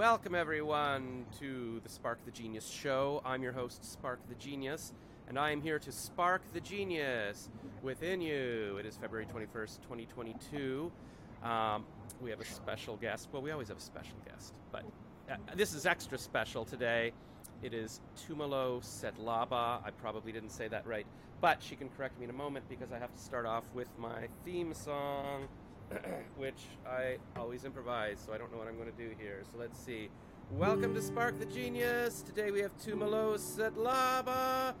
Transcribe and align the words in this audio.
Welcome, 0.00 0.34
everyone, 0.34 1.26
to 1.40 1.78
the 1.82 1.90
Spark 1.90 2.24
the 2.24 2.30
Genius 2.30 2.66
show. 2.66 3.20
I'm 3.22 3.42
your 3.42 3.52
host, 3.52 3.84
Spark 3.84 4.18
the 4.30 4.34
Genius, 4.36 4.94
and 5.28 5.38
I 5.38 5.50
am 5.50 5.60
here 5.60 5.78
to 5.78 5.92
spark 5.92 6.40
the 6.54 6.60
genius 6.62 7.50
within 7.82 8.22
you. 8.22 8.78
It 8.80 8.86
is 8.86 8.96
February 8.96 9.26
21st, 9.26 9.82
2022. 9.82 10.90
Um, 11.44 11.84
we 12.18 12.30
have 12.30 12.40
a 12.40 12.46
special 12.46 12.96
guest. 12.96 13.28
Well, 13.30 13.42
we 13.42 13.50
always 13.50 13.68
have 13.68 13.76
a 13.76 13.82
special 13.82 14.16
guest, 14.26 14.54
but 14.72 14.86
uh, 15.30 15.36
this 15.54 15.74
is 15.74 15.84
extra 15.84 16.16
special 16.16 16.64
today. 16.64 17.12
It 17.62 17.74
is 17.74 18.00
Tumalo 18.26 18.80
Sedlaba. 18.82 19.84
I 19.84 19.90
probably 20.00 20.32
didn't 20.32 20.48
say 20.48 20.66
that 20.68 20.86
right, 20.86 21.04
but 21.42 21.62
she 21.62 21.76
can 21.76 21.90
correct 21.90 22.18
me 22.18 22.24
in 22.24 22.30
a 22.30 22.38
moment 22.38 22.64
because 22.70 22.90
I 22.90 22.98
have 22.98 23.14
to 23.14 23.22
start 23.22 23.44
off 23.44 23.64
with 23.74 23.88
my 23.98 24.28
theme 24.46 24.72
song. 24.72 25.46
which 26.36 26.62
I 26.86 27.16
always 27.36 27.64
improvise, 27.64 28.18
so 28.24 28.32
I 28.32 28.38
don't 28.38 28.52
know 28.52 28.58
what 28.58 28.68
I'm 28.68 28.76
going 28.76 28.90
to 28.90 28.96
do 28.96 29.10
here. 29.18 29.42
So 29.50 29.58
let's 29.58 29.78
see. 29.78 30.08
Welcome 30.52 30.94
to 30.94 31.02
Spark 31.02 31.38
the 31.38 31.46
Genius. 31.46 32.22
Today 32.22 32.50
we 32.50 32.60
have 32.60 32.76
Tumalos 32.78 33.58
at 33.58 33.74
Sedlaba. 33.74 34.74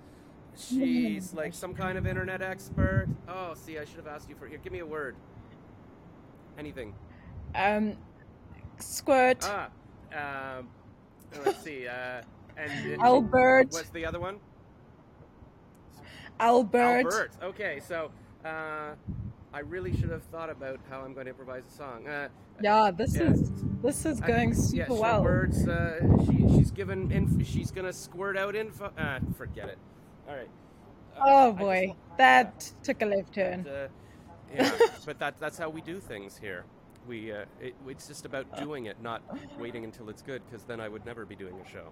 She's 0.56 1.32
like 1.34 1.54
some 1.54 1.74
kind 1.74 1.96
of 1.98 2.06
internet 2.06 2.42
expert. 2.42 3.08
Oh, 3.28 3.54
see, 3.54 3.78
I 3.78 3.84
should 3.84 3.96
have 3.96 4.06
asked 4.06 4.28
you 4.28 4.36
for 4.36 4.46
here. 4.46 4.58
Give 4.62 4.72
me 4.72 4.80
a 4.80 4.86
word. 4.86 5.16
Anything. 6.58 6.94
Um, 7.54 7.96
squirt. 8.78 9.44
Ah, 9.44 10.58
um, 10.58 10.68
let's 11.44 11.62
see. 11.62 11.86
Uh, 11.86 12.22
and, 12.56 12.92
and 12.92 13.02
Albert. 13.02 13.68
What's 13.70 13.90
the 13.90 14.06
other 14.06 14.20
one? 14.20 14.38
Albert. 16.38 17.04
Albert. 17.06 17.30
Okay, 17.42 17.80
so 17.86 18.10
uh, 18.44 18.94
I 19.52 19.60
really 19.60 19.96
should 19.98 20.10
have 20.10 20.22
thought 20.24 20.48
about 20.50 20.78
how 20.88 21.00
I'm 21.00 21.12
going 21.12 21.26
to 21.26 21.30
improvise 21.30 21.64
a 21.68 21.76
song. 21.76 22.06
Uh, 22.06 22.28
Yeah, 22.62 22.90
this 22.90 23.16
yeah. 23.16 23.30
is 23.32 23.50
this 23.82 24.04
is 24.06 24.20
I- 24.20 24.26
going 24.26 24.50
yeah, 24.50 24.54
super 24.56 24.86
sure, 24.86 25.00
well. 25.00 25.22
words. 25.24 25.66
Uh, 25.66 25.98
she, 26.26 26.36
she's 26.56 26.70
given. 26.70 27.10
Inf- 27.10 27.46
she's 27.46 27.70
gonna 27.70 27.92
squirt 27.92 28.36
out 28.36 28.54
info. 28.54 28.92
Uh, 28.96 29.18
forget 29.36 29.68
it. 29.68 29.78
All 30.28 30.36
right. 30.36 30.48
Uh, 31.16 31.20
Oh 31.22 31.52
boy, 31.52 31.86
just- 31.88 32.18
that 32.18 32.72
took 32.82 33.02
a 33.02 33.06
left 33.06 33.34
turn. 33.34 33.62
but, 33.62 33.72
uh, 33.72 33.88
yeah, 34.54 34.70
but 35.06 35.18
that, 35.18 35.40
that's 35.40 35.58
how 35.58 35.68
we 35.70 35.80
do 35.80 35.98
things 36.00 36.36
here. 36.36 36.64
We 37.08 37.32
uh, 37.32 37.44
it, 37.60 37.74
it's 37.88 38.06
just 38.06 38.26
about 38.26 38.46
doing 38.58 38.86
it, 38.86 39.00
not 39.02 39.22
waiting 39.58 39.84
until 39.84 40.10
it's 40.10 40.22
good, 40.22 40.42
because 40.48 40.64
then 40.64 40.80
I 40.80 40.88
would 40.88 41.04
never 41.06 41.24
be 41.24 41.34
doing 41.34 41.54
a 41.64 41.68
show. 41.68 41.88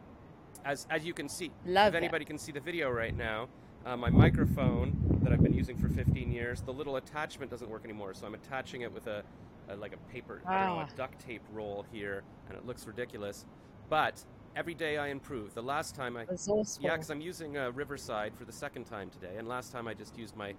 As 0.65 0.87
as 0.91 1.05
you 1.05 1.15
can 1.15 1.29
see, 1.29 1.51
Love 1.67 1.95
if 1.95 1.99
anybody 1.99 2.25
can 2.25 2.39
see 2.39 2.53
the 2.53 2.61
video 2.61 2.91
right 2.91 3.17
now, 3.17 3.49
uh, 3.87 3.97
my 3.97 4.11
microphone 4.11 4.97
that 5.23 5.33
I've 5.33 5.43
been 5.43 5.55
using 5.55 5.77
for 5.79 5.89
15 5.89 6.31
years, 6.31 6.61
the 6.63 6.73
little 6.73 6.97
attachment 6.97 7.51
doesn't 7.51 7.69
work 7.71 7.85
anymore, 7.85 8.15
so 8.15 8.27
I'm 8.27 8.35
attaching 8.35 8.83
it 8.83 8.93
with 8.93 9.07
a, 9.07 9.23
a 9.69 9.77
like 9.77 9.93
a 9.93 10.13
paper, 10.13 10.43
I 10.47 10.67
don't 10.67 10.77
know, 10.77 10.85
Ah. 10.89 10.93
a 10.93 10.97
duct 10.97 11.19
tape 11.21 11.43
roll 11.53 11.85
here, 11.93 12.23
and 12.49 12.57
it 12.57 12.67
looks 12.67 12.87
ridiculous. 12.87 13.47
But 13.89 14.23
every 14.57 14.75
day 14.75 14.99
I 14.99 15.09
improve. 15.09 15.55
The 15.55 15.63
last 15.63 15.95
time 15.95 16.17
I 16.17 16.25
Resourceful. 16.25 16.85
yeah, 16.85 16.95
because 16.97 17.11
I'm 17.11 17.21
using 17.21 17.57
uh, 17.57 17.71
Riverside 17.73 18.35
for 18.37 18.45
the 18.45 18.53
second 18.53 18.85
time 18.85 19.11
today, 19.11 19.37
and 19.39 19.49
last 19.49 19.73
time 19.73 19.87
I 19.89 19.95
just 19.95 20.19
used 20.19 20.37
my 20.37 20.55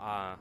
uh, 0.00 0.34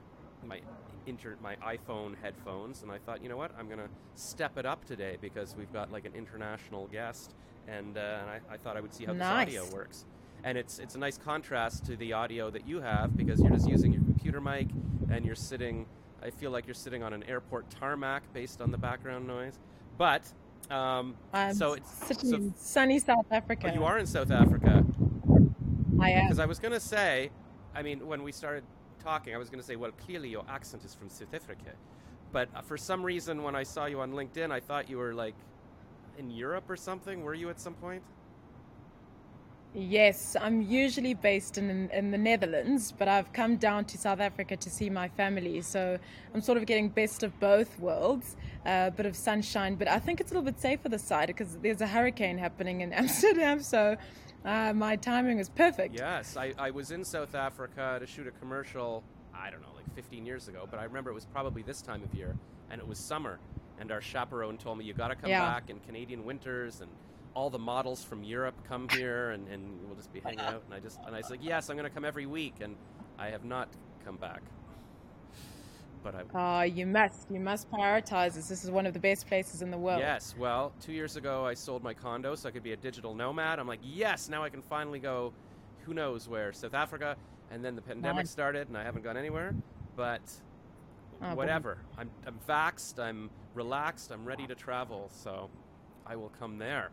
my 0.46 0.60
inter 1.06 1.36
my 1.42 1.56
iPhone 1.58 2.16
headphones, 2.22 2.82
and 2.84 2.92
I 2.92 2.98
thought, 2.98 3.22
you 3.24 3.30
know 3.30 3.38
what, 3.38 3.52
I'm 3.58 3.70
gonna 3.70 3.90
step 4.16 4.58
it 4.58 4.66
up 4.66 4.84
today 4.86 5.18
because 5.22 5.56
we've 5.56 5.72
got 5.72 5.92
like 5.92 6.06
an 6.06 6.14
international 6.16 6.88
guest, 6.88 7.36
and, 7.68 7.98
uh, 7.98 8.20
and 8.22 8.30
I, 8.30 8.40
I 8.52 8.58
thought 8.58 8.76
I 8.78 8.82
would 8.82 8.94
see 8.94 9.06
how 9.06 9.14
Nice. 9.14 9.48
this 9.52 9.60
audio 9.60 9.76
works. 9.76 10.06
And 10.44 10.58
it's 10.58 10.80
it's 10.80 10.96
a 10.96 11.00
nice 11.00 11.18
contrast 11.18 11.86
to 11.86 11.96
the 11.96 12.14
audio 12.14 12.50
that 12.50 12.68
you 12.68 12.82
have 12.82 13.16
because 13.16 13.40
you're 13.40 13.52
just 13.52 13.68
using 13.70 13.94
your 13.94 14.04
computer 14.04 14.42
mic 14.42 14.68
and 15.10 15.26
you're 15.26 15.36
sitting. 15.36 15.86
I 16.22 16.30
feel 16.30 16.52
like 16.52 16.68
you're 16.68 16.74
sitting 16.74 17.04
on 17.04 17.14
an 17.14 17.24
airport 17.24 17.70
tarmac 17.70 18.24
based 18.34 18.62
on 18.62 18.72
the 18.72 18.78
background 18.78 19.28
noise, 19.28 19.58
but. 19.98 20.24
Um, 20.72 21.16
I'm 21.34 21.54
so 21.54 21.74
it's 21.74 22.18
so- 22.22 22.54
sunny 22.56 22.98
South 22.98 23.26
Africa. 23.32 23.70
oh, 23.70 23.74
you 23.74 23.84
are 23.84 23.98
in 23.98 24.06
South 24.06 24.32
Africa. 24.32 24.86
I 26.00 26.12
am. 26.12 26.26
Because 26.26 26.40
I 26.40 26.46
was 26.46 26.58
going 26.58 26.72
to 26.72 26.80
say, 26.80 27.32
I 27.76 27.82
mean, 27.84 28.08
when 28.08 28.24
we 28.24 28.32
started 28.32 28.64
talking, 29.04 29.36
I 29.36 29.38
was 29.38 29.50
going 29.50 29.60
to 29.60 29.66
say, 29.66 29.76
well, 29.76 29.92
clearly 29.92 30.30
your 30.30 30.46
accent 30.48 30.86
is 30.86 30.94
from 30.96 31.10
South 31.10 31.34
Africa. 31.34 31.72
But 32.32 32.48
uh, 32.56 32.62
for 32.62 32.78
some 32.78 33.04
reason, 33.04 33.44
when 33.44 33.56
I 33.56 33.64
saw 33.64 33.86
you 33.86 34.00
on 34.00 34.14
LinkedIn, 34.14 34.52
I 34.52 34.62
thought 34.62 34.90
you 34.90 34.98
were 34.98 35.14
like 35.14 35.36
in 36.18 36.32
Europe 36.32 36.70
or 36.70 36.78
something. 36.78 37.24
Were 37.24 37.34
you 37.34 37.50
at 37.50 37.60
some 37.60 37.74
point? 37.74 38.02
Yes, 39.76 40.36
I'm 40.40 40.62
usually 40.62 41.16
based 41.16 41.58
in 41.58 41.90
in 41.90 42.12
the 42.12 42.18
Netherlands, 42.18 42.92
but 42.96 43.08
I've 43.08 43.34
come 43.34 43.56
down 43.58 43.86
to 43.86 43.98
South 43.98 44.20
Africa 44.20 44.56
to 44.56 44.70
see 44.70 44.90
my 44.90 45.08
family. 45.08 45.62
So 45.62 45.98
I'm 46.34 46.42
sort 46.42 46.60
of 46.60 46.68
getting 46.68 46.90
best 46.90 47.24
of 47.24 47.40
both 47.40 47.80
worlds, 47.80 48.36
a 48.68 48.92
bit 48.92 49.08
of 49.08 49.16
sunshine, 49.16 49.74
but 49.76 49.88
I 49.88 49.98
think 49.98 50.22
it's 50.22 50.32
a 50.32 50.36
little 50.36 50.46
bit 50.52 50.60
safer 50.62 50.90
this 50.90 51.04
side 51.04 51.28
because 51.28 51.58
there's 51.58 51.82
a 51.82 51.88
hurricane 51.88 52.38
happening 52.38 52.82
in 52.82 52.94
Amsterdam. 53.02 53.62
So 53.64 53.98
uh, 54.46 54.74
my 54.74 54.96
timing 54.96 55.38
was 55.40 55.50
perfect. 55.50 55.96
Yes, 55.96 56.38
I, 56.38 56.54
I 56.60 56.70
was 56.70 56.92
in 56.92 57.04
South 57.04 57.34
Africa 57.34 57.98
to 58.00 58.06
shoot 58.06 58.28
a 58.28 58.32
commercial, 58.32 59.04
I 59.34 59.50
don't 59.50 59.62
know, 59.62 59.74
like 59.76 59.92
15 59.96 60.24
years 60.24 60.48
ago, 60.50 60.68
but 60.70 60.80
I 60.80 60.84
remember 60.84 61.10
it 61.10 61.16
was 61.16 61.26
probably 61.26 61.64
this 61.64 61.82
time 61.82 62.04
of 62.04 62.14
year, 62.14 62.36
and 62.70 62.80
it 62.80 62.88
was 62.88 63.00
summer. 63.00 63.40
And 63.80 63.92
our 63.92 64.02
chaperone 64.02 64.58
told 64.60 64.78
me, 64.78 64.86
you 64.86 64.94
got 64.94 65.08
to 65.08 65.16
come 65.16 65.32
Yeah. 65.32 65.40
back 65.42 65.72
in 65.72 65.80
Canadian 65.80 66.26
winters, 66.26 66.82
and 66.82 66.92
all 67.36 67.50
the 67.50 67.60
models 67.60 68.04
from 68.04 68.24
Europe 68.24 68.56
come 68.68 68.88
here, 68.90 69.32
and, 69.32 69.48
and 69.48 69.80
we'll 69.86 69.96
just 69.96 70.14
be 70.14 70.20
hanging 70.20 70.40
out. 70.40 70.64
And 70.66 70.74
I 70.74 70.80
just 70.80 71.00
and 71.06 71.16
I 71.16 71.20
was 71.20 71.30
like, 71.30 71.44
yes, 71.44 71.70
I'm 71.70 71.78
going 71.78 71.90
to 71.90 71.94
come 71.94 72.06
every 72.06 72.26
week, 72.26 72.56
and 72.62 72.76
I 73.18 73.30
have 73.30 73.44
not 73.44 73.70
come 74.06 74.18
back. 74.18 74.42
But 76.04 76.16
I, 76.16 76.24
Oh, 76.34 76.62
you 76.64 76.86
must, 76.86 77.28
you 77.32 77.40
must 77.40 77.72
prioritize 77.72 78.34
this. 78.34 78.50
This 78.50 78.66
is 78.66 78.70
one 78.72 78.86
of 78.86 78.94
the 78.94 79.00
best 79.00 79.26
places 79.26 79.62
in 79.62 79.72
the 79.72 79.78
world. 79.78 80.00
Yes, 80.00 80.36
well, 80.38 80.74
two 80.82 80.92
years 80.92 81.16
ago 81.16 81.46
I 81.46 81.54
sold 81.54 81.82
my 81.82 81.94
condo 81.94 82.36
so 82.36 82.50
I 82.50 82.52
could 82.52 82.64
be 82.64 82.74
a 82.74 82.78
digital 82.78 83.16
nomad. 83.16 83.58
I'm 83.58 83.68
like, 83.68 83.80
yes, 83.82 84.28
now 84.28 84.44
I 84.44 84.50
can 84.50 84.62
finally 84.62 85.00
go, 85.00 85.32
who 85.86 85.94
knows 85.94 86.28
where, 86.28 86.52
South 86.52 86.74
Africa. 86.74 87.16
And 87.52 87.64
then 87.64 87.76
the 87.78 87.82
pandemic 87.82 88.28
started 88.28 88.68
and 88.68 88.78
I 88.78 88.84
haven't 88.84 89.04
gone 89.04 89.16
anywhere. 89.16 89.56
But 89.96 90.22
ah, 91.22 91.28
Oh, 91.28 91.30
boy. 91.30 91.36
whatever. 91.38 91.78
I'm, 91.98 92.10
I'm 92.28 92.38
vaxxed, 92.50 93.00
I'm 93.00 93.30
relaxed, 93.54 94.12
I'm 94.12 94.26
ready 94.26 94.46
to 94.48 94.56
travel. 94.56 95.10
So 95.14 95.50
I 96.06 96.18
will 96.18 96.32
come 96.38 96.58
there. 96.58 96.90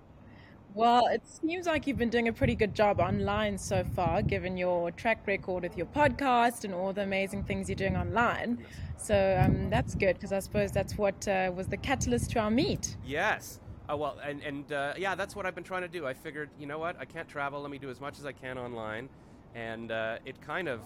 Well, 0.75 1.09
it 1.09 1.27
seems 1.27 1.67
like 1.67 1.87
you've 1.87 1.99
been 1.99 2.11
doing 2.11 2.29
a 2.29 2.33
pretty 2.33 2.55
good 2.55 2.75
job 2.75 3.01
online 3.01 3.59
so 3.59 3.83
far, 3.83 4.23
given 4.23 4.57
your 4.57 4.93
track 4.93 5.27
record 5.27 5.65
with 5.65 5.77
your 5.77 5.87
podcast 5.87 6.65
and 6.65 6.73
all 6.73 6.93
the 6.93 7.03
amazing 7.03 7.43
things 7.43 7.69
you're 7.69 7.77
doing 7.77 7.97
online. 7.97 8.65
So 8.97 9.41
um, 9.45 9.69
that's 9.69 9.95
good 9.95 10.15
because 10.15 10.33
I 10.33 10.39
suppose 10.39 10.71
that's 10.71 10.97
what 10.97 11.27
uh, 11.27 11.51
was 11.55 11.67
the 11.67 11.77
catalyst 11.77 12.31
to 12.33 12.39
our 12.39 12.51
meet. 12.51 12.97
Yes. 13.05 13.59
Oh, 13.89 13.97
well, 13.97 14.19
and, 14.25 14.41
and 14.43 14.73
uh, 14.73 14.95
yeah, 14.97 15.17
that's 15.17 15.35
what 15.35 15.45
I've 15.45 15.57
been 15.57 15.65
trying 15.65 15.83
to 15.83 15.89
do. 15.89 16.07
I 16.07 16.15
figured, 16.15 16.51
you 16.59 16.67
know 16.67 16.79
what? 16.79 16.97
I 17.01 17.05
can't 17.05 17.29
travel. 17.29 17.61
Let 17.61 17.71
me 17.73 17.79
do 17.79 17.91
as 17.91 18.01
much 18.01 18.19
as 18.21 18.25
I 18.25 18.33
can 18.33 18.57
online. 18.57 19.09
And 19.57 19.91
uh, 19.91 20.19
it 20.25 20.41
kind 20.41 20.69
of, 20.69 20.81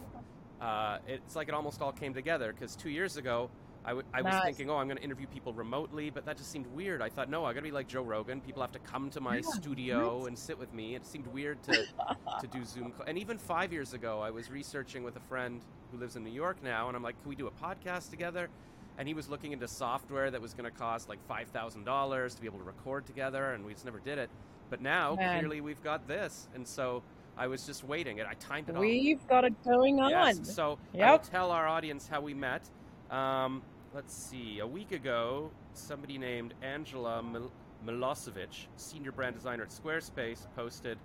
uh, 0.65 0.99
it's 1.07 1.37
like 1.37 1.49
it 1.49 1.55
almost 1.55 1.83
all 1.83 1.93
came 1.93 2.15
together 2.15 2.53
because 2.53 2.75
two 2.75 2.89
years 2.89 3.17
ago, 3.19 3.51
I, 3.85 3.91
w- 3.91 4.07
I 4.15 4.23
was 4.23 4.33
Nice. 4.33 4.45
thinking, 4.45 4.71
oh, 4.71 4.77
I'm 4.79 4.87
going 4.87 4.97
to 4.97 5.03
interview 5.05 5.27
people 5.27 5.53
remotely, 5.53 6.09
but 6.09 6.25
that 6.25 6.39
just 6.39 6.51
seemed 6.51 6.67
weird. 6.69 7.03
I 7.03 7.11
thought, 7.11 7.29
no, 7.29 7.45
I 7.45 7.53
got 7.53 7.61
to 7.61 7.65
be 7.65 7.71
like 7.71 7.87
Joe 7.87 8.01
Rogan. 8.03 8.41
People 8.41 8.63
have 8.63 8.73
to 8.73 8.79
come 8.79 9.11
to 9.11 9.21
my 9.21 9.37
Yeah, 9.37 9.43
studio 9.43 10.19
nice. 10.21 10.29
and 10.29 10.39
sit 10.39 10.59
with 10.59 10.73
me. 10.73 10.95
It 10.95 11.05
seemed 11.05 11.27
weird 11.27 11.63
to, 11.65 11.85
to 12.41 12.47
do 12.47 12.65
Zoom. 12.65 12.93
Call. 12.93 13.05
And 13.07 13.19
even 13.19 13.37
five 13.37 13.75
years 13.75 13.93
ago, 13.93 14.21
I 14.23 14.31
was 14.31 14.51
researching 14.51 15.05
with 15.05 15.17
a 15.17 15.21
friend 15.29 15.61
who 15.93 15.99
lives 15.99 16.17
in 16.17 16.25
New 16.25 16.33
York 16.33 16.63
now, 16.63 16.89
and 16.89 16.97
I'm 16.97 17.03
like, 17.03 17.21
can 17.21 17.29
we 17.29 17.37
do 17.37 17.47
a 17.47 17.51
podcast 17.51 18.09
together? 18.09 18.49
And 18.97 19.07
he 19.07 19.13
was 19.13 19.29
looking 19.29 19.53
into 19.53 19.69
software 19.69 20.31
that 20.31 20.41
was 20.41 20.55
going 20.55 20.71
to 20.71 20.77
cost 20.79 21.11
like 21.11 21.19
five 21.29 21.49
thousand 21.49 21.85
dollars 21.85 22.35
to 22.37 22.41
be 22.41 22.47
able 22.47 22.61
to 22.61 22.65
record 22.65 23.05
together, 23.05 23.53
and 23.53 23.67
we 23.67 23.75
just 23.75 23.85
never 23.85 23.99
did 23.99 24.17
it. 24.19 24.31
But 24.71 24.81
now 24.81 25.15
Man. 25.17 25.41
clearly 25.41 25.61
we've 25.61 25.83
got 25.83 26.09
this, 26.09 26.49
and 26.55 26.67
so 26.67 27.03
I 27.37 27.47
was 27.47 27.67
just 27.67 27.85
waiting, 27.85 28.21
and 28.21 28.29
I 28.29 28.35
timed 28.35 28.69
it 28.69 28.77
all. 28.77 28.81
We've 28.81 29.27
got 29.27 29.45
it 29.45 29.55
going 29.65 30.01
on. 30.01 30.11
Yes. 30.11 30.55
So 30.55 30.79
I 30.99 31.11
will 31.11 31.19
tell 31.19 31.51
our 31.51 31.67
audience 31.67 32.07
how 32.09 32.21
we 32.21 32.35
met. 32.35 32.69
Um, 33.11 33.63
let's 33.95 34.15
see. 34.15 34.61
A 34.61 34.67
week 34.67 34.93
ago, 34.93 35.51
somebody 35.73 36.19
named 36.19 36.55
Angela 36.63 37.23
Mil- 37.23 37.53
Milosevic, 37.85 38.67
senior 38.77 39.13
brand 39.13 39.35
designer 39.35 39.65
at 39.65 39.71
Squarespace, 39.71 40.47
posted, 40.57 40.99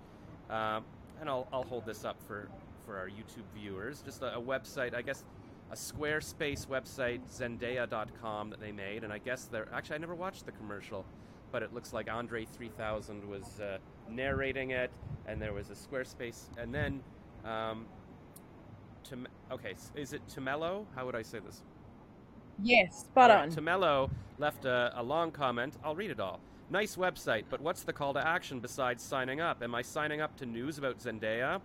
um, 0.48 0.84
and 1.20 1.28
I'll, 1.28 1.46
I'll 1.52 1.64
hold 1.64 1.84
this 1.84 2.04
up 2.04 2.16
for, 2.26 2.48
for 2.86 2.96
our 2.96 3.08
YouTube 3.08 3.44
viewers, 3.54 4.00
just 4.02 4.22
a, 4.22 4.36
a 4.36 4.40
website, 4.40 4.94
I 4.94 5.02
guess 5.02 5.24
a 5.70 5.74
Squarespace 5.74 6.66
website, 6.66 7.20
Zendaya.com, 7.30 8.50
that 8.50 8.60
they 8.60 8.72
made. 8.72 9.04
And 9.04 9.12
I 9.12 9.18
guess 9.18 9.44
they're 9.44 9.68
actually, 9.72 9.96
I 9.96 9.98
never 9.98 10.14
watched 10.14 10.46
the 10.46 10.52
commercial, 10.52 11.04
but 11.52 11.62
it 11.62 11.72
looks 11.72 11.92
like 11.92 12.10
Andre 12.10 12.44
3000 12.44 13.28
was 13.28 13.60
uh, 13.60 13.78
narrating 14.10 14.70
it, 14.70 14.90
and 15.26 15.40
there 15.40 15.52
was 15.52 15.70
a 15.70 15.74
Squarespace. 15.74 16.44
And 16.58 16.74
then, 16.74 17.02
um, 17.44 17.86
Tom- 19.04 19.28
okay, 19.50 19.74
is 19.94 20.12
it 20.12 20.22
Tomelo? 20.28 20.86
How 20.94 21.06
would 21.06 21.14
I 21.14 21.22
say 21.22 21.38
this? 21.38 21.62
Yes, 22.62 23.00
spot 23.00 23.30
right, 23.30 23.42
on. 23.42 23.50
Tomelo 23.50 24.10
left 24.38 24.64
a, 24.64 24.92
a 24.96 25.02
long 25.02 25.30
comment. 25.30 25.76
I'll 25.82 25.94
read 25.94 26.10
it 26.10 26.20
all. 26.20 26.40
Nice 26.68 26.96
website, 26.96 27.44
but 27.50 27.60
what's 27.60 27.82
the 27.82 27.92
call 27.92 28.14
to 28.14 28.26
action 28.26 28.60
besides 28.60 29.02
signing 29.02 29.40
up? 29.40 29.62
Am 29.62 29.74
I 29.74 29.82
signing 29.82 30.20
up 30.20 30.36
to 30.36 30.46
news 30.46 30.78
about 30.78 30.98
Zendaya? 30.98 31.60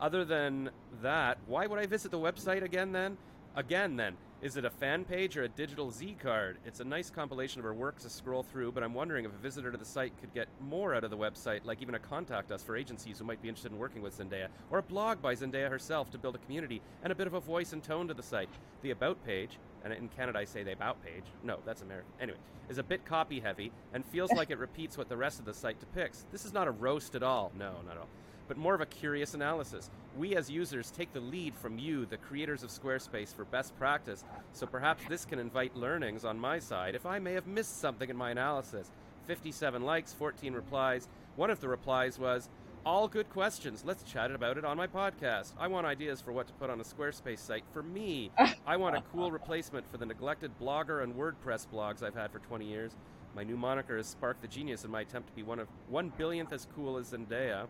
Other 0.00 0.24
than 0.24 0.70
that, 1.02 1.38
why 1.46 1.66
would 1.66 1.78
I 1.78 1.86
visit 1.86 2.10
the 2.10 2.18
website 2.18 2.62
again 2.62 2.92
then? 2.92 3.18
Again 3.56 3.96
then? 3.96 4.16
Is 4.40 4.56
it 4.56 4.64
a 4.64 4.70
fan 4.70 5.04
page 5.04 5.36
or 5.36 5.42
a 5.42 5.48
digital 5.48 5.90
Z 5.90 6.16
card? 6.22 6.58
It's 6.64 6.78
a 6.78 6.84
nice 6.84 7.10
compilation 7.10 7.58
of 7.58 7.64
her 7.64 7.74
work 7.74 7.98
to 7.98 8.08
scroll 8.08 8.44
through, 8.44 8.70
but 8.70 8.84
I'm 8.84 8.94
wondering 8.94 9.24
if 9.24 9.32
a 9.32 9.38
visitor 9.38 9.72
to 9.72 9.76
the 9.76 9.84
site 9.84 10.12
could 10.20 10.32
get 10.32 10.46
more 10.60 10.94
out 10.94 11.02
of 11.02 11.10
the 11.10 11.16
website, 11.16 11.64
like 11.64 11.82
even 11.82 11.96
a 11.96 11.98
contact 11.98 12.52
us 12.52 12.62
for 12.62 12.76
agencies 12.76 13.18
who 13.18 13.24
might 13.24 13.42
be 13.42 13.48
interested 13.48 13.72
in 13.72 13.78
working 13.78 14.00
with 14.00 14.16
Zendaya, 14.16 14.46
or 14.70 14.78
a 14.78 14.82
blog 14.82 15.20
by 15.20 15.34
Zendaya 15.34 15.68
herself 15.68 16.08
to 16.12 16.18
build 16.18 16.36
a 16.36 16.38
community 16.38 16.80
and 17.02 17.10
a 17.10 17.16
bit 17.16 17.26
of 17.26 17.34
a 17.34 17.40
voice 17.40 17.72
and 17.72 17.82
tone 17.82 18.06
to 18.06 18.14
the 18.14 18.22
site. 18.22 18.48
The 18.82 18.92
About 18.92 19.24
page, 19.26 19.58
and 19.82 19.92
in 19.92 20.08
Canada 20.08 20.38
I 20.38 20.44
say 20.44 20.62
the 20.62 20.70
About 20.72 21.02
page, 21.04 21.24
no, 21.42 21.58
that's 21.66 21.82
American, 21.82 22.12
anyway, 22.20 22.38
is 22.68 22.78
a 22.78 22.84
bit 22.84 23.04
copy 23.04 23.40
heavy 23.40 23.72
and 23.92 24.04
feels 24.04 24.30
like 24.30 24.50
it 24.50 24.58
repeats 24.58 24.96
what 24.96 25.08
the 25.08 25.16
rest 25.16 25.40
of 25.40 25.46
the 25.46 25.54
site 25.54 25.80
depicts. 25.80 26.26
This 26.30 26.44
is 26.44 26.52
not 26.52 26.68
a 26.68 26.70
roast 26.70 27.16
at 27.16 27.24
all, 27.24 27.50
no, 27.58 27.72
not 27.84 27.96
at 27.96 27.98
all 27.98 28.08
but 28.48 28.56
more 28.56 28.74
of 28.74 28.80
a 28.80 28.86
curious 28.86 29.34
analysis. 29.34 29.90
We 30.16 30.34
as 30.34 30.50
users 30.50 30.90
take 30.90 31.12
the 31.12 31.20
lead 31.20 31.54
from 31.54 31.78
you, 31.78 32.06
the 32.06 32.16
creators 32.16 32.62
of 32.64 32.70
Squarespace, 32.70 33.32
for 33.34 33.44
best 33.44 33.78
practice, 33.78 34.24
so 34.52 34.66
perhaps 34.66 35.04
this 35.08 35.24
can 35.24 35.38
invite 35.38 35.76
learnings 35.76 36.24
on 36.24 36.40
my 36.40 36.58
side 36.58 36.94
if 36.94 37.06
I 37.06 37.18
may 37.18 37.34
have 37.34 37.46
missed 37.46 37.78
something 37.80 38.10
in 38.10 38.16
my 38.16 38.30
analysis. 38.30 38.90
57 39.26 39.82
likes, 39.82 40.12
14 40.14 40.54
replies. 40.54 41.06
One 41.36 41.50
of 41.50 41.60
the 41.60 41.68
replies 41.68 42.18
was, 42.18 42.48
all 42.86 43.06
good 43.06 43.28
questions. 43.28 43.82
Let's 43.84 44.02
chat 44.02 44.30
about 44.30 44.56
it 44.56 44.64
on 44.64 44.78
my 44.78 44.86
podcast. 44.86 45.52
I 45.58 45.66
want 45.66 45.86
ideas 45.86 46.22
for 46.22 46.32
what 46.32 46.46
to 46.46 46.54
put 46.54 46.70
on 46.70 46.80
a 46.80 46.84
Squarespace 46.84 47.40
site 47.40 47.64
for 47.72 47.82
me. 47.82 48.30
I 48.66 48.76
want 48.76 48.96
a 48.96 49.02
cool 49.12 49.30
replacement 49.30 49.86
for 49.90 49.98
the 49.98 50.06
neglected 50.06 50.52
blogger 50.58 51.02
and 51.02 51.14
WordPress 51.14 51.66
blogs 51.68 52.02
I've 52.02 52.14
had 52.14 52.32
for 52.32 52.38
20 52.38 52.64
years. 52.64 52.96
My 53.36 53.44
new 53.44 53.56
moniker 53.56 53.98
is 53.98 54.06
Spark 54.06 54.40
the 54.40 54.48
Genius 54.48 54.84
in 54.84 54.90
my 54.90 55.02
attempt 55.02 55.28
to 55.28 55.34
be 55.34 55.42
one 55.42 55.58
of 55.58 55.68
one 55.88 56.10
billionth 56.16 56.52
as 56.52 56.66
cool 56.74 56.96
as 56.96 57.12
Zendaya 57.12 57.66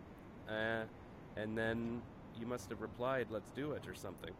uh, 0.49 0.83
and 1.37 1.57
then 1.57 2.01
you 2.39 2.45
must 2.45 2.69
have 2.69 2.81
replied, 2.81 3.27
"Let's 3.29 3.51
do 3.51 3.71
it" 3.71 3.87
or 3.87 3.95
something. 3.95 4.33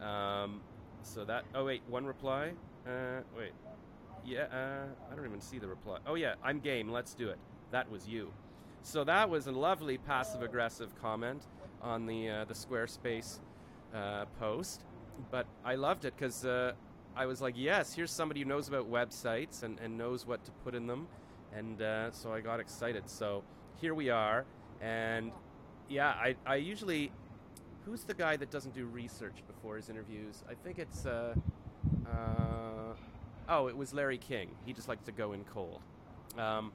Um, 0.00 0.60
so 1.02 1.24
that. 1.24 1.44
Oh 1.54 1.64
wait, 1.64 1.82
one 1.88 2.06
reply. 2.06 2.52
Uh, 2.86 3.20
wait. 3.36 3.52
Yeah, 4.24 4.42
uh, 4.52 4.86
I 5.10 5.16
don't 5.16 5.26
even 5.26 5.40
see 5.40 5.58
the 5.58 5.68
reply. 5.68 5.98
Oh 6.06 6.14
yeah, 6.14 6.34
I'm 6.44 6.60
game. 6.60 6.90
Let's 6.90 7.14
do 7.14 7.28
it. 7.28 7.38
That 7.72 7.90
was 7.90 8.06
you. 8.06 8.32
So 8.82 9.04
that 9.04 9.30
was 9.30 9.46
a 9.46 9.52
lovely 9.52 9.98
passive-aggressive 9.98 11.00
comment 11.00 11.42
on 11.80 12.06
the 12.06 12.28
uh, 12.28 12.44
the 12.44 12.54
Squarespace 12.54 13.38
uh, 13.94 14.24
post, 14.40 14.84
but 15.30 15.46
I 15.64 15.76
loved 15.76 16.04
it 16.04 16.14
because 16.16 16.44
uh, 16.44 16.72
I 17.14 17.26
was 17.26 17.40
like, 17.40 17.54
yes, 17.56 17.94
here's 17.94 18.10
somebody 18.10 18.40
who 18.40 18.46
knows 18.46 18.68
about 18.68 18.90
websites 18.90 19.62
and, 19.62 19.78
and 19.80 19.96
knows 19.96 20.26
what 20.26 20.44
to 20.44 20.50
put 20.64 20.74
in 20.74 20.86
them, 20.86 21.06
and 21.54 21.80
uh, 21.80 22.10
so 22.10 22.32
I 22.32 22.40
got 22.40 22.58
excited. 22.60 23.08
So 23.08 23.44
here 23.80 23.94
we 23.94 24.10
are. 24.10 24.44
And 24.82 25.30
yeah, 25.88 26.08
I, 26.08 26.34
I 26.44 26.56
usually. 26.56 27.12
Who's 27.84 28.04
the 28.04 28.14
guy 28.14 28.36
that 28.36 28.50
doesn't 28.50 28.74
do 28.74 28.86
research 28.86 29.42
before 29.46 29.76
his 29.76 29.88
interviews? 29.88 30.44
I 30.48 30.54
think 30.54 30.78
it's. 30.78 31.06
Uh, 31.06 31.34
uh, 32.06 32.94
oh, 33.48 33.68
it 33.68 33.76
was 33.76 33.94
Larry 33.94 34.18
King. 34.18 34.50
He 34.66 34.72
just 34.72 34.88
likes 34.88 35.04
to 35.04 35.12
go 35.12 35.32
in 35.32 35.44
cold. 35.44 35.80
Um, 36.38 36.72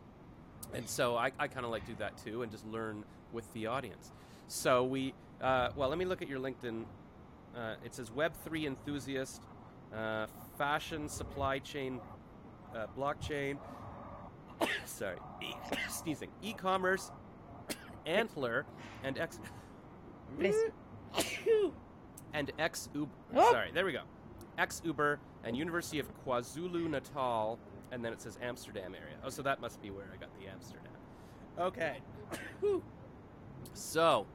and 0.74 0.88
so 0.88 1.16
I, 1.16 1.32
I 1.40 1.48
kind 1.48 1.66
of 1.66 1.72
like 1.72 1.86
to 1.86 1.92
do 1.92 1.98
that 2.00 2.18
too 2.18 2.42
and 2.42 2.52
just 2.52 2.66
learn 2.68 3.04
with 3.32 3.52
the 3.54 3.68
audience. 3.68 4.12
So 4.48 4.84
we. 4.84 5.14
Uh, 5.42 5.70
well, 5.76 5.90
let 5.90 5.98
me 5.98 6.06
look 6.06 6.22
at 6.22 6.28
your 6.28 6.40
LinkedIn. 6.40 6.84
Uh, 7.56 7.76
it 7.84 7.94
says 7.94 8.10
Web3 8.10 8.66
enthusiast, 8.66 9.42
uh, 9.96 10.28
fashion, 10.58 11.08
supply 11.08 11.60
chain, 11.60 12.00
uh, 12.76 12.86
blockchain. 12.98 13.58
sorry, 14.86 15.18
sneezing. 15.90 16.30
E 16.42 16.54
commerce, 16.54 17.12
Antler 18.08 18.66
and 19.04 19.20
X. 19.20 19.40
and 22.34 22.52
X 22.58 22.90
Uber. 22.94 23.12
Oh. 23.36 23.52
Sorry, 23.52 23.72
there 23.72 23.86
we 23.86 23.92
go. 23.92 24.02
X 24.58 24.82
Uber 24.84 25.20
and 25.44 25.56
University 25.56 26.00
of 26.00 26.08
KwaZulu 26.26 26.90
Natal, 26.90 27.60
and 27.92 28.04
then 28.04 28.12
it 28.12 28.22
says 28.22 28.38
Amsterdam 28.42 28.96
area. 28.96 29.16
Oh, 29.24 29.30
so 29.30 29.42
that 29.44 29.62
must 29.62 29.82
be 29.82 29.92
where 29.92 30.08
I 30.14 30.18
got 30.18 30.30
the 30.40 30.48
Amsterdam. 30.48 30.92
Okay. 31.60 31.98
so, 33.74 34.26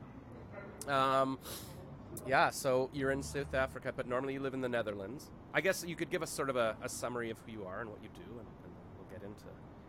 um, 0.88 1.38
yeah, 2.26 2.50
so 2.50 2.90
you're 2.92 3.10
in 3.10 3.22
South 3.22 3.54
Africa, 3.54 3.92
but 3.94 4.08
normally 4.08 4.34
you 4.34 4.40
live 4.40 4.54
in 4.54 4.60
the 4.60 4.68
Netherlands. 4.68 5.30
I 5.54 5.60
guess 5.60 5.84
you 5.86 5.96
could 5.96 6.10
give 6.10 6.22
us 6.22 6.30
sort 6.30 6.50
of 6.50 6.56
a, 6.56 6.76
a 6.82 6.88
summary 6.88 7.30
of 7.30 7.38
who 7.44 7.52
you 7.52 7.64
are 7.64 7.80
and 7.80 7.90
what 7.90 8.02
you 8.02 8.08
do, 8.14 8.22
and, 8.22 8.46
and 8.64 8.72
we'll 8.96 9.18
get 9.18 9.26
into 9.26 9.44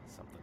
something. 0.07 0.41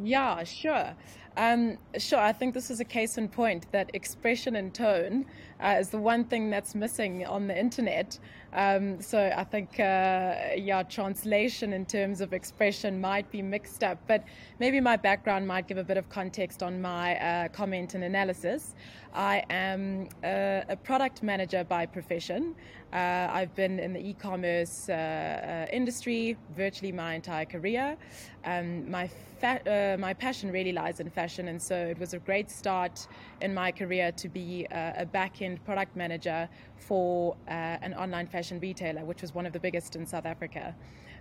Yeah, 0.00 0.42
sure. 0.44 0.94
Um, 1.36 1.78
sure, 1.98 2.20
I 2.20 2.32
think 2.32 2.54
this 2.54 2.70
is 2.70 2.78
a 2.78 2.84
case 2.84 3.18
in 3.18 3.28
point 3.28 3.66
that 3.72 3.90
expression 3.92 4.54
and 4.54 4.72
tone 4.72 5.26
uh, 5.60 5.76
is 5.80 5.88
the 5.88 5.98
one 5.98 6.24
thing 6.24 6.48
that's 6.48 6.76
missing 6.76 7.26
on 7.26 7.48
the 7.48 7.58
internet. 7.58 8.18
Um, 8.52 9.02
so 9.02 9.32
I 9.36 9.42
think, 9.42 9.80
uh, 9.80 10.54
yeah, 10.56 10.84
translation 10.88 11.72
in 11.72 11.86
terms 11.86 12.20
of 12.20 12.32
expression 12.32 13.00
might 13.00 13.28
be 13.32 13.42
mixed 13.42 13.82
up, 13.82 13.98
but 14.06 14.24
maybe 14.60 14.80
my 14.80 14.96
background 14.96 15.48
might 15.48 15.66
give 15.66 15.78
a 15.78 15.82
bit 15.82 15.96
of 15.96 16.08
context 16.08 16.62
on 16.62 16.80
my 16.80 17.16
uh, 17.16 17.48
comment 17.48 17.94
and 17.94 18.04
analysis. 18.04 18.76
I 19.14 19.44
am 19.48 20.08
a, 20.24 20.64
a 20.68 20.76
product 20.76 21.22
manager 21.22 21.62
by 21.62 21.86
profession. 21.86 22.54
Uh, 22.92 23.28
I've 23.30 23.54
been 23.54 23.78
in 23.78 23.92
the 23.92 24.00
e 24.00 24.12
commerce 24.14 24.88
uh, 24.88 24.92
uh, 24.92 25.72
industry 25.72 26.36
virtually 26.56 26.90
my 26.90 27.14
entire 27.14 27.44
career. 27.44 27.96
Um, 28.44 28.90
my, 28.90 29.08
fa- 29.40 29.96
my 30.00 30.14
passion 30.14 30.50
really 30.50 30.72
lies 30.72 30.98
in 30.98 31.08
fashion, 31.10 31.48
and 31.48 31.62
so 31.62 31.76
it 31.76 31.98
was 31.98 32.12
a 32.14 32.18
great 32.18 32.50
start 32.50 33.06
in 33.40 33.54
my 33.54 33.70
career 33.70 34.10
to 34.12 34.28
be 34.28 34.66
a 34.70 35.06
back 35.06 35.42
end 35.42 35.64
product 35.64 35.96
manager 35.96 36.48
for 36.76 37.36
an 37.46 37.94
online 37.94 38.26
fashion 38.26 38.58
retailer, 38.60 39.04
which 39.04 39.22
was 39.22 39.34
one 39.34 39.46
of 39.46 39.52
the 39.52 39.60
biggest 39.60 39.96
in 39.96 40.06
South 40.06 40.26
Africa. 40.26 40.74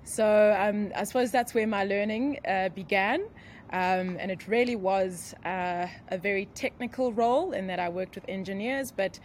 So 0.03 0.55
um, 0.59 0.91
I 0.95 1.05
suppose 1.05 1.31
that's 1.31 1.53
where 1.53 1.67
my 1.67 1.85
learning 1.85 2.39
uh, 2.45 2.69
began. 2.69 3.23
Um, 3.71 4.18
and 4.19 4.30
it 4.30 4.48
really 4.48 4.75
was 4.75 5.33
uh, 5.45 5.88
a 6.10 6.18
very 6.18 6.45
technical 6.54 7.12
role 7.12 7.54
in 7.54 7.68
that 7.68 7.80
I 7.80 7.89
worked 7.89 8.15
with 8.15 8.25
engineers, 8.27 8.92
but 8.92 9.19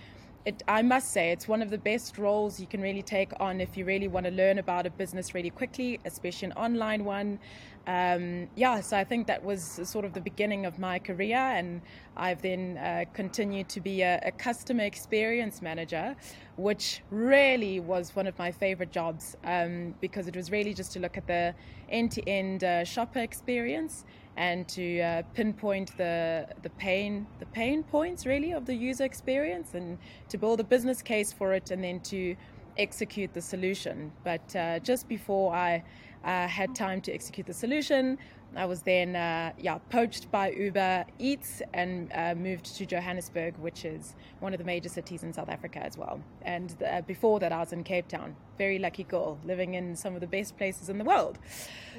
it, 0.49 0.62
I 0.67 0.81
must 0.81 1.12
say, 1.12 1.31
it's 1.31 1.46
one 1.46 1.61
of 1.61 1.69
the 1.69 1.76
best 1.76 2.17
roles 2.17 2.58
you 2.58 2.67
can 2.67 2.81
really 2.81 3.02
take 3.02 3.32
on 3.38 3.61
if 3.61 3.76
you 3.76 3.85
really 3.85 4.08
want 4.08 4.25
to 4.25 4.32
learn 4.32 4.58
about 4.58 4.87
a 4.87 4.90
business 4.90 5.35
really 5.35 5.50
quickly, 5.50 6.00
especially 6.06 6.46
an 6.46 6.52
online 6.52 7.05
one. 7.05 7.38
Um, 7.87 8.49
yeah, 8.55 8.81
so 8.81 8.96
I 8.96 9.05
think 9.05 9.26
that 9.26 9.44
was 9.44 9.81
sort 9.85 10.06
of 10.06 10.14
the 10.14 10.20
beginning 10.20 10.64
of 10.64 10.79
my 10.79 10.99
career, 10.99 11.37
and 11.37 11.82
I've 12.17 12.40
then 12.40 12.79
uh, 12.79 13.05
continued 13.12 13.69
to 13.70 13.81
be 13.81 14.00
a, 14.00 14.20
a, 14.25 14.31
customer 14.31 14.85
experience 14.85 15.61
manager, 15.61 16.17
which 16.56 17.02
really 17.11 17.81
was 17.81 18.17
one 18.17 18.26
of 18.26 18.38
my 18.38 18.50
favorite 18.50 18.93
jobs 18.93 19.37
um, 19.44 19.94
because 20.00 20.29
it 20.29 20.37
was 20.37 20.50
really 20.50 20.73
just 20.73 20.93
to 20.93 21.00
look 21.00 21.17
at 21.17 21.26
the 21.26 21.55
end 21.90 22.11
to 22.12 22.29
end 22.29 22.87
shopper 22.87 23.20
experience 23.20 24.05
and 24.38 24.69
to 24.69 25.00
uh, 25.00 25.23
pinpoint 25.35 25.96
the 25.96 26.46
the 26.62 26.70
pain 26.70 27.26
the 27.40 27.47
pain 27.47 27.83
points 27.83 28.25
really 28.25 28.52
of 28.52 28.64
the 28.66 28.75
user 28.75 29.04
experience 29.04 29.75
and 29.75 29.99
to 30.28 30.38
build 30.38 30.61
a 30.61 30.64
business 30.64 31.02
case 31.02 31.33
for 31.33 31.52
it 31.52 31.73
and 31.73 31.83
then 31.83 31.99
to 32.00 32.37
execute 32.78 33.35
the 33.35 33.40
solution. 33.40 34.12
But 34.23 34.54
uh, 34.54 34.78
just 34.78 35.09
before 35.09 35.52
I 35.52 35.83
uh, 36.25 36.47
had 36.47 36.73
time 36.76 37.00
to 37.02 37.12
execute 37.12 37.49
the 37.49 37.52
solution, 37.52 38.16
I 38.57 38.64
was 38.64 38.83
then 38.83 39.14
uh, 39.14 39.52
yeah 39.59 39.78
poached 39.90 40.31
by 40.31 40.50
Uber 40.50 41.05
Eats 41.19 41.62
and 41.75 42.11
uh, 42.14 42.35
moved 42.35 42.76
to 42.76 42.87
Johannesburg, 42.87 43.57
which 43.59 43.85
is 43.85 44.14
one 44.40 44.52
of 44.52 44.59
the 44.59 44.64
major 44.64 44.88
cities 44.88 45.23
in 45.23 45.33
South 45.33 45.49
Africa 45.49 45.81
as 45.81 45.97
well. 45.97 46.21
And 46.43 46.75
uh, 46.83 47.02
before 47.02 47.40
that, 47.40 47.52
I 47.52 47.59
was 47.59 47.73
in 47.73 47.85
Cape 47.85 48.09
Town. 48.09 48.35
Very 48.57 48.78
lucky 48.78 49.05
girl, 49.05 49.38
living 49.45 49.75
in 49.75 49.95
some 49.95 50.14
of 50.14 50.21
the 50.21 50.26
best 50.26 50.57
places 50.57 50.88
in 50.88 50.99
the 50.99 51.05
world. 51.05 51.38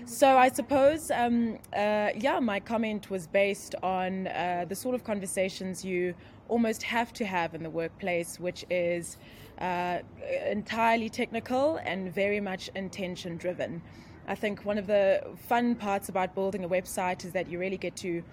So 0.05 0.37
I 0.37 0.49
suppose 0.49 1.11
um, 1.11 1.59
uh, 1.73 2.09
yeah, 2.15 2.39
my 2.39 2.59
comment 2.59 3.09
was 3.09 3.27
based 3.27 3.75
on 3.83 4.27
uh, 4.27 4.65
the 4.67 4.75
sort 4.75 4.95
of 4.95 5.03
conversations 5.03 5.85
you 5.85 6.15
almost 6.47 6.83
have 6.83 7.13
to 7.13 7.25
have 7.25 7.53
in 7.53 7.63
the 7.63 7.69
workplace, 7.69 8.39
which 8.39 8.65
is 8.69 9.17
uh, 9.59 9.99
entirely 10.47 11.09
technical 11.09 11.77
and 11.77 12.13
very 12.13 12.39
much 12.39 12.69
intention 12.75 13.37
driven. 13.37 13.81
I 14.29 14.35
think 14.35 14.63
one 14.63 14.77
of 14.77 14.85
the 14.85 15.23
fun 15.47 15.73
parts 15.73 16.07
about 16.07 16.35
building 16.35 16.63
a 16.63 16.69
website 16.69 17.25
is 17.25 17.31
that 17.31 17.49
you 17.49 17.57
really 17.57 17.77
get 17.77 17.95
to 17.97 18.23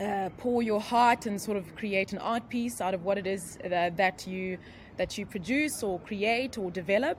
uh, 0.00 0.28
pour 0.38 0.62
your 0.62 0.80
heart 0.80 1.26
and 1.26 1.40
sort 1.40 1.56
of 1.56 1.74
create 1.74 2.12
an 2.12 2.18
art 2.18 2.48
piece 2.48 2.80
out 2.80 2.94
of 2.94 3.04
what 3.04 3.18
it 3.18 3.26
is 3.26 3.58
that, 3.64 3.96
that 3.96 4.24
you 4.26 4.56
that 4.96 5.18
you 5.18 5.26
produce 5.26 5.82
or 5.82 5.98
create 5.98 6.56
or 6.56 6.70
develop. 6.70 7.18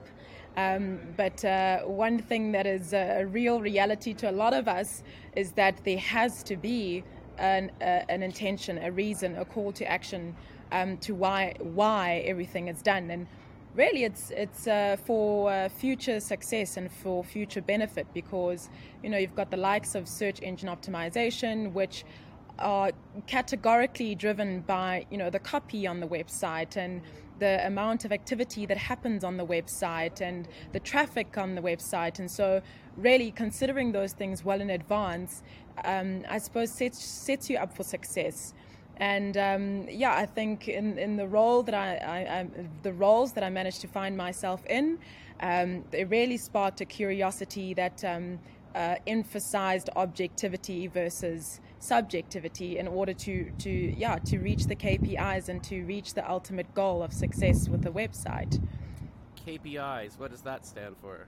Um, 0.56 0.98
but 1.18 1.44
uh, 1.44 1.80
one 1.80 2.18
thing 2.18 2.52
that 2.52 2.66
is 2.66 2.94
a 2.94 3.24
real 3.24 3.60
reality 3.60 4.14
to 4.14 4.30
a 4.30 4.32
lot 4.32 4.54
of 4.54 4.68
us 4.68 5.02
is 5.34 5.52
that 5.52 5.84
there 5.84 5.98
has 5.98 6.42
to 6.44 6.56
be 6.56 7.04
an, 7.36 7.70
uh, 7.82 7.84
an 8.08 8.22
intention, 8.22 8.78
a 8.78 8.90
reason, 8.90 9.36
a 9.36 9.44
call 9.44 9.70
to 9.72 9.84
action 9.84 10.34
um, 10.72 10.96
to 10.98 11.14
why 11.14 11.54
why 11.60 12.22
everything 12.24 12.68
is 12.68 12.80
done. 12.80 13.10
And 13.10 13.26
really 13.76 14.04
it's 14.04 14.30
it's 14.30 14.66
uh, 14.66 14.96
for 15.04 15.52
uh, 15.52 15.68
future 15.68 16.18
success 16.18 16.76
and 16.76 16.90
for 16.90 17.22
future 17.22 17.60
benefit 17.60 18.06
because 18.14 18.70
you 19.02 19.10
know 19.10 19.18
you've 19.18 19.36
got 19.36 19.50
the 19.50 19.56
likes 19.56 19.94
of 19.94 20.08
search 20.08 20.40
engine 20.42 20.68
optimization 20.68 21.72
which 21.72 22.04
are 22.58 22.90
categorically 23.26 24.14
driven 24.14 24.60
by 24.60 25.04
you 25.10 25.18
know 25.18 25.28
the 25.28 25.38
copy 25.38 25.86
on 25.86 26.00
the 26.00 26.06
website 26.06 26.76
and 26.76 27.02
the 27.38 27.66
amount 27.66 28.04
of 28.04 28.12
activity 28.12 28.66
that 28.66 28.78
happens 28.78 29.22
on 29.22 29.36
the 29.36 29.44
website 29.44 30.20
and 30.20 30.48
the 30.72 30.80
traffic 30.80 31.36
on 31.36 31.54
the 31.54 31.60
website. 31.60 32.18
And 32.18 32.30
so, 32.30 32.62
really 32.96 33.30
considering 33.30 33.92
those 33.92 34.12
things 34.12 34.44
well 34.44 34.60
in 34.60 34.70
advance, 34.70 35.42
um, 35.84 36.24
I 36.28 36.38
suppose 36.38 36.70
sets 36.70 37.02
sets 37.04 37.50
you 37.50 37.58
up 37.58 37.76
for 37.76 37.82
success. 37.82 38.54
And 38.98 39.36
um, 39.36 39.86
yeah, 39.90 40.14
I 40.14 40.26
think 40.26 40.68
in, 40.68 40.98
in 40.98 41.16
the 41.16 41.26
role 41.26 41.62
that 41.62 41.74
I, 41.74 41.96
I, 41.96 42.40
I, 42.40 42.46
the 42.82 42.92
roles 42.92 43.32
that 43.32 43.44
I 43.44 43.50
managed 43.50 43.82
to 43.82 43.88
find 43.88 44.16
myself 44.16 44.64
in, 44.66 44.98
um, 45.40 45.84
it 45.92 46.08
really 46.08 46.38
sparked 46.38 46.80
a 46.80 46.86
curiosity 46.86 47.74
that 47.74 48.02
um, 48.04 48.38
uh, 48.74 48.96
emphasized 49.06 49.90
objectivity 49.96 50.86
versus 50.86 51.60
subjectivity 51.78 52.78
in 52.78 52.88
order 52.88 53.12
to, 53.12 53.50
to 53.58 53.70
yeah 53.70 54.16
to 54.16 54.38
reach 54.38 54.66
the 54.66 54.76
KPIs 54.76 55.48
and 55.48 55.62
to 55.64 55.82
reach 55.84 56.14
the 56.14 56.28
ultimate 56.28 56.72
goal 56.74 57.02
of 57.02 57.12
success 57.12 57.68
with 57.68 57.82
the 57.82 57.90
website. 57.90 58.60
KPIs, 59.46 60.18
what 60.18 60.30
does 60.30 60.42
that 60.42 60.66
stand 60.66 60.96
for? 61.00 61.26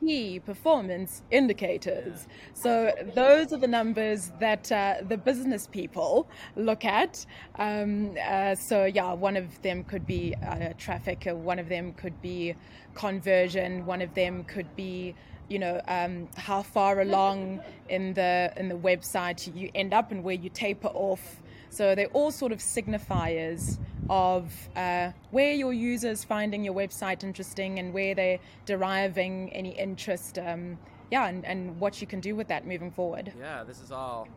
Key 0.00 0.40
performance 0.40 1.22
indicators. 1.30 2.26
So 2.54 2.92
those 3.14 3.52
are 3.52 3.56
the 3.56 3.66
numbers 3.66 4.32
that 4.40 4.70
uh, 4.70 4.96
the 5.06 5.16
business 5.16 5.66
people 5.66 6.28
look 6.56 6.84
at. 6.84 7.24
Um, 7.56 8.16
uh, 8.24 8.54
so 8.54 8.84
yeah, 8.84 9.12
one 9.12 9.36
of 9.36 9.60
them 9.62 9.84
could 9.84 10.06
be 10.06 10.34
uh, 10.46 10.72
traffic, 10.78 11.26
one 11.26 11.58
of 11.58 11.68
them 11.68 11.92
could 11.94 12.20
be 12.22 12.54
conversion, 12.94 13.86
one 13.86 14.02
of 14.02 14.14
them 14.14 14.44
could 14.44 14.74
be 14.76 15.14
you 15.48 15.58
know 15.58 15.80
um, 15.88 16.28
how 16.36 16.62
far 16.62 17.00
along 17.00 17.60
in 17.88 18.12
the 18.14 18.52
in 18.56 18.68
the 18.68 18.76
website 18.76 19.54
you 19.54 19.70
end 19.74 19.94
up 19.94 20.10
and 20.12 20.22
where 20.22 20.34
you 20.34 20.50
taper 20.50 20.88
off. 20.88 21.40
So 21.70 21.94
they're 21.94 22.06
all 22.08 22.30
sort 22.30 22.52
of 22.52 22.58
signifiers 22.58 23.78
of 24.10 24.52
uh, 24.74 25.12
where 25.30 25.52
your 25.52 25.72
users 25.72 26.24
finding 26.24 26.64
your 26.64 26.74
website 26.74 27.22
interesting 27.22 27.78
and 27.78 27.92
where 27.92 28.14
they're 28.14 28.38
deriving 28.64 29.52
any 29.52 29.78
interest. 29.78 30.38
Um, 30.38 30.78
yeah, 31.10 31.26
and, 31.26 31.44
and 31.44 31.78
what 31.80 32.00
you 32.00 32.06
can 32.06 32.20
do 32.20 32.34
with 32.34 32.48
that 32.48 32.66
moving 32.66 32.90
forward. 32.90 33.32
Yeah, 33.38 33.64
this 33.64 33.80
is 33.80 33.92
all 33.92 34.28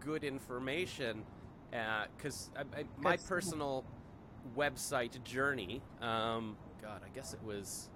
good 0.00 0.24
information 0.24 1.24
because 2.16 2.50
uh, 2.56 2.62
my 2.98 3.16
personal 3.16 3.84
website 4.56 5.22
journey, 5.24 5.82
um, 6.00 6.56
God, 6.80 7.00
I 7.04 7.08
guess 7.14 7.32
it 7.34 7.42
was 7.42 7.88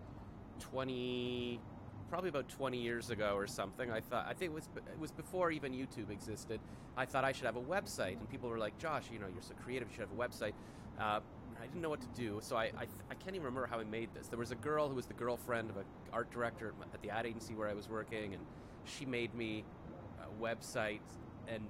20, 0.61 1.61
probably 2.09 2.31
about 2.31 2.49
20 2.49 2.79
years 2.79 3.11
ago 3.11 3.35
or 3.35 3.47
something. 3.47 3.91
I 3.91 4.01
thought 4.01 4.27
I 4.29 4.33
think 4.33 4.53
it 4.53 4.55
was 4.55 4.69
it 4.77 4.99
was 4.99 5.11
before 5.11 5.51
even 5.51 5.73
YouTube 5.73 6.11
existed. 6.11 6.61
I 6.97 7.05
thought 7.05 7.25
I 7.25 7.33
should 7.33 7.47
have 7.47 7.57
a 7.57 7.63
website, 7.63 8.19
and 8.19 8.29
people 8.29 8.49
were 8.49 8.59
like, 8.59 8.79
"Josh, 8.79 9.05
you 9.13 9.19
know, 9.19 9.27
you're 9.33 9.43
so 9.43 9.55
creative. 9.63 9.89
You 9.89 9.95
should 9.95 10.09
have 10.09 10.13
a 10.13 10.29
website." 10.29 10.53
Uh, 10.99 11.21
I 11.61 11.67
didn't 11.67 11.83
know 11.83 11.91
what 11.91 12.01
to 12.01 12.09
do, 12.21 12.39
so 12.41 12.57
I, 12.57 12.71
I, 12.79 12.87
I 13.11 13.15
can't 13.15 13.35
even 13.35 13.43
remember 13.43 13.67
how 13.67 13.81
I 13.81 13.85
made 13.85 14.11
this. 14.15 14.29
There 14.29 14.39
was 14.39 14.53
a 14.53 14.57
girl 14.57 14.89
who 14.89 14.95
was 14.95 15.07
the 15.07 15.15
girlfriend 15.15 15.71
of 15.71 15.77
an 15.77 15.85
art 16.13 16.31
director 16.31 16.73
at 16.93 17.03
the 17.03 17.11
ad 17.11 17.27
agency 17.27 17.55
where 17.55 17.69
I 17.69 17.75
was 17.75 17.89
working, 17.89 18.35
and 18.35 18.43
she 18.85 19.05
made 19.05 19.35
me 19.35 19.65
a 20.23 20.43
website, 20.43 21.01
and 21.49 21.67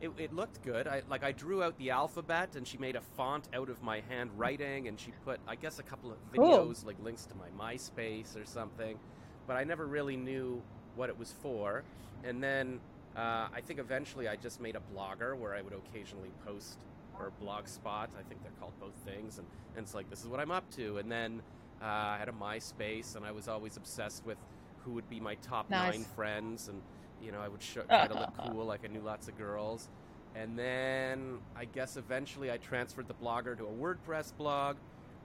it, 0.00 0.10
it 0.18 0.32
looked 0.32 0.62
good. 0.62 0.86
I 0.86 1.02
like 1.08 1.22
I 1.22 1.32
drew 1.32 1.62
out 1.62 1.76
the 1.78 1.90
alphabet, 1.90 2.56
and 2.56 2.66
she 2.66 2.78
made 2.78 2.96
a 2.96 3.00
font 3.00 3.48
out 3.54 3.68
of 3.68 3.82
my 3.82 4.02
handwriting, 4.08 4.88
and 4.88 4.98
she 4.98 5.12
put 5.24 5.40
I 5.46 5.54
guess 5.56 5.78
a 5.78 5.82
couple 5.82 6.10
of 6.10 6.18
videos, 6.32 6.80
cool. 6.80 6.86
like 6.86 6.96
links 7.02 7.26
to 7.26 7.34
my 7.36 7.48
MySpace 7.58 8.40
or 8.40 8.44
something, 8.44 8.98
but 9.46 9.56
I 9.56 9.64
never 9.64 9.86
really 9.86 10.16
knew 10.16 10.62
what 10.96 11.08
it 11.08 11.18
was 11.18 11.34
for. 11.42 11.84
And 12.24 12.42
then 12.42 12.80
uh, 13.16 13.48
I 13.52 13.60
think 13.64 13.78
eventually 13.80 14.28
I 14.28 14.36
just 14.36 14.60
made 14.60 14.76
a 14.76 14.82
blogger 14.94 15.36
where 15.36 15.54
I 15.54 15.62
would 15.62 15.72
occasionally 15.72 16.30
post 16.46 16.78
or 17.18 17.32
Blogspot. 17.42 18.08
I 18.18 18.22
think 18.28 18.42
they're 18.42 18.52
called 18.58 18.72
both 18.80 18.94
things, 19.04 19.38
and, 19.38 19.46
and 19.76 19.84
it's 19.84 19.94
like 19.94 20.08
this 20.10 20.20
is 20.20 20.28
what 20.28 20.40
I'm 20.40 20.50
up 20.50 20.70
to. 20.76 20.98
And 20.98 21.10
then 21.10 21.42
uh, 21.82 21.86
I 21.86 22.16
had 22.18 22.28
a 22.28 22.32
MySpace, 22.32 23.16
and 23.16 23.24
I 23.24 23.32
was 23.32 23.48
always 23.48 23.76
obsessed 23.76 24.24
with 24.24 24.38
who 24.84 24.92
would 24.92 25.08
be 25.10 25.20
my 25.20 25.34
top 25.36 25.68
nice. 25.68 25.94
nine 25.94 26.04
friends, 26.16 26.68
and 26.68 26.80
you 27.22 27.32
know 27.32 27.40
I 27.40 27.48
would 27.48 27.60
try 27.60 28.06
to 28.06 28.14
look 28.14 28.32
cool, 28.52 28.64
like 28.64 28.80
I 28.84 28.88
knew 28.88 29.00
lots 29.00 29.28
of 29.28 29.36
girls. 29.38 29.88
And 30.34 30.56
then 30.56 31.38
I 31.56 31.64
guess 31.64 31.96
eventually 31.96 32.52
I 32.52 32.58
transferred 32.58 33.08
the 33.08 33.14
blogger 33.14 33.56
to 33.58 33.64
a 33.64 33.70
WordPress 33.70 34.32
blog, 34.36 34.76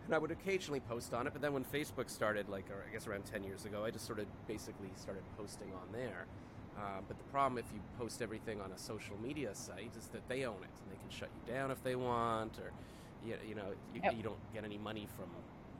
and 0.05 0.15
I 0.15 0.17
would 0.17 0.31
occasionally 0.31 0.79
post 0.79 1.13
on 1.13 1.27
it. 1.27 1.33
But 1.33 1.41
then 1.41 1.53
when 1.53 1.63
Facebook 1.63 2.09
started, 2.09 2.49
like 2.49 2.65
I 2.71 2.91
guess 2.91 3.07
around 3.07 3.25
10 3.25 3.43
years 3.43 3.65
ago, 3.65 3.85
I 3.85 3.91
just 3.91 4.05
sort 4.05 4.19
of 4.19 4.25
basically 4.47 4.89
started 4.95 5.23
posting 5.37 5.71
on 5.73 5.91
there. 5.91 6.25
Uh, 6.77 6.99
but 7.07 7.17
the 7.17 7.23
problem 7.25 7.57
if 7.57 7.65
you 7.73 7.79
post 7.97 8.21
everything 8.21 8.59
on 8.59 8.71
a 8.71 8.77
social 8.77 9.15
media 9.23 9.53
site 9.53 9.91
is 9.97 10.07
that 10.07 10.27
they 10.27 10.43
own 10.43 10.57
it 10.61 10.73
and 10.83 10.91
they 10.91 10.97
can 10.97 11.09
shut 11.09 11.29
you 11.33 11.53
down 11.53 11.71
if 11.71 11.81
they 11.83 11.95
want, 11.95 12.57
or 12.57 12.71
you, 13.25 13.35
you 13.47 13.55
know 13.55 13.67
you, 13.93 14.01
you 14.17 14.23
don't 14.23 14.53
get 14.53 14.65
any 14.65 14.77
money 14.77 15.07
from 15.15 15.27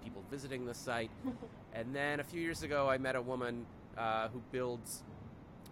people 0.03 0.23
visiting 0.29 0.65
the 0.65 0.73
site. 0.73 1.11
and 1.73 1.93
then 1.93 2.19
a 2.19 2.23
few 2.23 2.41
years 2.41 2.63
ago, 2.63 2.87
I 2.89 2.97
met 2.97 3.15
a 3.15 3.21
woman 3.21 3.65
uh, 3.97 4.29
who 4.29 4.41
builds 4.51 5.03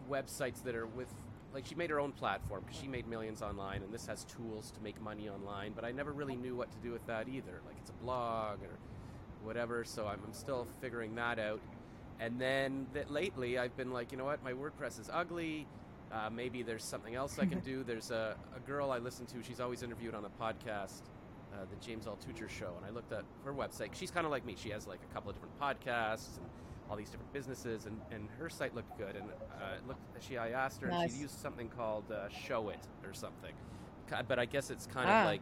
websites 0.09 0.63
that 0.63 0.75
are 0.75 0.87
with 0.87 1.07
like 1.53 1.65
she 1.65 1.75
made 1.75 1.89
her 1.89 1.99
own 1.99 2.11
platform 2.11 2.63
because 2.65 2.79
she 2.79 2.87
made 2.87 3.07
millions 3.07 3.41
online 3.41 3.83
and 3.83 3.93
this 3.93 4.07
has 4.07 4.25
tools 4.25 4.71
to 4.71 4.81
make 4.81 4.99
money 5.01 5.29
online 5.29 5.71
but 5.73 5.85
i 5.85 5.91
never 5.91 6.11
really 6.11 6.35
knew 6.35 6.55
what 6.55 6.71
to 6.71 6.77
do 6.79 6.91
with 6.91 7.05
that 7.05 7.27
either 7.27 7.61
like 7.67 7.75
it's 7.79 7.91
a 7.91 8.03
blog 8.03 8.61
or 8.63 8.77
whatever 9.43 9.83
so 9.83 10.07
i'm, 10.07 10.19
I'm 10.25 10.33
still 10.33 10.67
figuring 10.81 11.15
that 11.15 11.37
out 11.39 11.59
and 12.19 12.39
then 12.39 12.87
that 12.93 13.11
lately, 13.11 13.57
I've 13.57 13.75
been 13.75 13.91
like, 13.91 14.11
you 14.11 14.17
know 14.17 14.25
what, 14.25 14.43
my 14.43 14.53
WordPress 14.53 14.99
is 14.99 15.09
ugly. 15.11 15.67
Uh, 16.11 16.29
maybe 16.29 16.61
there's 16.61 16.83
something 16.83 17.15
else 17.15 17.39
I 17.39 17.45
can 17.45 17.59
do. 17.65 17.83
There's 17.83 18.11
a, 18.11 18.35
a 18.55 18.59
girl 18.61 18.91
I 18.91 18.99
listen 18.99 19.25
to. 19.27 19.43
She's 19.43 19.59
always 19.59 19.83
interviewed 19.83 20.15
on 20.15 20.25
a 20.25 20.29
podcast, 20.29 21.01
uh, 21.53 21.65
the 21.69 21.85
James 21.85 22.05
Altucher 22.05 22.49
Show, 22.49 22.73
and 22.77 22.85
I 22.85 22.91
looked 22.91 23.11
at 23.11 23.23
her 23.45 23.53
website. 23.53 23.89
She's 23.93 24.11
kind 24.11 24.25
of 24.25 24.31
like 24.31 24.45
me. 24.45 24.55
She 24.57 24.69
has 24.69 24.87
like 24.87 24.99
a 25.09 25.13
couple 25.13 25.31
of 25.31 25.35
different 25.35 25.59
podcasts 25.59 26.37
and 26.37 26.45
all 26.89 26.95
these 26.95 27.09
different 27.09 27.31
businesses, 27.33 27.85
and, 27.85 27.99
and 28.11 28.27
her 28.39 28.49
site 28.49 28.75
looked 28.75 28.97
good. 28.97 29.15
And 29.15 29.25
uh, 29.25 29.65
looked, 29.87 30.01
she, 30.19 30.37
I 30.37 30.49
asked 30.49 30.81
her, 30.81 30.87
nice. 30.87 31.03
and 31.03 31.11
she 31.11 31.17
used 31.19 31.39
something 31.39 31.69
called 31.69 32.05
uh, 32.11 32.27
Showit 32.29 32.83
or 33.05 33.13
something. 33.13 33.53
But 34.27 34.37
I 34.37 34.45
guess 34.45 34.69
it's 34.69 34.85
kind 34.85 35.09
ah. 35.09 35.21
of 35.21 35.25
like 35.25 35.41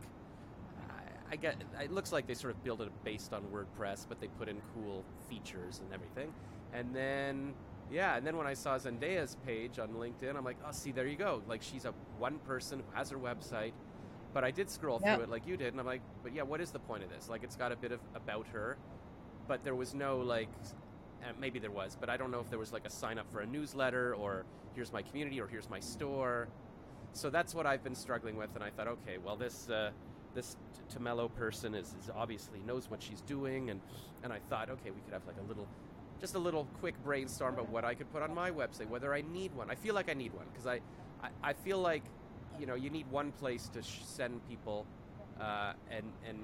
I 1.32 1.38
get 1.38 1.56
it 1.80 1.92
looks 1.92 2.12
like 2.12 2.28
they 2.28 2.34
sort 2.34 2.54
of 2.54 2.62
build 2.64 2.82
it 2.82 2.90
based 3.06 3.34
on 3.34 3.44
WordPress, 3.44 4.06
but 4.08 4.20
they 4.20 4.28
put 4.28 4.50
in 4.50 4.58
cool 4.74 5.06
features 5.30 5.80
and 5.80 5.94
everything. 5.94 6.34
And 6.74 6.94
then, 6.94 7.54
yeah, 7.90 8.18
and 8.18 8.28
then 8.28 8.36
when 8.36 8.48
I 8.48 8.54
saw 8.54 8.78
Zendaya's 8.78 9.38
page 9.46 9.80
on 9.80 9.90
LinkedIn, 9.90 10.36
I'm 10.36 10.44
like, 10.44 10.58
oh, 10.66 10.72
see, 10.72 10.92
there 10.92 11.08
you 11.08 11.16
go. 11.16 11.42
Like, 11.48 11.62
she's 11.62 11.86
a 11.86 11.94
one 12.18 12.38
person 12.40 12.80
who 12.80 12.98
has 12.98 13.10
her 13.12 13.18
website. 13.18 13.72
But 14.34 14.44
I 14.44 14.52
did 14.52 14.70
scroll 14.70 15.00
through 15.00 15.24
it 15.24 15.30
like 15.30 15.46
you 15.46 15.58
did, 15.58 15.74
and 15.74 15.80
I'm 15.80 15.86
like, 15.86 16.02
but 16.24 16.34
yeah, 16.34 16.44
what 16.44 16.62
is 16.62 16.72
the 16.72 16.80
point 16.80 17.04
of 17.04 17.10
this? 17.10 17.28
Like, 17.30 17.44
it's 17.44 17.58
got 17.58 17.72
a 17.72 17.76
bit 17.76 17.92
of 17.92 18.00
about 18.16 18.48
her, 18.48 18.78
but 19.48 19.64
there 19.66 19.76
was 19.76 19.94
no 19.94 20.20
like, 20.20 20.48
uh, 21.24 21.34
maybe 21.40 21.60
there 21.60 21.72
was, 21.72 21.98
but 22.00 22.10
I 22.10 22.18
don't 22.18 22.32
know 22.32 22.40
if 22.40 22.50
there 22.50 22.60
was 22.60 22.74
like 22.74 22.86
a 22.86 22.90
sign 22.90 23.18
up 23.18 23.32
for 23.32 23.42
a 23.42 23.46
newsletter 23.46 24.16
or 24.16 24.46
here's 24.76 24.92
my 24.92 25.02
community 25.02 25.40
or 25.40 25.48
here's 25.48 25.70
my 25.70 25.80
store. 25.80 26.48
So 27.14 27.30
that's 27.30 27.54
what 27.54 27.66
I've 27.66 27.84
been 27.84 27.96
struggling 27.96 28.38
with, 28.38 28.56
and 28.56 28.64
I 28.64 28.70
thought, 28.70 28.88
okay, 28.88 29.18
well, 29.24 29.36
this 29.36 29.70
uh, 29.70 29.92
this 30.34 30.56
Tamello 30.94 31.34
person 31.36 31.76
is, 31.76 31.88
is 32.02 32.10
obviously 32.16 32.60
knows 32.66 32.90
what 32.90 33.04
she's 33.04 33.22
doing, 33.22 33.70
and 33.70 33.82
and 34.24 34.32
I 34.32 34.40
thought, 34.50 34.70
okay, 34.70 34.92
we 34.92 35.02
could 35.02 35.14
have 35.14 35.26
like 35.28 35.38
a 35.44 35.48
little 35.48 35.68
just 36.22 36.36
a 36.36 36.40
little 36.40 36.68
quick 36.80 36.96
brainstorm 37.04 37.56
about 37.56 37.70
what 37.70 37.84
I 37.84 37.96
could 37.96 38.12
put 38.14 38.22
on 38.22 38.34
my 38.34 38.52
website, 38.52 38.88
whether 38.88 39.14
I 39.14 39.22
need 39.22 39.54
one. 39.56 39.72
I 39.72 39.76
feel 39.76 39.96
like 39.96 40.10
I 40.10 40.14
need 40.14 40.34
one 40.34 40.46
because 40.52 40.68
I, 40.68 40.80
I, 41.22 41.50
I, 41.50 41.54
feel 41.54 41.80
like, 41.80 42.04
you 42.60 42.68
know, 42.68 42.76
you 42.76 42.92
need 42.92 43.10
one 43.10 43.32
place 43.32 43.68
to 43.70 43.82
sh- 43.82 44.02
send 44.04 44.48
people, 44.48 44.86
uh, 45.42 45.74
and 45.90 46.06
and 46.30 46.38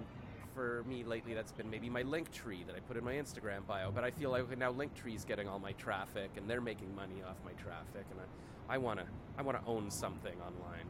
for 0.57 0.83
me 0.89 1.03
lately 1.03 1.35
that's 1.35 1.51
been 1.51 1.69
maybe 1.69 1.87
my 1.87 2.01
Linktree 2.01 2.65
that 2.65 2.75
I 2.75 2.79
put 2.79 2.97
in 2.97 3.03
my 3.03 3.13
Instagram 3.13 3.67
bio. 3.67 3.91
But 3.91 4.03
I 4.03 4.09
feel 4.09 4.31
like 4.31 4.57
now 4.57 4.73
Linktree 4.73 5.15
is 5.15 5.23
getting 5.23 5.47
all 5.47 5.59
my 5.59 5.73
traffic 5.73 6.31
and 6.35 6.49
they're 6.49 6.61
making 6.61 6.95
money 6.95 7.21
off 7.29 7.35
my 7.45 7.51
traffic, 7.51 8.05
and 8.09 8.19
I, 8.19 8.73
I 8.73 8.77
wanna 8.79 9.05
I 9.37 9.43
wanna 9.43 9.61
own 9.67 9.91
something 9.91 10.33
online. 10.41 10.87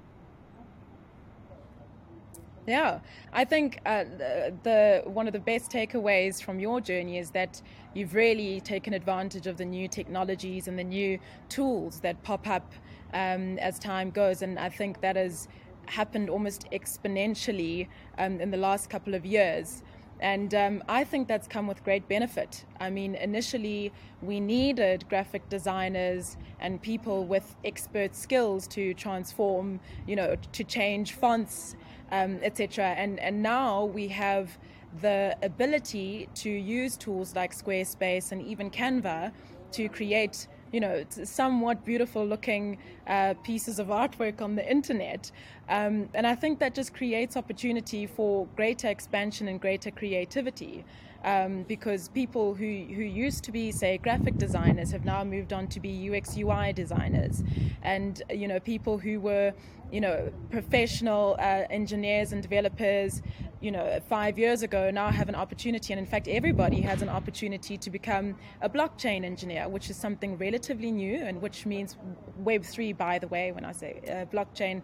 Yeah, 2.66 3.00
I 3.34 3.44
think 3.46 3.80
uh, 3.86 4.04
the, 4.04 4.54
the, 4.64 5.02
one 5.06 5.26
of 5.26 5.32
the 5.32 5.40
best 5.40 5.72
takeaways 5.72 6.44
from 6.44 6.60
your 6.60 6.82
journey 6.82 7.18
is 7.18 7.32
that 7.32 7.62
you've 7.94 8.14
really 8.14 8.60
taken 8.60 8.94
advantage 8.94 9.48
of 9.48 9.56
the 9.56 9.64
new 9.64 9.88
technologies 9.88 10.68
and 10.68 10.78
the 10.78 10.84
new 10.84 11.18
tools 11.48 12.02
that 12.02 12.22
pop 12.24 12.46
up 12.46 12.74
um, 13.14 13.58
as 13.60 13.80
time 13.80 14.12
goes, 14.12 14.42
and 14.42 14.60
I 14.60 14.68
think 14.68 15.00
that 15.00 15.16
has 15.16 15.48
happened 15.90 16.30
almost 16.30 16.66
exponentially 16.72 17.88
um, 18.18 18.40
in 18.40 18.52
the 18.52 18.58
last 18.58 18.90
couple 18.90 19.14
of 19.16 19.26
years. 19.26 19.84
And 20.20 20.56
um, 20.56 20.84
I 20.90 21.04
think 21.04 21.28
that's 21.28 21.48
come 21.48 21.68
with 21.68 21.84
great 21.84 22.08
benefit. 22.08 22.66
I 22.80 22.90
mean, 22.90 23.14
initially, 23.14 23.94
we 24.24 24.40
needed 24.40 25.08
graphic 25.10 25.48
designers 25.48 26.38
and 26.60 26.82
people 26.82 27.26
with 27.26 27.56
expert 27.64 28.16
skills 28.16 28.68
to 28.70 28.96
transform, 28.96 29.80
you 30.08 30.16
know, 30.16 30.36
to 30.54 30.64
change 30.64 31.12
fonts 31.14 31.76
um, 32.12 32.40
etc. 32.42 32.86
And 32.98 33.20
and 33.20 33.42
now 33.42 33.86
we 33.86 34.08
have 34.10 34.58
the 35.02 35.38
ability 35.42 36.30
to 36.36 36.50
use 36.50 36.98
tools 36.98 37.36
like 37.36 37.54
Squarespace 37.54 38.32
and 38.32 38.42
even 38.42 38.72
Canva 38.72 39.32
to 39.74 39.90
create 39.90 40.48
you 40.72 40.80
know, 40.80 41.04
somewhat 41.10 41.86
beautiful 41.86 42.26
looking 42.26 42.78
uh, 43.08 43.34
pieces 43.44 43.80
of 43.80 43.88
artwork 43.88 44.42
on 44.42 44.56
the 44.56 44.70
internet. 44.70 45.32
Um, 45.70 46.10
and 46.14 46.26
I 46.28 46.36
think 46.36 46.60
that 46.60 46.76
just 46.76 46.94
creates 46.94 47.38
opportunity 47.38 48.06
for 48.06 48.48
greater 48.56 48.88
expansion 48.88 49.48
and 49.48 49.60
greater 49.60 49.92
creativity. 49.92 50.86
Um, 51.24 51.64
because 51.64 52.10
people 52.10 52.54
who, 52.54 52.66
who 52.66 53.02
used 53.02 53.44
to 53.46 53.52
be, 53.52 53.72
say, 53.72 53.98
graphic 53.98 54.38
designers 54.38 54.92
have 54.92 55.04
now 55.04 55.24
moved 55.24 55.52
on 55.52 55.68
to 55.70 55.80
be 55.80 56.10
UX 56.10 56.38
UI 56.38 56.74
designers, 56.74 57.44
and 57.82 58.22
you 58.30 58.48
know 58.48 58.60
people 58.60 59.00
who 59.00 59.20
were 59.20 59.52
you 59.92 60.02
know 60.02 60.32
professional 60.50 61.36
uh, 61.40 61.64
engineers 61.70 62.32
and 62.34 62.42
developers 62.42 63.22
you 63.60 63.72
know, 63.72 64.00
five 64.08 64.38
years 64.38 64.62
ago 64.62 64.92
now 64.92 65.10
have 65.10 65.30
an 65.30 65.36
opportunity, 65.36 65.92
and 65.92 66.00
in 66.00 66.06
fact, 66.06 66.28
everybody 66.28 66.80
has 66.82 67.02
an 67.02 67.10
opportunity 67.10 67.78
to 67.78 67.90
become 67.90 68.36
a 68.62 68.70
blockchain 68.70 69.24
engineer, 69.24 69.68
which 69.68 69.90
is 69.90 69.96
something 69.98 70.38
relatively 70.38 70.92
new, 70.92 71.16
and 71.16 71.42
which 71.42 71.66
means 71.66 71.98
Web3, 72.44 72.96
by 72.96 73.18
the 73.18 73.28
way, 73.28 73.52
when 73.52 73.66
I 73.66 73.72
say 73.72 74.02
uh, 74.08 74.26
blockchain. 74.36 74.82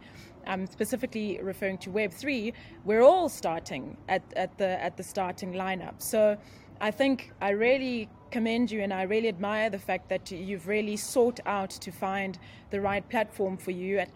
I'm 0.48 0.66
specifically 0.68 1.40
referring 1.42 1.78
to 1.80 1.90
Web3. 1.90 2.54
We're 2.84 3.02
all 3.02 3.30
starting 3.30 3.96
at, 4.10 4.24
at 4.36 4.58
the 4.58 4.84
at 4.84 4.98
the 4.98 5.04
starting 5.04 5.54
lineup. 5.54 6.02
So 6.02 6.38
I 6.82 6.92
think 6.92 7.32
I 7.42 7.52
really 7.52 8.10
commend 8.32 8.72
you 8.72 8.82
and 8.82 8.92
I 8.92 9.04
really 9.04 9.30
admire 9.30 9.70
the 9.70 9.80
fact 9.80 10.10
that 10.10 10.32
you've 10.32 10.68
really 10.68 10.98
sought 10.98 11.40
out 11.46 11.70
to 11.70 11.92
find 11.92 12.40
the 12.72 12.82
right 12.82 13.08
platform 13.08 13.58
for 13.58 13.72
you 13.72 14.00
at 14.00 14.10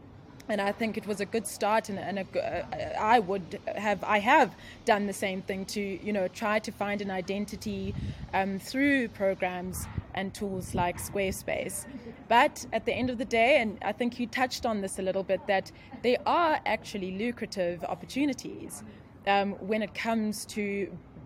and 0.49 0.61
I 0.61 0.71
think 0.71 0.97
it 0.97 1.05
was 1.05 1.19
a 1.19 1.25
good 1.25 1.45
start, 1.45 1.89
and, 1.89 1.99
and 1.99 2.19
a, 2.19 2.25
uh, 2.37 2.99
I 2.99 3.19
would 3.19 3.59
have 3.75 4.03
I 4.03 4.19
have 4.19 4.55
done 4.85 5.07
the 5.07 5.13
same 5.13 5.41
thing 5.41 5.65
to 5.65 5.81
you 5.81 6.13
know 6.13 6.27
try 6.27 6.59
to 6.59 6.71
find 6.71 7.01
an 7.01 7.11
identity 7.11 7.93
um, 8.33 8.59
through 8.59 9.09
programs 9.09 9.87
and 10.13 10.33
tools 10.33 10.73
like 10.73 10.97
Squarespace. 10.99 11.85
But 12.27 12.65
at 12.73 12.85
the 12.85 12.93
end 12.93 13.09
of 13.09 13.17
the 13.17 13.25
day, 13.25 13.61
and 13.61 13.77
I 13.83 13.91
think 13.91 14.19
you 14.19 14.27
touched 14.27 14.65
on 14.65 14.81
this 14.81 14.99
a 14.99 15.01
little 15.01 15.23
bit, 15.23 15.45
that 15.47 15.71
they 16.01 16.17
are 16.25 16.59
actually 16.65 17.17
lucrative 17.17 17.83
opportunities 17.83 18.83
um, 19.27 19.53
when 19.53 19.81
it 19.81 19.93
comes 19.93 20.45
to 20.47 20.61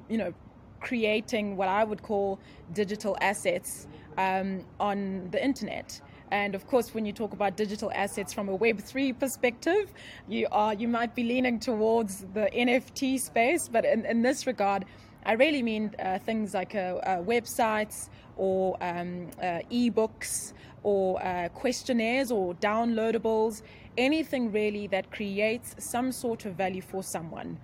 you 0.10 0.18
know 0.18 0.34
creating 0.80 1.56
what 1.56 1.70
I 1.70 1.84
would 1.84 2.02
call 2.02 2.40
digital 2.74 3.16
assets 3.22 3.88
um, 4.18 4.66
on 4.80 5.30
the 5.32 5.44
internet. 5.44 6.02
And 6.32 6.56
of 6.56 6.66
course, 6.66 6.94
when 6.94 7.06
you 7.06 7.12
talk 7.12 7.34
about 7.34 7.58
digital 7.58 7.92
assets 7.94 8.34
from 8.34 8.48
a 8.48 8.58
Web3 8.58 9.20
perspective, 9.20 9.94
you 10.30 10.48
are 10.52 10.74
you 10.74 10.88
might 10.88 11.14
be 11.14 11.24
leaning 11.24 11.60
towards 11.60 12.26
the 12.34 12.50
NFT 12.54 13.20
space. 13.20 13.68
But 13.68 13.84
in, 13.84 14.06
in 14.06 14.22
this 14.22 14.48
regard, 14.48 14.86
I 15.26 15.34
really 15.34 15.62
mean 15.62 15.94
uh, 16.00 16.20
things 16.20 16.54
like 16.54 16.74
uh, 16.74 16.80
uh, 16.80 17.22
websites 17.22 18.10
or 18.38 18.78
um, 18.82 19.30
uh, 19.40 19.60
ebooks 19.70 20.54
or 20.84 21.24
uh, 21.24 21.50
questionnaires 21.50 22.32
or 22.32 22.56
downloadables, 22.56 23.62
anything 23.98 24.52
really 24.52 24.88
that 24.88 25.12
creates 25.12 25.76
some 25.78 26.12
sort 26.12 26.46
of 26.46 26.56
value 26.56 26.82
for 26.82 27.04
someone. 27.04 27.60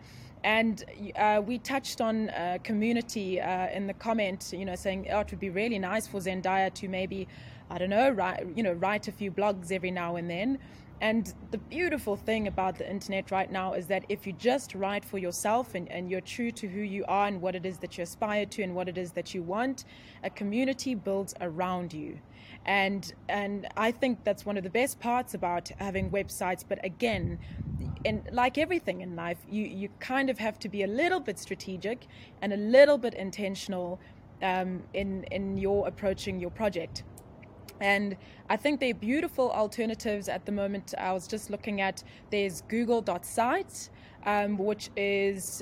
And 0.48 0.86
uh, 1.18 1.42
we 1.46 1.58
touched 1.58 2.00
on 2.00 2.30
uh, 2.30 2.60
community 2.64 3.42
uh, 3.42 3.68
in 3.68 3.86
the 3.86 3.94
comment, 3.94 4.54
you 4.56 4.64
know, 4.64 4.76
saying 4.76 5.08
oh, 5.12 5.20
it 5.20 5.30
would 5.30 5.42
be 5.42 5.50
really 5.50 5.78
nice 5.78 6.08
for 6.08 6.22
Zendaya 6.22 6.74
to 6.76 6.88
maybe 6.88 7.28
I 7.70 7.78
don't 7.78 7.90
know, 7.90 8.12
write, 8.12 8.46
you 8.56 8.64
know, 8.64 8.72
write 8.72 9.10
a 9.10 9.12
few 9.12 9.30
blogs 9.30 9.74
every 9.74 9.92
now 9.92 10.16
and 10.16 10.30
then. 10.30 10.58
And 11.02 11.34
the 11.52 11.58
beautiful 11.58 12.16
thing 12.16 12.48
about 12.48 12.78
the 12.78 12.90
internet 12.90 13.30
right 13.30 13.52
now 13.52 13.74
is 13.74 13.88
that 13.88 14.06
if 14.08 14.26
you 14.26 14.32
just 14.32 14.74
write 14.74 15.04
for 15.04 15.18
yourself 15.18 15.76
and, 15.76 15.92
and 15.92 16.10
you're 16.10 16.22
true 16.22 16.52
to 16.52 16.68
who 16.68 16.80
you 16.80 17.04
are 17.10 17.28
and 17.28 17.42
what 17.42 17.54
it 17.54 17.66
is 17.66 17.78
that 17.80 17.98
you 17.98 18.04
aspire 18.04 18.46
to 18.46 18.64
and 18.64 18.74
what 18.74 18.88
it 18.88 18.98
is 18.98 19.12
that 19.12 19.34
you 19.34 19.44
want, 19.44 19.84
a 20.24 20.30
community 20.30 20.96
builds 20.96 21.36
around 21.42 21.92
you. 21.92 22.18
And 22.66 23.14
and 23.30 23.68
I 23.78 23.92
think 23.92 24.24
that's 24.24 24.46
one 24.46 24.58
of 24.58 24.64
the 24.64 24.70
best 24.70 25.00
parts 25.00 25.34
about 25.34 25.70
having 25.80 26.10
websites. 26.12 26.64
But 26.68 26.84
again, 26.84 27.40
and 28.06 28.28
like 28.32 28.58
everything 28.58 29.02
in 29.02 29.16
life, 29.16 29.38
you, 29.50 29.64
you 29.64 29.90
kind 30.00 30.30
of 30.30 30.38
have 30.40 30.60
to 30.60 30.70
be 30.70 30.84
a 30.84 30.88
little 30.88 31.20
bit 31.20 31.40
strategic 31.40 32.08
and 32.42 32.54
a 32.54 32.58
little 32.58 32.98
bit 32.98 33.14
intentional 33.14 34.00
um, 34.42 34.84
in 34.94 35.24
in 35.26 35.58
your 35.58 35.88
approaching 35.88 36.40
your 36.40 36.52
project. 36.52 37.04
And 37.80 38.18
I 38.50 38.58
think 38.58 38.80
they're 38.80 38.94
beautiful 38.94 39.52
alternatives 39.52 40.30
at 40.30 40.46
the 40.46 40.52
moment. 40.52 40.94
I 40.98 41.14
was 41.14 41.28
just 41.28 41.50
looking 41.50 41.82
at 41.82 42.04
there's 42.32 42.62
Google.site, 42.62 43.90
um, 44.26 44.58
which 44.58 44.90
is 44.96 45.62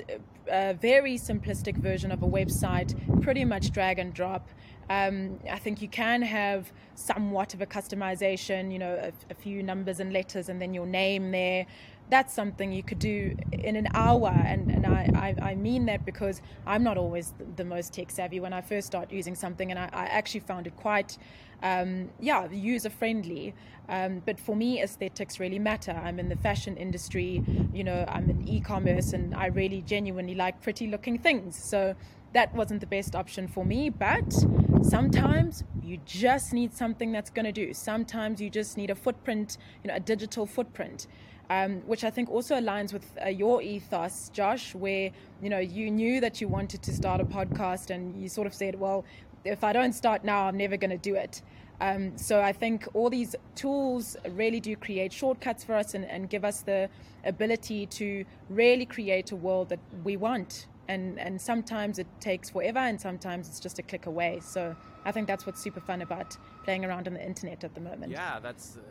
a 0.50 0.74
very 0.76 1.18
simplistic 1.18 1.78
version 1.78 2.12
of 2.12 2.24
a 2.24 2.28
website, 2.28 3.22
pretty 3.22 3.44
much 3.44 3.72
drag 3.72 4.00
and 4.00 4.14
drop. 4.14 4.50
Um, 4.90 5.40
I 5.52 5.58
think 5.58 5.82
you 5.82 5.88
can 5.88 6.22
have 6.22 6.72
somewhat 6.94 7.54
of 7.54 7.62
a 7.62 7.66
customization, 7.66 8.72
you 8.72 8.80
know, 8.80 8.94
a, 8.94 9.12
a, 9.32 9.34
few 9.34 9.64
numbers 9.64 10.00
and 10.00 10.14
letters 10.14 10.48
and 10.50 10.62
then 10.62 10.74
your 10.74 10.86
name 10.86 11.32
there. 11.32 11.66
That's 12.10 12.36
something 12.36 12.72
you 12.72 12.84
could 12.84 13.00
do 13.00 13.36
in 13.52 13.76
an 13.76 13.88
hour. 13.96 14.30
And, 14.30 14.70
and 14.70 14.86
I, 14.86 15.36
I, 15.42 15.50
I 15.50 15.56
mean 15.56 15.88
that 15.88 16.06
because 16.06 16.40
I'm 16.68 16.84
not 16.84 16.98
always 16.98 17.34
the, 17.56 17.66
most 17.66 17.94
tech 17.94 18.12
savvy 18.12 18.40
when 18.40 18.54
I 18.54 18.62
first 18.62 18.86
start 18.86 19.12
using 19.12 19.34
something. 19.34 19.72
And 19.72 19.80
I, 19.80 19.90
I 19.92 20.06
actually 20.06 20.42
found 20.42 20.68
it 20.68 20.76
quite 20.76 21.18
um, 21.64 22.12
yeah, 22.20 22.48
user 22.52 22.92
friendly. 22.92 23.56
Um, 23.90 24.22
but 24.26 24.40
for 24.40 24.56
me, 24.56 24.82
aesthetics 24.82 25.40
really 25.40 25.60
matter. 25.60 25.92
I'm 25.92 26.20
in 26.20 26.30
the 26.30 26.36
fashion 26.36 26.78
industry, 26.78 27.44
you 27.74 27.84
know, 27.84 28.06
I'm 28.08 28.30
in 28.30 28.48
e 28.48 28.60
commerce, 28.60 29.14
and 29.14 29.36
I 29.36 29.48
really 29.48 29.82
genuinely 29.82 30.36
like 30.36 30.62
pretty 30.62 30.88
looking 30.88 31.18
things. 31.18 31.56
So 31.58 31.96
that 32.36 32.54
wasn't 32.54 32.82
the 32.82 32.88
best 32.88 33.16
option 33.16 33.48
for 33.48 33.66
me. 33.66 33.90
But 33.90 34.32
sometimes 34.84 35.64
you 35.82 35.98
just 36.06 36.54
need 36.54 36.74
something 36.74 37.12
that's 37.12 37.30
going 37.30 37.46
to 37.46 37.52
do. 37.52 37.74
Sometimes 37.74 38.42
you 38.42 38.50
just 38.50 38.78
need 38.78 38.90
a 38.90 38.96
footprint, 38.96 39.58
you 39.84 39.88
know, 39.88 39.96
a 39.96 40.00
digital 40.00 40.46
footprint. 40.46 41.08
Um, 41.48 41.82
which 41.82 42.04
I 42.04 42.10
think 42.10 42.32
also 42.32 42.56
aligns 42.56 42.92
with 42.92 43.06
uh, 43.24 43.30
your 43.30 43.62
ethos, 43.62 44.30
Josh, 44.30 44.74
where 44.74 45.12
you 45.44 45.50
know 45.52 45.60
you 45.60 45.92
knew 45.92 46.20
that 46.20 46.42
you 46.42 46.48
wanted 46.48 46.82
to 46.82 46.92
start 46.92 47.22
a 47.22 47.24
podcast, 47.24 47.92
and 47.92 48.20
you 48.20 48.30
sort 48.30 48.48
of 48.48 48.54
said, 48.56 48.80
"Well, 48.80 49.06
if 49.44 49.64
I 49.64 49.72
don't 49.72 49.94
start 49.94 50.24
now, 50.24 50.48
I'm 50.48 50.58
never 50.58 50.76
going 50.76 50.90
to 50.90 50.98
do 50.98 51.14
it. 51.14 51.44
Um, 51.82 52.18
so 52.18 52.42
I 52.42 52.52
think 52.52 52.88
all 52.96 53.12
these 53.12 53.36
tools 53.54 54.18
really 54.32 54.60
do 54.60 54.76
create 54.76 55.14
shortcuts 55.14 55.64
for 55.64 55.76
us 55.76 55.94
and, 55.94 56.06
and, 56.06 56.30
give 56.30 56.46
us 56.46 56.62
the 56.62 56.90
ability 57.26 57.86
to 57.88 58.24
really 58.50 58.86
create 58.86 59.32
a 59.32 59.36
world 59.36 59.70
that 59.70 59.80
we 60.04 60.16
want. 60.16 60.68
And, 60.88 61.20
and 61.20 61.42
sometimes 61.42 61.98
it 61.98 62.08
takes 62.20 62.52
forever, 62.52 62.80
and 62.80 63.00
sometimes 63.00 63.48
it's 63.48 63.60
just 63.60 63.80
a 63.80 63.82
click 63.82 64.06
away. 64.06 64.40
So 64.44 64.76
I 65.04 65.12
think 65.12 65.28
that's 65.28 65.46
what's 65.46 65.62
super 65.62 65.80
fun 65.80 66.02
about 66.02 66.38
playing 66.64 66.86
around 66.86 67.08
on 67.08 67.14
the 67.14 67.26
internet 67.26 67.64
at 67.64 67.74
the 67.74 67.82
moment. 67.82 68.12
Yeah, 68.12 68.40
that's. 68.40 68.78
Uh 68.78 68.82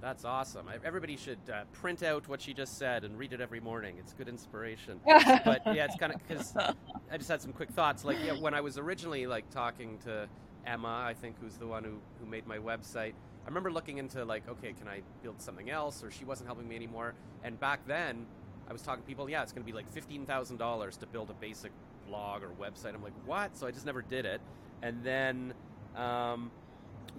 that's 0.00 0.24
awesome. 0.24 0.66
Everybody 0.84 1.16
should 1.16 1.38
uh, 1.52 1.64
print 1.72 2.02
out 2.02 2.28
what 2.28 2.40
she 2.40 2.54
just 2.54 2.78
said 2.78 3.04
and 3.04 3.18
read 3.18 3.32
it 3.32 3.40
every 3.40 3.60
morning. 3.60 3.96
It's 3.98 4.12
good 4.12 4.28
inspiration. 4.28 5.00
but 5.06 5.62
yeah, 5.66 5.86
it's 5.86 5.96
kind 5.96 6.12
of 6.12 6.20
because 6.26 6.54
I 6.56 7.16
just 7.16 7.28
had 7.28 7.42
some 7.42 7.52
quick 7.52 7.70
thoughts. 7.70 8.04
Like, 8.04 8.18
yeah, 8.24 8.34
when 8.34 8.54
I 8.54 8.60
was 8.60 8.78
originally 8.78 9.26
like 9.26 9.50
talking 9.50 9.98
to 10.04 10.28
Emma, 10.66 11.04
I 11.04 11.14
think 11.14 11.36
who's 11.40 11.56
the 11.56 11.66
one 11.66 11.82
who 11.82 11.98
who 12.20 12.26
made 12.30 12.46
my 12.46 12.58
website. 12.58 13.12
I 13.44 13.48
remember 13.48 13.72
looking 13.72 13.98
into 13.98 14.24
like, 14.24 14.48
okay, 14.48 14.72
can 14.72 14.86
I 14.86 15.00
build 15.22 15.40
something 15.40 15.70
else? 15.70 16.04
Or 16.04 16.10
she 16.10 16.24
wasn't 16.24 16.46
helping 16.46 16.68
me 16.68 16.76
anymore. 16.76 17.14
And 17.42 17.58
back 17.58 17.80
then, 17.86 18.26
I 18.68 18.72
was 18.72 18.82
talking 18.82 19.02
to 19.02 19.06
people. 19.06 19.30
Yeah, 19.30 19.42
it's 19.42 19.52
going 19.52 19.64
to 19.64 19.72
be 19.72 19.76
like 19.76 19.90
fifteen 19.90 20.26
thousand 20.26 20.58
dollars 20.58 20.96
to 20.98 21.06
build 21.06 21.30
a 21.30 21.34
basic 21.34 21.72
blog 22.06 22.42
or 22.42 22.50
website. 22.50 22.94
I'm 22.94 23.02
like, 23.02 23.12
what? 23.26 23.56
So 23.56 23.66
I 23.66 23.70
just 23.70 23.86
never 23.86 24.02
did 24.02 24.26
it. 24.26 24.40
And 24.82 25.02
then. 25.02 25.54
Um, 25.96 26.50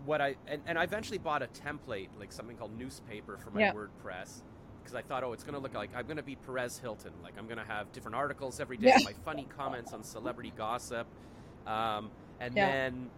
what 0.06 0.22
I 0.22 0.36
and, 0.48 0.62
and 0.66 0.78
I 0.80 0.84
eventually 0.84 1.18
bought 1.18 1.42
a 1.42 1.48
template, 1.48 2.08
like 2.18 2.32
something 2.32 2.56
called 2.56 2.78
newspaper 2.78 3.38
for 3.38 3.50
my 3.50 3.60
yeah. 3.62 3.74
WordPress, 3.74 4.42
because 4.82 4.96
I 4.96 5.02
thought, 5.02 5.24
oh, 5.26 5.34
it's 5.34 5.44
going 5.44 5.56
to 5.56 5.60
look 5.60 5.74
like 5.74 5.90
I'm 5.94 6.06
going 6.06 6.18
to 6.18 6.24
be 6.24 6.36
Perez 6.36 6.80
Hilton. 6.80 7.12
Like 7.22 7.34
I'm 7.38 7.46
going 7.46 7.58
to 7.58 7.66
have 7.66 7.92
different 7.92 8.16
articles 8.16 8.62
every 8.62 8.78
day, 8.78 8.94
yeah. 8.98 9.04
my 9.04 9.14
funny 9.26 9.48
comments 9.58 9.92
on 9.92 10.04
celebrity 10.04 10.54
gossip, 10.56 11.08
um, 11.68 12.12
and 12.40 12.56
yeah. 12.56 12.72
then 12.72 13.10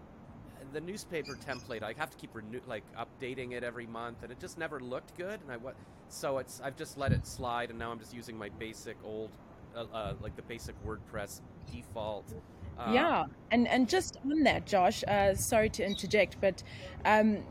the 0.73 0.81
newspaper 0.81 1.37
template. 1.47 1.83
I 1.83 1.93
have 1.97 2.09
to 2.09 2.17
keep 2.17 2.35
renew, 2.35 2.61
like 2.67 2.83
updating 2.95 3.53
it 3.53 3.63
every 3.63 3.87
month, 3.87 4.23
and 4.23 4.31
it 4.31 4.39
just 4.39 4.57
never 4.57 4.79
looked 4.79 5.17
good. 5.17 5.39
And 5.41 5.51
I 5.51 5.57
what 5.57 5.75
so 6.09 6.37
it's 6.37 6.61
I've 6.63 6.77
just 6.77 6.97
let 6.97 7.11
it 7.11 7.25
slide, 7.27 7.69
and 7.69 7.79
now 7.79 7.91
I'm 7.91 7.99
just 7.99 8.13
using 8.13 8.37
my 8.37 8.49
basic 8.49 8.97
old, 9.03 9.31
uh, 9.75 9.85
uh, 9.93 10.13
like 10.21 10.35
the 10.35 10.41
basic 10.43 10.75
WordPress 10.85 11.41
default 11.71 12.33
uh, 12.77 12.91
yeah, 12.93 13.25
and 13.51 13.67
and 13.67 13.87
just 13.87 14.17
on 14.23 14.43
that, 14.43 14.65
Josh. 14.65 15.03
Uh, 15.07 15.35
sorry 15.35 15.69
to 15.69 15.85
interject, 15.85 16.37
but 16.41 16.63
um, 17.05 17.43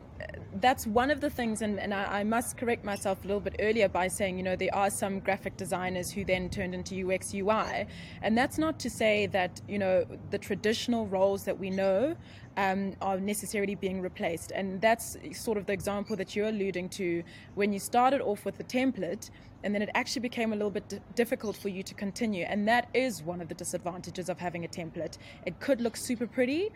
that's 0.60 0.86
one 0.86 1.10
of 1.10 1.20
the 1.20 1.30
things, 1.30 1.62
and, 1.62 1.78
and 1.78 1.94
I, 1.94 2.20
I, 2.20 2.24
must 2.24 2.56
correct 2.56 2.84
myself 2.84 3.24
a 3.24 3.26
little 3.26 3.40
bit 3.40 3.56
earlier 3.60 3.88
by 3.88 4.08
saying, 4.08 4.36
you 4.36 4.42
know, 4.42 4.56
there 4.56 4.74
are 4.74 4.90
some 4.90 5.20
graphic 5.20 5.56
designers 5.56 6.10
who 6.10 6.24
then 6.24 6.50
turned 6.50 6.74
into 6.74 7.08
UX 7.08 7.32
UI. 7.32 7.86
And 8.22 8.36
that's 8.36 8.58
not 8.58 8.78
to 8.80 8.90
say 8.90 9.26
that, 9.28 9.60
you 9.68 9.78
know, 9.78 10.04
the 10.30 10.38
traditional 10.38 11.06
roles 11.06 11.44
that 11.44 11.58
we 11.58 11.70
know 11.70 12.16
um, 12.56 12.94
are 13.00 13.18
necessarily 13.18 13.74
being 13.74 14.00
replaced. 14.00 14.50
And 14.50 14.80
that's 14.80 15.16
sort 15.32 15.56
of 15.56 15.66
the 15.66 15.72
example 15.72 16.16
that 16.16 16.34
you're 16.34 16.48
alluding 16.48 16.88
to 16.90 17.22
when 17.54 17.72
you 17.72 17.78
started 17.78 18.20
off 18.20 18.44
with 18.44 18.58
the 18.58 18.64
template 18.64 19.30
and 19.62 19.74
then 19.74 19.82
it 19.82 19.90
actually 19.94 20.20
became 20.20 20.52
a 20.52 20.56
little 20.56 20.70
bit 20.70 20.88
d- 20.88 20.98
difficult 21.14 21.56
for 21.56 21.68
you 21.68 21.82
to 21.82 21.94
continue. 21.94 22.44
And 22.44 22.66
that 22.68 22.88
is 22.94 23.22
one 23.22 23.40
of 23.40 23.48
the 23.48 23.54
disadvantages 23.54 24.28
of 24.28 24.38
having 24.38 24.64
a 24.64 24.68
template. 24.68 25.18
It 25.44 25.60
could 25.60 25.80
look 25.80 25.96
super 25.96 26.26
pretty, 26.26 26.70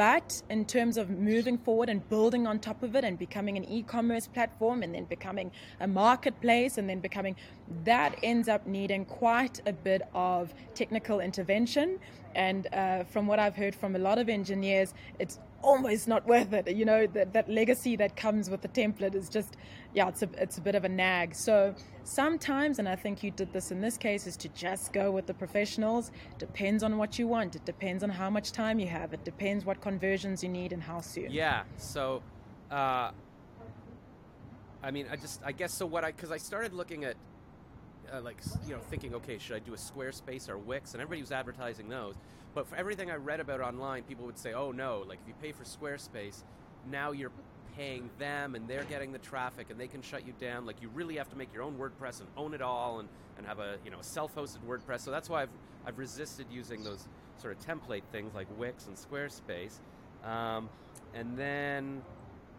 But 0.00 0.40
in 0.48 0.64
terms 0.64 0.96
of 0.96 1.10
moving 1.10 1.58
forward 1.58 1.90
and 1.90 2.08
building 2.08 2.46
on 2.46 2.58
top 2.58 2.82
of 2.82 2.96
it 2.96 3.04
and 3.04 3.18
becoming 3.18 3.58
an 3.58 3.66
e 3.66 3.82
commerce 3.82 4.26
platform 4.26 4.82
and 4.82 4.94
then 4.94 5.04
becoming 5.04 5.52
a 5.78 5.86
marketplace 5.86 6.78
and 6.78 6.88
then 6.88 7.00
becoming 7.00 7.36
that 7.84 8.18
ends 8.22 8.48
up 8.48 8.66
needing 8.66 9.04
quite 9.04 9.60
a 9.66 9.74
bit 9.74 10.00
of 10.14 10.54
technical 10.74 11.20
intervention. 11.20 11.98
And 12.34 12.66
uh, 12.72 13.04
from 13.04 13.26
what 13.26 13.38
I've 13.38 13.56
heard 13.56 13.74
from 13.74 13.94
a 13.94 13.98
lot 13.98 14.18
of 14.18 14.30
engineers, 14.30 14.94
it's 15.18 15.38
almost 15.60 16.08
not 16.08 16.26
worth 16.26 16.54
it. 16.54 16.74
You 16.74 16.86
know, 16.86 17.06
that, 17.08 17.34
that 17.34 17.50
legacy 17.50 17.94
that 17.96 18.16
comes 18.16 18.48
with 18.48 18.62
the 18.62 18.68
template 18.68 19.14
is 19.14 19.28
just, 19.28 19.58
yeah, 19.94 20.08
it's 20.08 20.22
a, 20.22 20.28
it's 20.36 20.58
a 20.58 20.60
bit 20.60 20.74
of 20.74 20.84
a 20.84 20.88
nag. 20.88 21.34
So 21.34 21.74
sometimes, 22.04 22.78
and 22.78 22.88
I 22.88 22.96
think 22.96 23.22
you 23.22 23.30
did 23.30 23.52
this 23.52 23.70
in 23.70 23.80
this 23.80 23.96
case, 23.96 24.26
is 24.26 24.36
to 24.38 24.48
just 24.50 24.92
go 24.92 25.10
with 25.10 25.26
the 25.26 25.34
professionals. 25.34 26.12
Depends 26.38 26.82
on 26.82 26.96
what 26.96 27.18
you 27.18 27.26
want. 27.26 27.56
It 27.56 27.64
depends 27.64 28.04
on 28.04 28.10
how 28.10 28.30
much 28.30 28.52
time 28.52 28.78
you 28.78 28.86
have. 28.86 29.12
It 29.12 29.24
depends 29.24 29.64
what 29.64 29.80
conversions 29.80 30.42
you 30.42 30.48
need 30.48 30.72
and 30.72 30.82
how 30.82 31.00
soon. 31.00 31.30
Yeah. 31.30 31.64
So, 31.76 32.22
uh, 32.70 33.10
I 34.82 34.90
mean, 34.92 35.06
I 35.10 35.16
just, 35.16 35.40
I 35.44 35.52
guess 35.52 35.74
so. 35.74 35.86
What 35.86 36.04
I, 36.04 36.12
because 36.12 36.30
I 36.30 36.38
started 36.38 36.72
looking 36.72 37.04
at, 37.04 37.16
uh, 38.12 38.20
like, 38.20 38.38
you 38.66 38.74
know, 38.74 38.80
thinking, 38.80 39.14
okay, 39.14 39.38
should 39.38 39.56
I 39.56 39.58
do 39.58 39.74
a 39.74 39.76
Squarespace 39.76 40.48
or 40.48 40.56
Wix? 40.56 40.94
And 40.94 41.02
everybody 41.02 41.20
was 41.20 41.32
advertising 41.32 41.88
those. 41.88 42.14
But 42.54 42.66
for 42.66 42.76
everything 42.76 43.10
I 43.10 43.16
read 43.16 43.40
about 43.40 43.60
online, 43.60 44.02
people 44.04 44.26
would 44.26 44.38
say, 44.38 44.52
oh 44.52 44.72
no, 44.72 45.04
like 45.06 45.18
if 45.22 45.28
you 45.28 45.34
pay 45.40 45.52
for 45.52 45.64
Squarespace, 45.64 46.42
now 46.90 47.12
you're 47.12 47.30
paying 47.76 48.10
them 48.18 48.54
and 48.54 48.68
they're 48.68 48.84
getting 48.84 49.12
the 49.12 49.18
traffic 49.18 49.68
and 49.70 49.78
they 49.78 49.86
can 49.86 50.02
shut 50.02 50.26
you 50.26 50.32
down. 50.40 50.66
Like 50.66 50.80
you 50.80 50.88
really 50.94 51.16
have 51.16 51.28
to 51.30 51.36
make 51.36 51.52
your 51.52 51.62
own 51.62 51.76
WordPress 51.76 52.20
and 52.20 52.28
own 52.36 52.54
it 52.54 52.62
all 52.62 53.00
and, 53.00 53.08
and 53.38 53.46
have 53.46 53.58
a 53.58 53.76
you 53.84 53.90
know 53.90 53.98
self-hosted 54.00 54.58
WordPress. 54.66 55.00
So 55.00 55.10
that's 55.10 55.28
why 55.28 55.42
I've 55.42 55.50
I've 55.86 55.98
resisted 55.98 56.46
using 56.50 56.84
those 56.84 57.08
sort 57.38 57.56
of 57.56 57.66
template 57.66 58.02
things 58.12 58.34
like 58.34 58.46
Wix 58.58 58.86
and 58.86 58.96
Squarespace. 58.96 59.78
Um, 60.24 60.68
and 61.14 61.36
then 61.36 62.02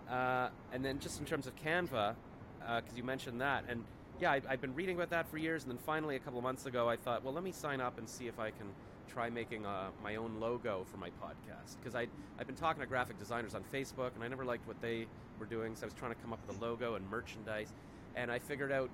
uh, 0.10 0.50
and 0.74 0.84
then 0.84 1.00
just 1.00 1.20
in 1.20 1.26
terms 1.26 1.48
of 1.48 1.56
Canva, 1.56 2.16
because 2.60 2.84
uh, 2.94 2.96
you 2.96 3.04
mentioned 3.04 3.42
that, 3.42 3.64
and 3.70 3.84
yeah, 4.20 4.32
I, 4.32 4.42
I've 4.50 4.62
been 4.62 4.76
reading 4.76 4.96
about 4.96 5.10
that 5.12 5.28
for 5.30 5.38
years, 5.38 5.64
and 5.64 5.72
then 5.72 5.80
finally 5.80 6.16
a 6.16 6.20
couple 6.20 6.38
of 6.38 6.44
months 6.44 6.66
ago, 6.66 6.90
I 6.90 6.96
thought, 6.96 7.24
well, 7.24 7.34
let 7.34 7.44
me 7.44 7.52
sign 7.52 7.80
up 7.80 7.98
and 7.98 8.10
see 8.10 8.28
if 8.28 8.40
I 8.40 8.50
can 8.52 8.68
try 9.12 9.30
making 9.30 9.66
uh, 9.66 9.90
my 10.02 10.16
own 10.16 10.40
logo 10.40 10.86
for 10.90 10.98
my 10.98 11.10
podcast 11.10 11.78
because 11.80 11.96
I 11.96 12.08
I've 12.40 12.48
been 12.48 12.56
talking 12.56 12.82
to 12.82 12.88
graphic 12.88 13.20
designers 13.20 13.56
on 13.56 13.64
Facebook 13.74 14.16
and 14.16 14.24
I 14.24 14.28
never 14.28 14.46
liked 14.46 14.68
what 14.68 14.82
they 14.82 15.06
were 15.40 15.46
doing, 15.46 15.76
so 15.76 15.84
I 15.84 15.86
was 15.86 15.94
trying 15.94 16.14
to 16.14 16.22
come 16.22 16.34
up 16.34 16.40
with 16.48 16.58
a 16.58 16.62
logo 16.64 16.96
and 16.96 17.10
merchandise, 17.10 17.74
and 18.16 18.32
I 18.32 18.40
figured 18.40 18.72
out 18.72 18.90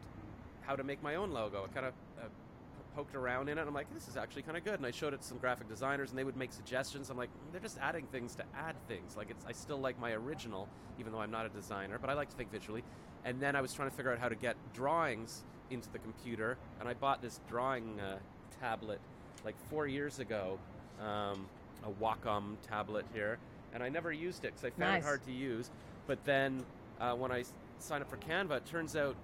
how 0.61 0.75
to 0.75 0.83
make 0.83 1.01
my 1.03 1.15
own 1.15 1.31
logo. 1.31 1.63
I 1.63 1.73
kind 1.73 1.85
of 1.85 1.93
uh, 2.19 2.27
poked 2.95 3.15
around 3.15 3.47
in 3.47 3.57
it. 3.57 3.67
I'm 3.67 3.73
like, 3.73 3.93
this 3.93 4.07
is 4.07 4.17
actually 4.17 4.41
kind 4.41 4.57
of 4.57 4.63
good, 4.63 4.75
and 4.75 4.85
I 4.85 4.91
showed 4.91 5.13
it 5.13 5.21
to 5.21 5.27
some 5.27 5.37
graphic 5.37 5.69
designers, 5.69 6.09
and 6.09 6.17
they 6.17 6.23
would 6.23 6.35
make 6.35 6.51
suggestions. 6.51 7.09
I'm 7.09 7.17
like, 7.17 7.29
they're 7.51 7.61
just 7.61 7.77
adding 7.79 8.07
things 8.07 8.35
to 8.35 8.43
add 8.55 8.75
things. 8.87 9.15
Like 9.15 9.29
it's 9.29 9.45
I 9.45 9.51
still 9.51 9.77
like 9.77 9.99
my 9.99 10.13
original, 10.13 10.67
even 10.99 11.11
though 11.11 11.21
I'm 11.21 11.31
not 11.31 11.45
a 11.45 11.49
designer, 11.49 11.97
but 11.99 12.09
I 12.09 12.13
like 12.13 12.29
to 12.29 12.35
think 12.35 12.51
visually. 12.51 12.83
And 13.23 13.39
then 13.39 13.55
I 13.55 13.61
was 13.61 13.73
trying 13.73 13.89
to 13.89 13.95
figure 13.95 14.11
out 14.11 14.19
how 14.19 14.29
to 14.29 14.35
get 14.35 14.55
drawings 14.73 15.43
into 15.69 15.89
the 15.91 15.99
computer, 15.99 16.57
and 16.79 16.89
I 16.89 16.93
bought 16.93 17.21
this 17.21 17.39
drawing 17.49 17.99
uh, 17.99 18.17
tablet 18.59 18.99
like 19.45 19.55
four 19.69 19.87
years 19.87 20.19
ago, 20.19 20.59
um, 21.01 21.47
a 21.83 21.91
Wacom 22.03 22.55
tablet 22.67 23.05
here, 23.13 23.37
and 23.73 23.83
I 23.83 23.89
never 23.89 24.11
used 24.11 24.45
it 24.45 24.53
because 24.53 24.65
I 24.65 24.69
found 24.69 24.93
nice. 24.93 25.03
it 25.03 25.05
hard 25.05 25.25
to 25.25 25.31
use. 25.31 25.69
But 26.07 26.23
then 26.25 26.63
uh, 26.99 27.13
when 27.13 27.31
I 27.31 27.43
signed 27.79 28.03
up 28.03 28.09
for 28.09 28.17
Canva, 28.17 28.57
it 28.57 28.65
turns 28.65 28.95
out 28.95 29.15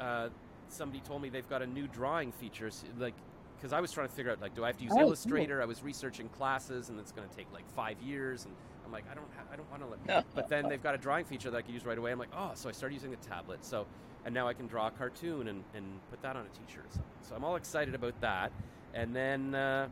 uh, 0.00 0.28
somebody 0.68 1.00
told 1.00 1.22
me 1.22 1.28
they've 1.28 1.48
got 1.48 1.62
a 1.62 1.66
new 1.66 1.86
drawing 1.88 2.32
feature. 2.32 2.70
So, 2.70 2.86
like, 2.98 3.14
because 3.56 3.72
I 3.72 3.80
was 3.80 3.90
trying 3.90 4.08
to 4.08 4.14
figure 4.14 4.30
out 4.30 4.40
like, 4.40 4.54
do 4.54 4.64
I 4.64 4.68
have 4.68 4.78
to 4.78 4.84
use 4.84 4.92
oh, 4.96 5.00
Illustrator? 5.00 5.56
Cool. 5.56 5.62
I 5.62 5.66
was 5.66 5.82
researching 5.82 6.28
classes, 6.28 6.88
and 6.88 6.98
it's 7.00 7.12
going 7.12 7.28
to 7.28 7.36
take 7.36 7.46
like 7.52 7.68
five 7.74 8.00
years, 8.00 8.44
and 8.44 8.54
I'm 8.84 8.92
like, 8.92 9.04
I 9.10 9.14
don't, 9.14 9.26
ha- 9.36 9.44
I 9.52 9.56
don't 9.56 9.70
want 9.70 9.82
to. 9.82 10.14
Let 10.14 10.34
but 10.34 10.48
then 10.48 10.68
they've 10.68 10.82
got 10.82 10.94
a 10.94 10.98
drawing 10.98 11.24
feature 11.24 11.50
that 11.50 11.56
I 11.56 11.62
can 11.62 11.74
use 11.74 11.84
right 11.84 11.98
away. 11.98 12.12
I'm 12.12 12.18
like, 12.18 12.32
oh, 12.36 12.52
so 12.54 12.68
I 12.68 12.72
started 12.72 12.94
using 12.94 13.10
the 13.10 13.16
tablet. 13.16 13.64
So, 13.64 13.86
and 14.24 14.34
now 14.34 14.48
I 14.48 14.54
can 14.54 14.66
draw 14.66 14.86
a 14.86 14.90
cartoon 14.90 15.48
and, 15.48 15.64
and 15.74 15.84
put 16.10 16.22
that 16.22 16.36
on 16.36 16.42
a 16.46 16.48
T-shirt 16.48 16.84
or 16.84 16.90
something. 16.90 17.04
So 17.22 17.34
I'm 17.34 17.44
all 17.44 17.56
excited 17.56 17.94
about 17.94 18.20
that. 18.20 18.52
And 18.94 19.14
then, 19.14 19.54
uh, 19.54 19.88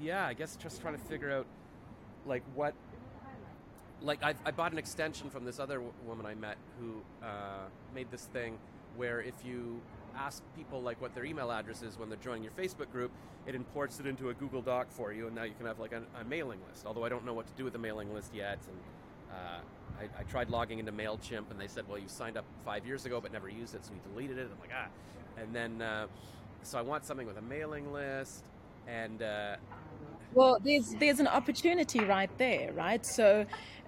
yeah, 0.00 0.26
I 0.26 0.34
guess 0.34 0.56
just 0.56 0.80
trying 0.80 0.94
to 0.94 1.04
figure 1.04 1.30
out 1.30 1.46
like 2.26 2.42
what. 2.54 2.74
Like 4.00 4.24
I, 4.24 4.34
I 4.44 4.50
bought 4.50 4.72
an 4.72 4.78
extension 4.78 5.30
from 5.30 5.44
this 5.44 5.60
other 5.60 5.76
w- 5.76 5.92
woman 6.04 6.26
I 6.26 6.34
met 6.34 6.56
who 6.80 7.02
uh, 7.24 7.68
made 7.94 8.10
this 8.10 8.24
thing 8.32 8.58
where 8.96 9.20
if 9.20 9.34
you 9.44 9.80
ask 10.16 10.42
people 10.56 10.82
like 10.82 11.00
what 11.00 11.14
their 11.14 11.24
email 11.24 11.50
address 11.50 11.82
is 11.82 11.98
when 11.98 12.08
they're 12.08 12.18
joining 12.18 12.42
your 12.42 12.52
Facebook 12.52 12.90
group, 12.90 13.10
it 13.46 13.54
imports 13.54 14.00
it 14.00 14.06
into 14.06 14.30
a 14.30 14.34
Google 14.34 14.62
Doc 14.62 14.88
for 14.90 15.12
you, 15.12 15.26
and 15.26 15.34
now 15.36 15.44
you 15.44 15.54
can 15.56 15.66
have 15.66 15.78
like 15.78 15.92
a, 15.92 16.02
a 16.20 16.24
mailing 16.24 16.60
list. 16.68 16.86
Although 16.86 17.04
I 17.04 17.08
don't 17.08 17.24
know 17.24 17.34
what 17.34 17.46
to 17.46 17.52
do 17.56 17.64
with 17.64 17.72
the 17.72 17.78
mailing 17.78 18.12
list 18.12 18.34
yet, 18.34 18.58
and 18.68 18.78
uh, 19.30 19.60
I, 20.00 20.20
I, 20.20 20.22
tried 20.24 20.50
logging 20.50 20.78
into 20.78 20.92
Mailchimp, 20.92 21.50
and 21.50 21.58
they 21.58 21.66
said, 21.66 21.88
"Well, 21.88 21.98
you 21.98 22.08
signed 22.08 22.36
up 22.36 22.44
five 22.64 22.86
years 22.86 23.06
ago 23.06 23.20
but 23.20 23.32
never 23.32 23.48
used 23.48 23.74
it, 23.74 23.84
so 23.84 23.92
we 23.92 24.12
deleted 24.12 24.38
it." 24.38 24.48
I'm 24.52 24.60
like, 24.60 24.70
ah, 24.74 24.88
and 25.40 25.54
then 25.54 25.82
uh, 25.82 26.06
so 26.62 26.78
I 26.78 26.82
want 26.82 27.04
something 27.04 27.26
with 27.26 27.38
a 27.38 27.42
mailing 27.42 27.92
list 27.92 28.44
and. 28.86 29.22
Uh, 29.22 29.56
well, 30.34 30.58
there's 30.64 30.94
there's 30.98 31.20
an 31.20 31.26
opportunity 31.26 32.00
right 32.00 32.30
there, 32.38 32.72
right? 32.72 33.04
So, 33.04 33.44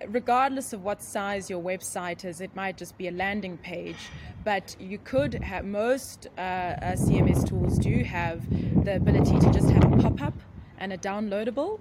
regardless 0.08 0.74
of 0.74 0.84
what 0.84 1.02
size 1.02 1.48
your 1.48 1.62
website 1.62 2.24
is, 2.26 2.42
it 2.42 2.54
might 2.54 2.76
just 2.76 2.98
be 2.98 3.08
a 3.08 3.10
landing 3.10 3.56
page, 3.56 4.10
but 4.44 4.76
you 4.78 4.98
could 4.98 5.34
have 5.34 5.64
most 5.64 6.28
uh, 6.36 6.40
uh, 6.40 6.92
CMS 6.96 7.48
tools 7.48 7.78
do 7.78 8.04
have 8.04 8.42
the 8.84 8.96
ability 8.96 9.38
to 9.38 9.52
just 9.52 9.70
have 9.70 9.90
a 9.90 9.96
pop 9.96 10.20
up 10.20 10.34
and 10.78 10.92
a 10.92 10.98
downloadable. 10.98 11.80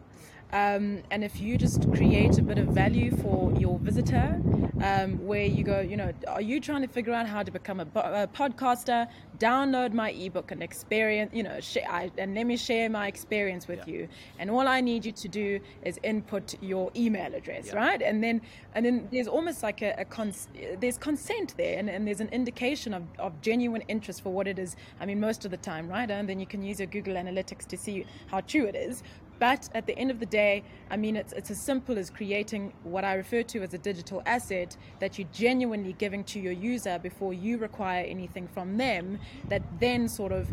Um, 0.54 1.02
and 1.10 1.24
if 1.24 1.42
you 1.42 1.58
just 1.58 1.92
create 1.94 2.38
a 2.38 2.44
bit 2.44 2.60
of 2.60 2.68
value 2.68 3.10
for 3.18 3.52
your 3.58 3.80
visitor, 3.80 4.40
um, 4.84 5.26
where 5.26 5.46
you 5.46 5.64
go, 5.64 5.80
you 5.80 5.98
know, 5.98 6.14
are 6.28 6.42
you 6.42 6.60
trying 6.60 6.84
to 6.84 6.88
figure 6.88 7.12
out 7.12 7.26
how 7.26 7.42
to 7.42 7.50
become 7.50 7.80
a, 7.80 7.88
a 7.96 8.28
podcaster? 8.28 9.08
Download 9.40 9.94
my 9.94 10.12
ebook 10.12 10.52
and 10.52 10.62
experience, 10.62 11.32
you 11.34 11.42
know, 11.42 11.60
share, 11.60 11.90
I, 11.90 12.12
and 12.20 12.36
let 12.36 12.46
me 12.46 12.56
share 12.56 12.88
my 12.88 13.08
experience 13.08 13.68
with 13.68 13.80
yeah. 13.88 13.94
you. 13.94 14.08
And 14.38 14.52
all 14.52 14.68
I 14.68 14.80
need 14.80 15.06
you 15.06 15.12
to 15.12 15.28
do 15.28 15.60
is 15.84 16.00
input 16.04 16.54
your 16.62 16.92
email 16.96 17.34
address, 17.34 17.68
yeah. 17.68 17.76
right? 17.76 18.02
And 18.04 18.24
then, 18.24 18.40
and 18.76 18.86
then 18.86 19.08
there's 19.12 19.28
almost 19.28 19.64
like 19.64 19.82
a, 19.82 19.96
a 19.98 20.06
cons- 20.06 20.50
there's 20.80 21.00
consent 21.00 21.56
there, 21.58 21.80
and, 21.80 21.90
and 21.90 22.06
there's 22.06 22.22
an 22.22 22.30
indication 22.30 22.94
of, 22.94 23.04
of 23.18 23.42
genuine 23.42 23.82
interest 23.88 24.22
for 24.22 24.32
what 24.32 24.48
it 24.48 24.60
is. 24.60 24.76
I 25.00 25.08
mean, 25.08 25.20
most 25.20 25.46
of 25.46 25.52
the 25.52 25.58
time, 25.58 25.90
right? 25.90 26.10
And 26.10 26.30
then 26.30 26.40
you 26.40 26.46
can 26.46 26.62
use 26.62 26.80
your 26.80 26.88
Google 26.88 27.16
Analytics 27.16 27.66
to 27.68 27.78
see 27.78 28.06
how 28.28 28.42
true 28.42 28.66
it 28.68 28.76
is. 28.76 29.02
But 29.44 29.68
at 29.76 29.88
the 29.88 29.98
end 30.00 30.10
of 30.10 30.22
the 30.22 30.26
day, 30.26 30.64
I 30.90 30.96
mean, 30.96 31.18
it's, 31.18 31.34
it's 31.34 31.52
as 31.52 31.60
simple 31.60 31.98
as 31.98 32.10
creating 32.10 32.72
what 32.84 33.04
I 33.04 33.16
refer 33.16 33.44
to 33.44 33.62
as 33.62 33.74
a 33.74 33.78
digital 33.78 34.24
asset 34.26 34.78
that 35.02 35.20
you're 35.20 35.28
genuinely 35.34 35.92
giving 35.92 36.24
to 36.32 36.40
your 36.40 36.54
user 36.54 36.98
before 36.98 37.34
you 37.34 37.58
require 37.58 38.06
anything 38.06 38.48
from 38.48 38.78
them 38.78 39.20
that 39.50 39.62
then 39.82 40.08
sort 40.08 40.32
of 40.32 40.48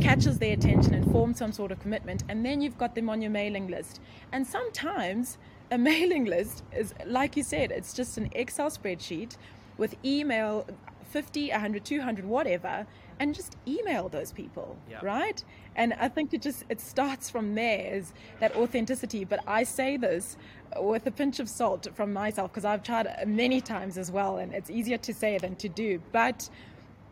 catches 0.00 0.40
their 0.40 0.54
attention 0.54 0.94
and 0.94 1.08
forms 1.12 1.38
some 1.38 1.52
sort 1.52 1.70
of 1.70 1.78
commitment. 1.78 2.24
And 2.28 2.44
then 2.44 2.60
you've 2.60 2.76
got 2.76 2.96
them 2.96 3.08
on 3.08 3.22
your 3.22 3.30
mailing 3.30 3.68
list. 3.68 4.00
And 4.32 4.44
sometimes 4.44 5.38
a 5.70 5.78
mailing 5.92 6.24
list 6.24 6.64
is, 6.72 6.92
like 7.06 7.36
you 7.36 7.44
said, 7.44 7.70
it's 7.70 7.94
just 7.94 8.18
an 8.18 8.30
Excel 8.32 8.68
spreadsheet 8.68 9.36
with 9.78 9.94
email 10.04 10.66
50, 11.04 11.50
100, 11.50 11.84
200, 11.84 12.24
whatever 12.24 12.84
and 13.20 13.34
just 13.34 13.56
email 13.66 14.08
those 14.08 14.32
people 14.32 14.76
yeah. 14.90 14.98
right 15.02 15.44
and 15.76 15.92
i 15.94 16.08
think 16.08 16.32
it 16.34 16.42
just 16.42 16.64
it 16.68 16.80
starts 16.80 17.30
from 17.30 17.54
there 17.54 17.94
is 17.94 18.12
that 18.40 18.54
authenticity 18.56 19.24
but 19.24 19.40
i 19.46 19.62
say 19.62 19.96
this 19.96 20.36
with 20.78 21.06
a 21.06 21.10
pinch 21.10 21.40
of 21.40 21.48
salt 21.48 21.86
from 21.94 22.12
myself 22.12 22.50
because 22.50 22.64
i've 22.64 22.82
tried 22.82 23.08
many 23.26 23.60
times 23.60 23.98
as 23.98 24.10
well 24.10 24.38
and 24.38 24.52
it's 24.52 24.70
easier 24.70 24.98
to 24.98 25.12
say 25.12 25.38
than 25.38 25.54
to 25.56 25.68
do 25.68 26.00
but 26.12 26.48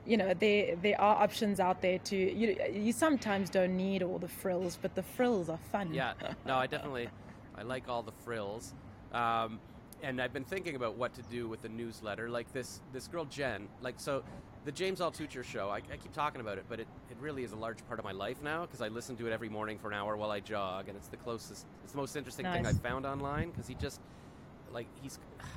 you 0.04 0.16
know 0.16 0.34
there 0.34 0.74
there 0.76 1.00
are 1.00 1.22
options 1.22 1.60
out 1.60 1.80
there 1.80 1.98
to 1.98 2.16
you 2.16 2.56
you 2.72 2.92
sometimes 2.92 3.48
don't 3.48 3.76
need 3.76 4.02
all 4.02 4.18
the 4.18 4.28
frills 4.28 4.78
but 4.82 4.94
the 4.94 5.02
frills 5.02 5.48
are 5.48 5.60
fun 5.70 5.92
yeah 5.94 6.12
no 6.46 6.56
i 6.56 6.66
definitely 6.66 7.08
i 7.56 7.62
like 7.62 7.88
all 7.88 8.02
the 8.02 8.12
frills 8.24 8.74
um, 9.12 9.60
and 10.02 10.20
I've 10.20 10.32
been 10.32 10.44
thinking 10.44 10.74
about 10.74 10.96
what 10.96 11.14
to 11.14 11.22
do 11.22 11.48
with 11.48 11.62
the 11.62 11.68
newsletter. 11.68 12.28
Like 12.28 12.52
this, 12.52 12.80
this 12.92 13.06
girl 13.06 13.24
Jen. 13.24 13.68
Like 13.80 13.94
so, 13.98 14.24
the 14.64 14.72
James 14.72 15.00
Altucher 15.00 15.42
show, 15.42 15.68
I, 15.68 15.76
I, 15.76 15.96
keep 15.96 16.12
talking 16.12 16.40
about 16.40 16.58
it, 16.58 16.64
but 16.68 16.78
it, 16.78 16.86
it 17.10 17.16
really 17.20 17.42
is 17.42 17.52
a 17.52 17.56
large 17.56 17.84
part 17.88 17.98
of 17.98 18.04
my 18.04 18.12
life 18.12 18.42
now 18.42 18.62
because 18.62 18.80
I 18.80 18.88
listen 18.88 19.16
to 19.16 19.26
it 19.26 19.32
every 19.32 19.48
morning 19.48 19.78
for 19.78 19.88
an 19.88 19.94
hour 19.94 20.16
while 20.16 20.30
I 20.30 20.40
jog, 20.40 20.88
and 20.88 20.96
it's 20.96 21.08
the 21.08 21.16
closest, 21.16 21.66
it's 21.82 21.92
the 21.92 21.98
most 21.98 22.16
interesting 22.16 22.44
nice. 22.44 22.58
thing 22.58 22.66
I've 22.66 22.80
found 22.80 23.04
online 23.04 23.50
because 23.50 23.66
he 23.66 23.74
just, 23.74 24.00
like, 24.72 24.86
he's. 25.02 25.18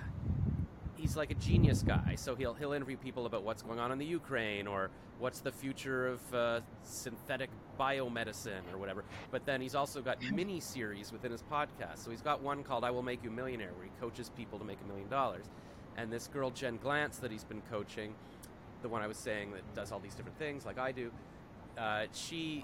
He's 0.98 1.18
like 1.18 1.30
a 1.30 1.36
genius 1.36 1.84
guy, 1.84 2.16
so 2.16 2.36
he'll 2.36 2.54
he'll 2.54 2.72
interview 2.72 2.96
people 2.96 3.26
about 3.28 3.44
what's 3.44 3.62
going 3.62 3.80
on 3.80 3.92
in 3.92 4.00
the 4.00 4.06
Ukraine 4.06 4.66
or 4.66 4.90
what's 5.20 5.42
the 5.42 5.52
future 5.52 6.08
of 6.08 6.34
uh, 6.34 6.62
synthetic 6.84 7.50
biomedicine 7.80 8.62
or 8.74 8.78
whatever. 8.78 9.04
But 9.30 9.46
then 9.46 9.62
he's 9.62 9.76
also 9.76 10.02
got 10.02 10.22
mini 10.34 10.60
series 10.60 11.12
within 11.12 11.32
his 11.32 11.44
podcast. 11.44 12.00
So 12.00 12.12
he's 12.12 12.22
got 12.22 12.42
one 12.42 12.64
called 12.64 12.84
"I 12.86 12.92
Will 12.92 13.04
Make 13.04 13.24
You 13.24 13.30
a 13.30 13.34
Millionaire," 13.34 13.72
where 13.76 13.86
he 13.86 13.92
coaches 14.00 14.32
people 14.36 14.58
to 14.58 14.66
make 14.66 14.80
a 14.84 14.88
million 14.88 15.10
dollars. 15.10 15.46
And 15.98 16.12
this 16.12 16.28
girl 16.28 16.50
Jen 16.50 16.80
Glantz 16.80 17.20
that 17.20 17.30
he's 17.30 17.44
been 17.44 17.62
coaching, 17.70 18.16
the 18.86 18.90
one 18.90 19.02
I 19.02 19.08
was 19.08 19.18
saying 19.18 19.52
that 19.54 19.74
does 19.74 19.92
all 19.92 20.00
these 20.00 20.14
different 20.14 20.38
things 20.38 20.64
like 20.64 20.78
I 20.78 20.92
do, 20.92 21.12
uh, 21.76 22.06
she 22.14 22.64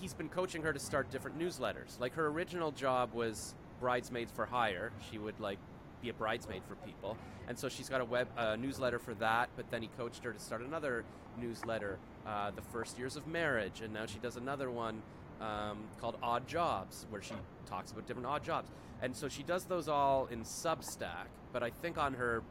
he's 0.00 0.14
been 0.14 0.30
coaching 0.30 0.62
her 0.62 0.72
to 0.72 0.78
start 0.78 1.10
different 1.10 1.38
newsletters. 1.38 2.00
Like 2.00 2.14
her 2.14 2.28
original 2.28 2.72
job 2.72 3.12
was 3.12 3.54
bridesmaids 3.78 4.32
for 4.34 4.46
hire. 4.46 4.90
She 5.10 5.18
would 5.18 5.38
like 5.38 5.58
be 6.00 6.08
a 6.08 6.14
bridesmaid 6.14 6.62
for 6.66 6.76
people, 6.76 7.18
and 7.46 7.58
so 7.58 7.68
she's 7.68 7.90
got 7.90 8.00
a 8.00 8.06
web 8.06 8.26
uh, 8.38 8.56
newsletter 8.56 8.98
for 8.98 9.12
that. 9.14 9.50
But 9.54 9.70
then 9.70 9.82
he 9.82 9.90
coached 9.98 10.24
her 10.24 10.32
to 10.32 10.38
start 10.38 10.62
another 10.62 11.04
newsletter, 11.38 11.98
uh, 12.26 12.50
the 12.52 12.62
first 12.62 12.98
years 12.98 13.14
of 13.14 13.26
marriage, 13.26 13.82
and 13.82 13.92
now 13.92 14.06
she 14.06 14.18
does 14.20 14.36
another 14.36 14.70
one 14.70 15.02
um, 15.42 15.80
called 16.00 16.16
Odd 16.22 16.48
Jobs, 16.48 17.04
where 17.10 17.20
she 17.20 17.34
talks 17.66 17.92
about 17.92 18.06
different 18.06 18.26
odd 18.26 18.42
jobs. 18.42 18.70
And 19.02 19.14
so 19.14 19.28
she 19.28 19.42
does 19.42 19.64
those 19.64 19.88
all 19.88 20.26
in 20.30 20.40
Substack, 20.40 21.28
but 21.52 21.62
I 21.62 21.68
think 21.68 21.98
on 21.98 22.14
her 22.14 22.42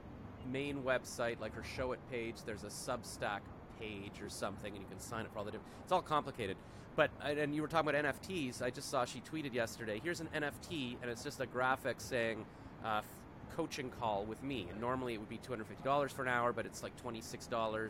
main 0.52 0.82
website, 0.82 1.40
like 1.40 1.54
her 1.54 1.64
Showit 1.78 1.98
page, 2.12 2.36
there's 2.46 2.64
a 2.64 2.68
Substack 2.68 3.42
page 3.80 4.22
or 4.22 4.30
something, 4.30 4.74
and 4.74 4.82
you 4.82 4.88
can 4.90 5.00
sign 5.00 5.26
up 5.26 5.34
for 5.34 5.40
all 5.40 5.46
the 5.46 5.52
different. 5.52 5.72
It's 5.84 5.92
all 5.92 6.02
complicated. 6.02 6.58
But 6.96 7.12
and 7.24 7.54
you 7.54 7.62
were 7.62 7.68
talking 7.68 7.90
about 7.90 8.16
NFTs. 8.16 8.62
I 8.62 8.72
just 8.72 8.90
saw 8.90 9.06
she 9.06 9.22
tweeted 9.22 9.54
yesterday. 9.54 10.02
Here's 10.04 10.20
an 10.20 10.30
NFT, 10.36 10.96
and 11.02 11.12
it's 11.12 11.24
just 11.24 11.40
a 11.40 11.46
graphic 11.46 12.02
saying 12.02 12.44
uh, 12.84 13.02
coaching 13.56 13.92
call 14.00 14.26
with 14.26 14.42
me. 14.44 14.68
And 14.72 14.82
normally 14.82 15.14
it 15.14 15.20
would 15.20 15.30
be 15.30 15.40
$250 15.40 16.12
for 16.12 16.24
an 16.24 16.28
hour, 16.28 16.52
but 16.52 16.66
it's 16.66 16.82
like 16.82 16.94
$26 17.04 17.74
or 17.74 17.90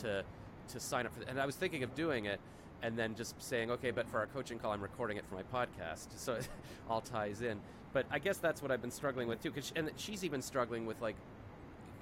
to 0.00 0.24
to 0.68 0.80
sign 0.80 1.06
up 1.06 1.14
for. 1.14 1.22
And 1.28 1.40
I 1.40 1.46
was 1.46 1.56
thinking 1.56 1.82
of 1.82 1.94
doing 1.94 2.26
it, 2.26 2.40
and 2.82 2.98
then 2.98 3.14
just 3.14 3.40
saying, 3.42 3.70
okay, 3.70 3.90
but 3.90 4.08
for 4.08 4.18
our 4.18 4.26
coaching 4.26 4.58
call, 4.58 4.72
I'm 4.72 4.82
recording 4.82 5.16
it 5.16 5.24
for 5.28 5.34
my 5.34 5.42
podcast, 5.42 6.08
so 6.16 6.34
it 6.34 6.48
all 6.90 7.00
ties 7.00 7.40
in. 7.42 7.58
But 7.92 8.06
I 8.10 8.18
guess 8.18 8.38
that's 8.38 8.62
what 8.62 8.70
I've 8.70 8.80
been 8.80 8.90
struggling 8.90 9.28
with 9.28 9.42
too. 9.42 9.50
Cause 9.50 9.72
and 9.76 9.90
she's 9.96 10.24
even 10.24 10.42
struggling 10.42 10.86
with 10.86 11.00
like, 11.00 11.16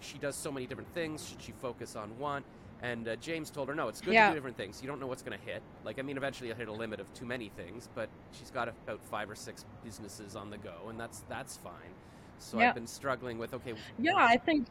she 0.01 0.19
does 0.19 0.37
so 0.37 0.51
many 0.53 0.67
different 0.67 0.93
things. 0.95 1.29
Should 1.29 1.43
she 1.43 1.53
focus 1.53 1.97
on 1.97 2.19
one? 2.19 2.45
And 2.83 3.07
uh, 3.09 3.17
James 3.17 3.51
told 3.51 3.69
her, 3.69 3.75
no, 3.75 3.89
it's 3.89 4.01
good 4.01 4.15
Yeah. 4.15 4.27
to 4.29 4.33
do 4.33 4.37
different 4.39 4.57
things. 4.57 4.81
You 4.83 4.89
don't 4.89 5.01
know 5.01 5.07
what's 5.07 5.23
going 5.23 5.39
to 5.39 5.45
hit. 5.45 5.63
Like, 5.85 5.99
I 5.99 6.03
mean, 6.03 6.17
eventually 6.17 6.49
you'll 6.49 6.57
hit 6.57 6.69
a 6.69 6.73
limit 6.73 6.99
of 6.99 7.13
too 7.13 7.27
many 7.27 7.51
things, 7.51 7.89
but 7.95 8.09
she's 8.33 8.51
got 8.51 8.69
about 8.69 9.03
five 9.05 9.29
or 9.31 9.35
six 9.35 9.67
businesses 9.85 10.35
on 10.35 10.49
the 10.51 10.57
go, 10.59 10.89
and 10.89 10.99
that's 10.99 11.23
that's 11.29 11.57
fine. 11.59 11.93
So 12.39 12.59
Yeah. 12.59 12.71
I've 12.71 12.75
been 12.75 12.87
struggling 12.87 13.39
with, 13.39 13.53
okay, 13.55 13.75
Yeah, 13.99 14.17
I 14.17 14.39
think. 14.39 14.67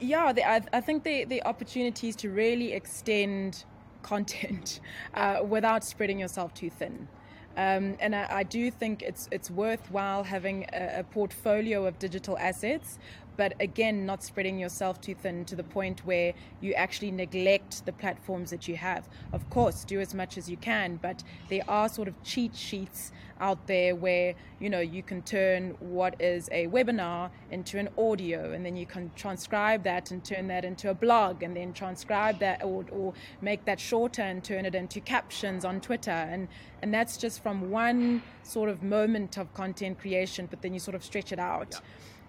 Yeah, 0.00 0.32
the, 0.32 0.44
I, 0.48 0.60
I 0.72 0.80
think 0.80 1.04
the 1.04 1.24
the 1.24 1.42
opportunities 1.44 2.16
to 2.16 2.30
really 2.30 2.72
extend 2.72 3.64
content 4.02 4.80
uh, 5.14 5.40
without 5.46 5.84
spreading 5.84 6.18
yourself 6.18 6.52
too 6.54 6.70
thin. 6.70 7.08
Um, 7.56 7.96
and 8.00 8.14
I, 8.16 8.26
I 8.30 8.42
do 8.44 8.70
think 8.70 9.02
it's 9.02 9.28
it's 9.30 9.50
worthwhile 9.50 10.24
having 10.24 10.66
a, 10.72 11.00
a 11.00 11.04
portfolio 11.04 11.86
of 11.86 11.98
digital 11.98 12.36
assets, 12.38 12.98
but 13.36 13.54
again, 13.60 14.06
not 14.06 14.22
spreading 14.22 14.58
yourself 14.58 15.00
too 15.00 15.14
thin 15.14 15.44
to 15.46 15.56
the 15.56 15.64
point 15.64 16.04
where 16.04 16.34
you 16.60 16.74
actually 16.74 17.10
neglect 17.10 17.84
the 17.86 17.92
platforms 17.92 18.50
that 18.50 18.68
you 18.68 18.76
have. 18.76 19.08
Of 19.32 19.48
course, 19.50 19.84
do 19.84 20.00
as 20.00 20.14
much 20.14 20.38
as 20.38 20.48
you 20.48 20.56
can, 20.56 20.96
but 20.96 21.22
there 21.48 21.62
are 21.68 21.88
sort 21.88 22.08
of 22.08 22.22
cheat 22.22 22.54
sheets 22.54 23.12
out 23.42 23.66
there 23.66 23.94
where 23.96 24.34
you 24.60 24.70
know 24.70 24.80
you 24.80 25.02
can 25.02 25.20
turn 25.22 25.70
what 25.80 26.14
is 26.20 26.48
a 26.52 26.68
webinar 26.68 27.28
into 27.50 27.76
an 27.78 27.88
audio 27.98 28.52
and 28.52 28.64
then 28.64 28.76
you 28.76 28.86
can 28.86 29.10
transcribe 29.16 29.82
that 29.82 30.12
and 30.12 30.24
turn 30.24 30.46
that 30.46 30.64
into 30.64 30.88
a 30.88 30.94
blog 30.94 31.42
and 31.42 31.56
then 31.56 31.72
transcribe 31.72 32.38
that 32.38 32.62
or, 32.62 32.84
or 32.92 33.12
make 33.40 33.64
that 33.64 33.80
shorter 33.80 34.22
and 34.22 34.44
turn 34.44 34.64
it 34.64 34.74
into 34.74 35.00
captions 35.00 35.64
on 35.64 35.80
twitter. 35.80 36.10
And 36.10 36.48
and 36.82 36.94
that's 36.94 37.16
just 37.16 37.42
from 37.42 37.70
one 37.70 38.22
sort 38.44 38.68
of 38.68 38.82
moment 38.82 39.36
of 39.36 39.52
content 39.54 39.98
creation 39.98 40.46
but 40.48 40.62
then 40.62 40.72
you 40.72 40.80
sort 40.80 40.94
of 40.94 41.04
stretch 41.04 41.32
it 41.32 41.38
out 41.40 41.80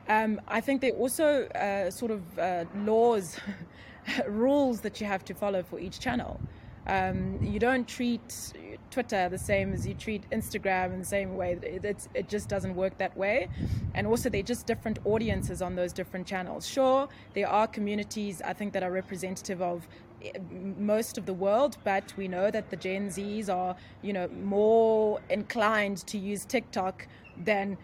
um, 0.07 0.41
I 0.47 0.61
think 0.61 0.81
there 0.81 0.93
are 0.93 0.97
also 0.97 1.45
uh, 1.47 1.89
sort 1.91 2.11
of 2.11 2.39
uh, 2.39 2.65
laws, 2.75 3.37
rules 4.27 4.81
that 4.81 4.99
you 4.99 5.07
have 5.07 5.23
to 5.25 5.33
follow 5.33 5.63
for 5.63 5.79
each 5.79 5.99
channel. 5.99 6.39
Um, 6.85 7.39
you 7.41 7.59
don't 7.59 7.87
treat 7.87 8.53
Twitter 8.91 9.29
the 9.29 9.37
same 9.37 9.73
as 9.73 9.87
you 9.87 9.93
treat 9.93 10.29
Instagram 10.31 10.93
in 10.93 10.99
the 10.99 11.05
same 11.05 11.37
way. 11.37 11.57
It, 11.61 12.07
it 12.13 12.27
just 12.27 12.49
doesn't 12.49 12.75
work 12.75 12.97
that 12.97 13.15
way. 13.15 13.49
And 13.93 14.05
also, 14.05 14.29
they're 14.29 14.43
just 14.43 14.67
different 14.67 14.99
audiences 15.05 15.61
on 15.61 15.75
those 15.75 15.93
different 15.93 16.27
channels. 16.27 16.67
Sure, 16.67 17.07
there 17.33 17.47
are 17.47 17.67
communities 17.67 18.41
I 18.43 18.53
think 18.53 18.73
that 18.73 18.83
are 18.83 18.91
representative 18.91 19.61
of 19.61 19.87
eh, 20.21 20.31
most 20.77 21.17
of 21.17 21.25
the 21.25 21.33
world, 21.33 21.77
but 21.83 22.13
we 22.17 22.27
know 22.27 22.51
that 22.51 22.69
the 22.69 22.75
Gen 22.75 23.07
Zs 23.07 23.49
are, 23.49 23.75
you 24.01 24.11
know, 24.11 24.27
more 24.27 25.21
inclined 25.29 26.05
to 26.07 26.17
use 26.17 26.43
TikTok 26.45 27.07
than 27.37 27.77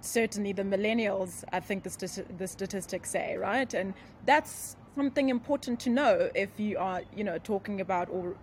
certainly 0.00 0.52
the 0.52 0.62
millennials, 0.62 1.44
I 1.52 1.60
think 1.60 1.82
the, 1.82 2.24
the 2.38 2.46
statistics 2.46 3.10
say, 3.10 3.36
right? 3.36 3.72
And 3.74 3.94
that's 4.24 4.76
something 4.96 5.28
important 5.28 5.80
to 5.80 5.90
know 5.90 6.30
if 6.34 6.58
you 6.58 6.78
are, 6.78 7.02
you 7.16 7.24
know, 7.24 7.38
talking 7.38 7.80
about 7.80 8.08
or, 8.10 8.34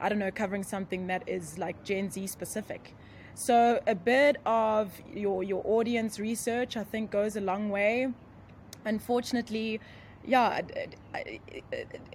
I 0.00 0.08
don't 0.08 0.18
know, 0.18 0.30
covering 0.30 0.62
something 0.62 1.06
that 1.08 1.22
is 1.26 1.58
like 1.58 1.82
Gen 1.84 2.10
Z 2.10 2.26
specific. 2.26 2.94
So 3.34 3.80
a 3.86 3.94
bit 3.94 4.38
of 4.46 4.92
your 5.12 5.42
your 5.42 5.62
audience 5.66 6.18
research, 6.18 6.76
I 6.76 6.84
think, 6.84 7.10
goes 7.10 7.36
a 7.36 7.40
long 7.40 7.68
way. 7.68 8.08
Unfortunately, 8.86 9.78
yeah, 10.24 10.62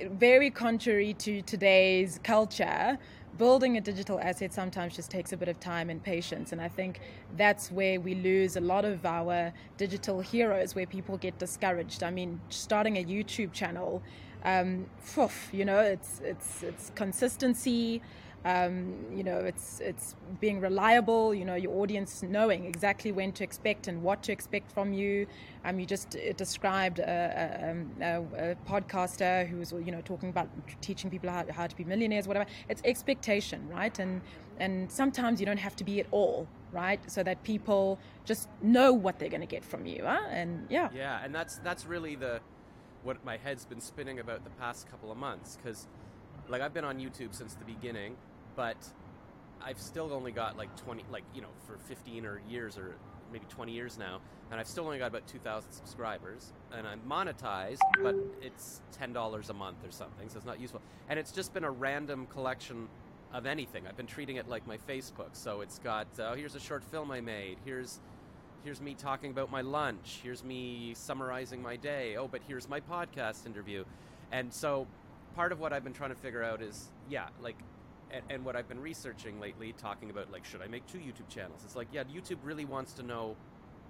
very 0.10 0.50
contrary 0.50 1.14
to 1.14 1.42
today's 1.44 2.20
culture, 2.24 2.98
building 3.42 3.76
a 3.76 3.82
digital 3.82 4.20
asset 4.20 4.54
sometimes 4.54 4.96
just 4.96 5.10
takes 5.10 5.34
a 5.34 5.38
bit 5.38 5.48
of 5.48 5.60
time 5.60 5.90
and 5.90 6.04
patience. 6.04 6.52
And 6.52 6.62
I 6.62 6.68
think 6.68 7.00
that's 7.38 7.72
where 7.72 8.00
we 8.00 8.14
lose 8.14 8.56
a 8.56 8.62
lot 8.62 8.86
of 8.86 9.04
our 9.04 9.52
digital 9.78 10.22
heroes, 10.22 10.76
where 10.76 10.86
people 10.86 11.18
get 11.18 11.40
discouraged. 11.40 12.04
I 12.04 12.12
mean, 12.12 12.40
starting 12.50 12.98
a 12.98 13.04
YouTube 13.04 13.52
channel, 13.52 14.04
um, 14.46 14.86
phew, 15.00 15.32
you 15.52 15.66
know, 15.66 15.80
it's 15.80 16.22
it's 16.24 16.62
it's 16.62 16.92
consistency. 16.94 18.04
Um, 18.44 18.96
you 19.14 19.24
know, 19.24 19.38
it's 19.38 19.80
it's 19.80 20.16
being 20.40 20.60
reliable. 20.60 21.34
You 21.34 21.46
know, 21.46 21.56
your 21.56 21.74
audience 21.82 22.24
knowing 22.24 22.66
exactly 22.66 23.12
when 23.12 23.32
to 23.34 23.44
expect 23.44 23.88
and 23.88 24.02
what 24.02 24.24
to 24.24 24.32
expect 24.32 24.72
from 24.72 24.94
you. 24.94 25.28
Um, 25.64 25.80
you 25.80 25.86
just 25.86 26.16
uh, 26.16 26.34
described 26.34 26.98
a, 26.98 27.60
a, 27.62 27.72
um, 27.72 27.92
a, 28.02 28.52
a 28.52 28.56
podcaster 28.68 29.48
who 29.48 29.58
was, 29.58 29.72
you 29.72 29.92
know, 29.92 30.02
talking 30.02 30.30
about 30.30 30.50
teaching 30.82 31.12
people 31.12 31.30
how, 31.30 31.46
how 31.52 31.68
to 31.68 31.76
be 31.76 31.84
millionaires, 31.84 32.28
whatever. 32.28 32.48
It's 32.68 32.82
expectation, 32.84 33.68
right? 33.70 33.98
And 34.00 34.22
and 34.60 34.92
sometimes 34.92 35.40
you 35.40 35.46
don't 35.46 35.60
have 35.60 35.76
to 35.76 35.84
be 35.84 36.00
it 36.00 36.08
all, 36.12 36.48
right? 36.72 37.00
So 37.12 37.22
that 37.24 37.44
people 37.44 38.00
just 38.26 38.50
know 38.62 38.92
what 38.92 39.20
they're 39.20 39.30
going 39.30 39.42
to 39.42 39.48
get 39.48 39.64
from 39.64 39.86
you, 39.86 40.04
huh? 40.06 40.22
And 40.30 40.66
yeah, 40.70 40.90
Yeah, 40.96 41.24
and 41.24 41.34
that's 41.34 41.58
that's 41.60 41.86
really 41.86 42.16
the 42.16 42.40
what 43.04 43.24
my 43.26 43.38
head's 43.38 43.66
been 43.66 43.82
spinning 43.82 44.20
about 44.20 44.44
the 44.44 44.50
past 44.52 44.90
couple 44.90 45.12
of 45.12 45.18
months 45.18 45.58
because 45.58 45.88
like 46.48 46.62
I've 46.62 46.74
been 46.74 46.86
on 46.86 47.00
YouTube 47.00 47.34
since 47.34 47.56
the 47.56 47.66
beginning, 47.66 48.16
but 48.56 48.78
I've 49.64 49.80
still 49.80 50.14
only 50.14 50.32
got 50.32 50.58
like 50.58 50.76
20 50.78 51.06
like 51.12 51.24
you 51.34 51.42
know 51.42 51.50
for 51.68 51.78
15 51.78 52.26
or 52.26 52.42
years 52.50 52.78
or 52.78 52.96
maybe 53.32 53.46
20 53.50 53.72
years 53.72 53.98
now 53.98 54.20
and 54.50 54.60
I've 54.60 54.68
still 54.68 54.86
only 54.86 54.98
got 54.98 55.08
about 55.08 55.28
2000 55.28 55.72
subscribers 55.72 56.52
and 56.74 56.88
I'm 56.88 57.02
monetized 57.08 57.80
but 58.02 58.16
it's 58.42 58.82
$10 59.00 59.50
a 59.50 59.54
month 59.54 59.78
or 59.86 59.92
something 59.92 60.30
so 60.30 60.38
it's 60.38 60.46
not 60.46 60.60
useful. 60.60 60.82
And 61.10 61.18
it's 61.18 61.32
just 61.32 61.54
been 61.54 61.64
a 61.64 61.72
random 61.72 62.28
collection 62.28 62.88
of 63.34 63.46
anything. 63.46 63.88
I've 63.88 63.96
been 63.96 64.08
treating 64.08 64.36
it 64.36 64.50
like 64.50 64.68
my 64.68 64.78
Facebook 64.78 65.30
so 65.34 65.62
it's 65.62 65.80
got 65.80 66.08
uh, 66.20 66.34
here's 66.34 66.56
a 66.56 66.60
short 66.60 66.84
film 66.84 67.12
I 67.12 67.22
made 67.22 67.58
here's 67.64 68.00
here's 68.64 68.82
me 68.82 68.94
talking 68.94 69.32
about 69.32 69.52
my 69.52 69.62
lunch 69.62 70.20
here's 70.24 70.44
me 70.44 70.94
summarizing 70.96 71.62
my 71.62 71.76
day 71.76 72.16
oh 72.18 72.28
but 72.28 72.42
here's 72.48 72.68
my 72.68 72.80
podcast 72.80 73.46
interview. 73.46 73.84
And 74.32 74.54
so 74.54 74.88
part 75.36 75.54
of 75.54 75.60
what 75.62 75.72
i've 75.72 75.84
been 75.84 75.94
trying 75.94 76.10
to 76.10 76.16
figure 76.16 76.44
out 76.44 76.62
is 76.62 76.90
yeah 77.10 77.28
like 77.42 77.56
and, 78.12 78.24
and 78.30 78.46
what 78.46 78.56
i've 78.56 78.68
been 78.68 78.80
researching 78.80 79.40
lately 79.40 79.74
talking 79.78 80.10
about 80.10 80.32
like 80.32 80.46
should 80.46 80.62
i 80.62 80.68
make 80.68 80.86
two 80.88 80.98
youtube 81.00 81.28
channels 81.30 81.62
it's 81.64 81.76
like 81.76 81.88
yeah 81.92 82.04
youtube 82.04 82.38
really 82.44 82.66
wants 82.66 82.94
to 82.94 83.04
know 83.04 83.36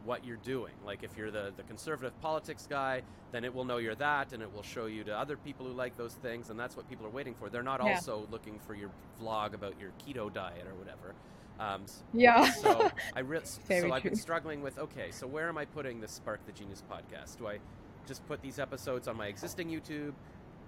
what 0.03 0.25
you're 0.25 0.37
doing 0.37 0.73
like 0.85 1.03
if 1.03 1.15
you're 1.15 1.29
the, 1.31 1.53
the 1.57 1.63
conservative 1.63 2.19
politics 2.21 2.65
guy 2.67 3.01
then 3.31 3.43
it 3.43 3.53
will 3.53 3.65
know 3.65 3.77
you're 3.77 3.95
that 3.95 4.33
and 4.33 4.41
it 4.41 4.51
will 4.51 4.63
show 4.63 4.87
you 4.87 5.03
to 5.03 5.15
other 5.15 5.37
people 5.37 5.65
who 5.65 5.73
like 5.73 5.95
those 5.95 6.13
things 6.15 6.49
and 6.49 6.59
that's 6.59 6.75
what 6.75 6.89
people 6.89 7.05
are 7.05 7.09
waiting 7.11 7.35
for 7.35 7.49
they're 7.49 7.61
not 7.61 7.81
Yeah. 7.83 7.93
also 7.93 8.27
looking 8.31 8.57
for 8.65 8.73
your 8.73 8.89
vlog 9.21 9.53
about 9.53 9.75
your 9.79 9.91
keto 9.99 10.33
diet 10.33 10.65
or 10.67 10.73
whatever 10.75 11.13
um, 11.59 11.83
yeah. 12.13 12.49
so 12.51 12.89
I 13.15 13.19
re- 13.19 13.41
so 13.43 13.93
I've 13.93 14.01
been 14.01 14.15
struggling 14.15 14.63
with 14.63 14.79
okay, 14.79 15.11
so 15.11 15.27
where 15.27 15.47
am 15.47 15.59
I 15.59 15.65
putting 15.65 16.01
this 16.01 16.11
Spark 16.11 16.43
the 16.47 16.51
Genius 16.51 16.81
podcast? 16.91 17.37
Do 17.37 17.47
I 17.47 17.59
just 18.07 18.25
put 18.27 18.41
these 18.41 18.57
episodes 18.57 19.07
on 19.07 19.15
my 19.15 19.27
existing 19.27 19.69
YouTube 19.69 20.13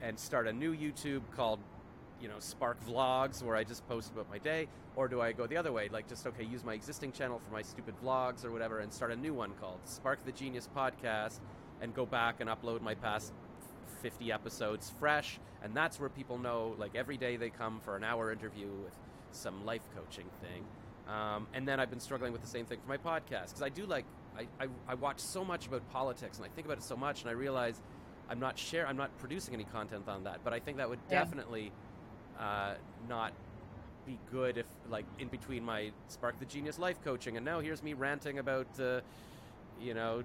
and 0.02 0.20
start 0.20 0.48
a 0.48 0.54
new 0.54 0.76
YouTube 0.76 1.22
called 1.36 1.60
you 2.22 2.28
know 2.28 2.40
Spark 2.40 2.78
Vlogs 2.86 3.42
where 3.44 3.56
I 3.56 3.64
just 3.64 3.88
post 3.88 4.12
about 4.12 4.30
my 4.30 4.38
day, 4.38 4.68
or 4.96 5.08
do 5.08 5.22
I 5.22 5.32
go 5.32 5.48
the 5.48 5.58
other 5.58 5.72
way, 5.72 5.90
like 5.92 6.08
just 6.08 6.26
okay, 6.28 6.44
use 6.44 6.64
my 6.64 6.74
existing 6.74 7.12
channel 7.12 7.40
for 7.40 7.52
my 7.54 7.62
stupid 7.62 7.96
vlogs 8.04 8.46
or 8.46 8.52
whatever, 8.52 8.80
and 8.80 8.92
start 8.94 9.12
a 9.12 9.16
new 9.16 9.34
one 9.34 9.52
called 9.60 9.80
Spark 9.86 10.24
the 10.26 10.32
Genius 10.32 10.70
podcast, 10.76 11.40
and 11.82 11.94
go 11.94 12.06
back 12.06 12.40
and 12.40 12.50
upload 12.50 12.82
my 12.82 12.96
past 12.96 13.34
50 14.02 14.32
episodes 14.32 14.94
fresh, 15.00 15.40
and 15.64 15.76
that's 15.76 16.00
where 16.00 16.10
people 16.10 16.38
know 16.38 16.76
like 16.78 16.96
every 16.96 17.18
day 17.18 17.38
they 17.38 17.50
come 17.50 17.80
for 17.84 17.96
an 17.96 18.04
hour 18.04 18.32
interview 18.32 18.68
with 18.84 18.94
some 19.32 19.66
life 19.66 19.82
coaching 19.96 20.26
thing. 20.42 20.64
Um, 21.14 21.48
and 21.54 21.68
then 21.68 21.80
I've 21.82 21.90
been 21.90 22.00
struggling 22.00 22.32
with 22.32 22.42
the 22.42 22.48
same 22.48 22.66
thing 22.66 22.80
for 22.80 22.88
my 22.88 22.98
podcast 22.98 23.48
because 23.50 23.62
I 23.62 23.68
do 23.70 23.86
like 23.86 24.06
I, 24.38 24.48
I, 24.64 24.68
I 24.88 24.94
watch 24.96 25.20
so 25.20 25.44
much 25.44 25.68
about 25.68 25.88
politics 25.92 26.38
and 26.38 26.46
I 26.46 26.50
think 26.50 26.66
about 26.66 26.78
it 26.78 26.84
so 26.84 26.96
much 26.96 27.22
and 27.22 27.30
I 27.30 27.34
realize 27.34 27.82
I'm 28.30 28.40
not 28.40 28.58
share 28.58 28.88
I'm 28.88 28.96
not 28.96 29.16
producing 29.20 29.54
any 29.54 29.66
content 29.66 30.08
on 30.08 30.24
that 30.24 30.40
but 30.46 30.54
I 30.54 30.60
think 30.60 30.78
that 30.78 30.90
would 30.90 31.00
Yeah. 31.12 31.20
definitely 31.20 31.74
uh, 32.40 32.74
not 33.08 33.34
be 34.06 34.20
good 34.32 34.58
if 34.58 34.66
like 34.90 35.06
in 35.20 35.30
between 35.30 35.64
my 35.64 35.92
Spark 36.10 36.38
the 36.40 36.46
Genius 36.46 36.78
life 36.78 36.98
coaching 37.06 37.38
and 37.38 37.46
now 37.46 37.62
here's 37.62 37.82
me 37.82 37.94
ranting 37.94 38.40
about 38.40 38.68
uh, 38.80 39.00
you 39.80 39.94
know 39.94 40.24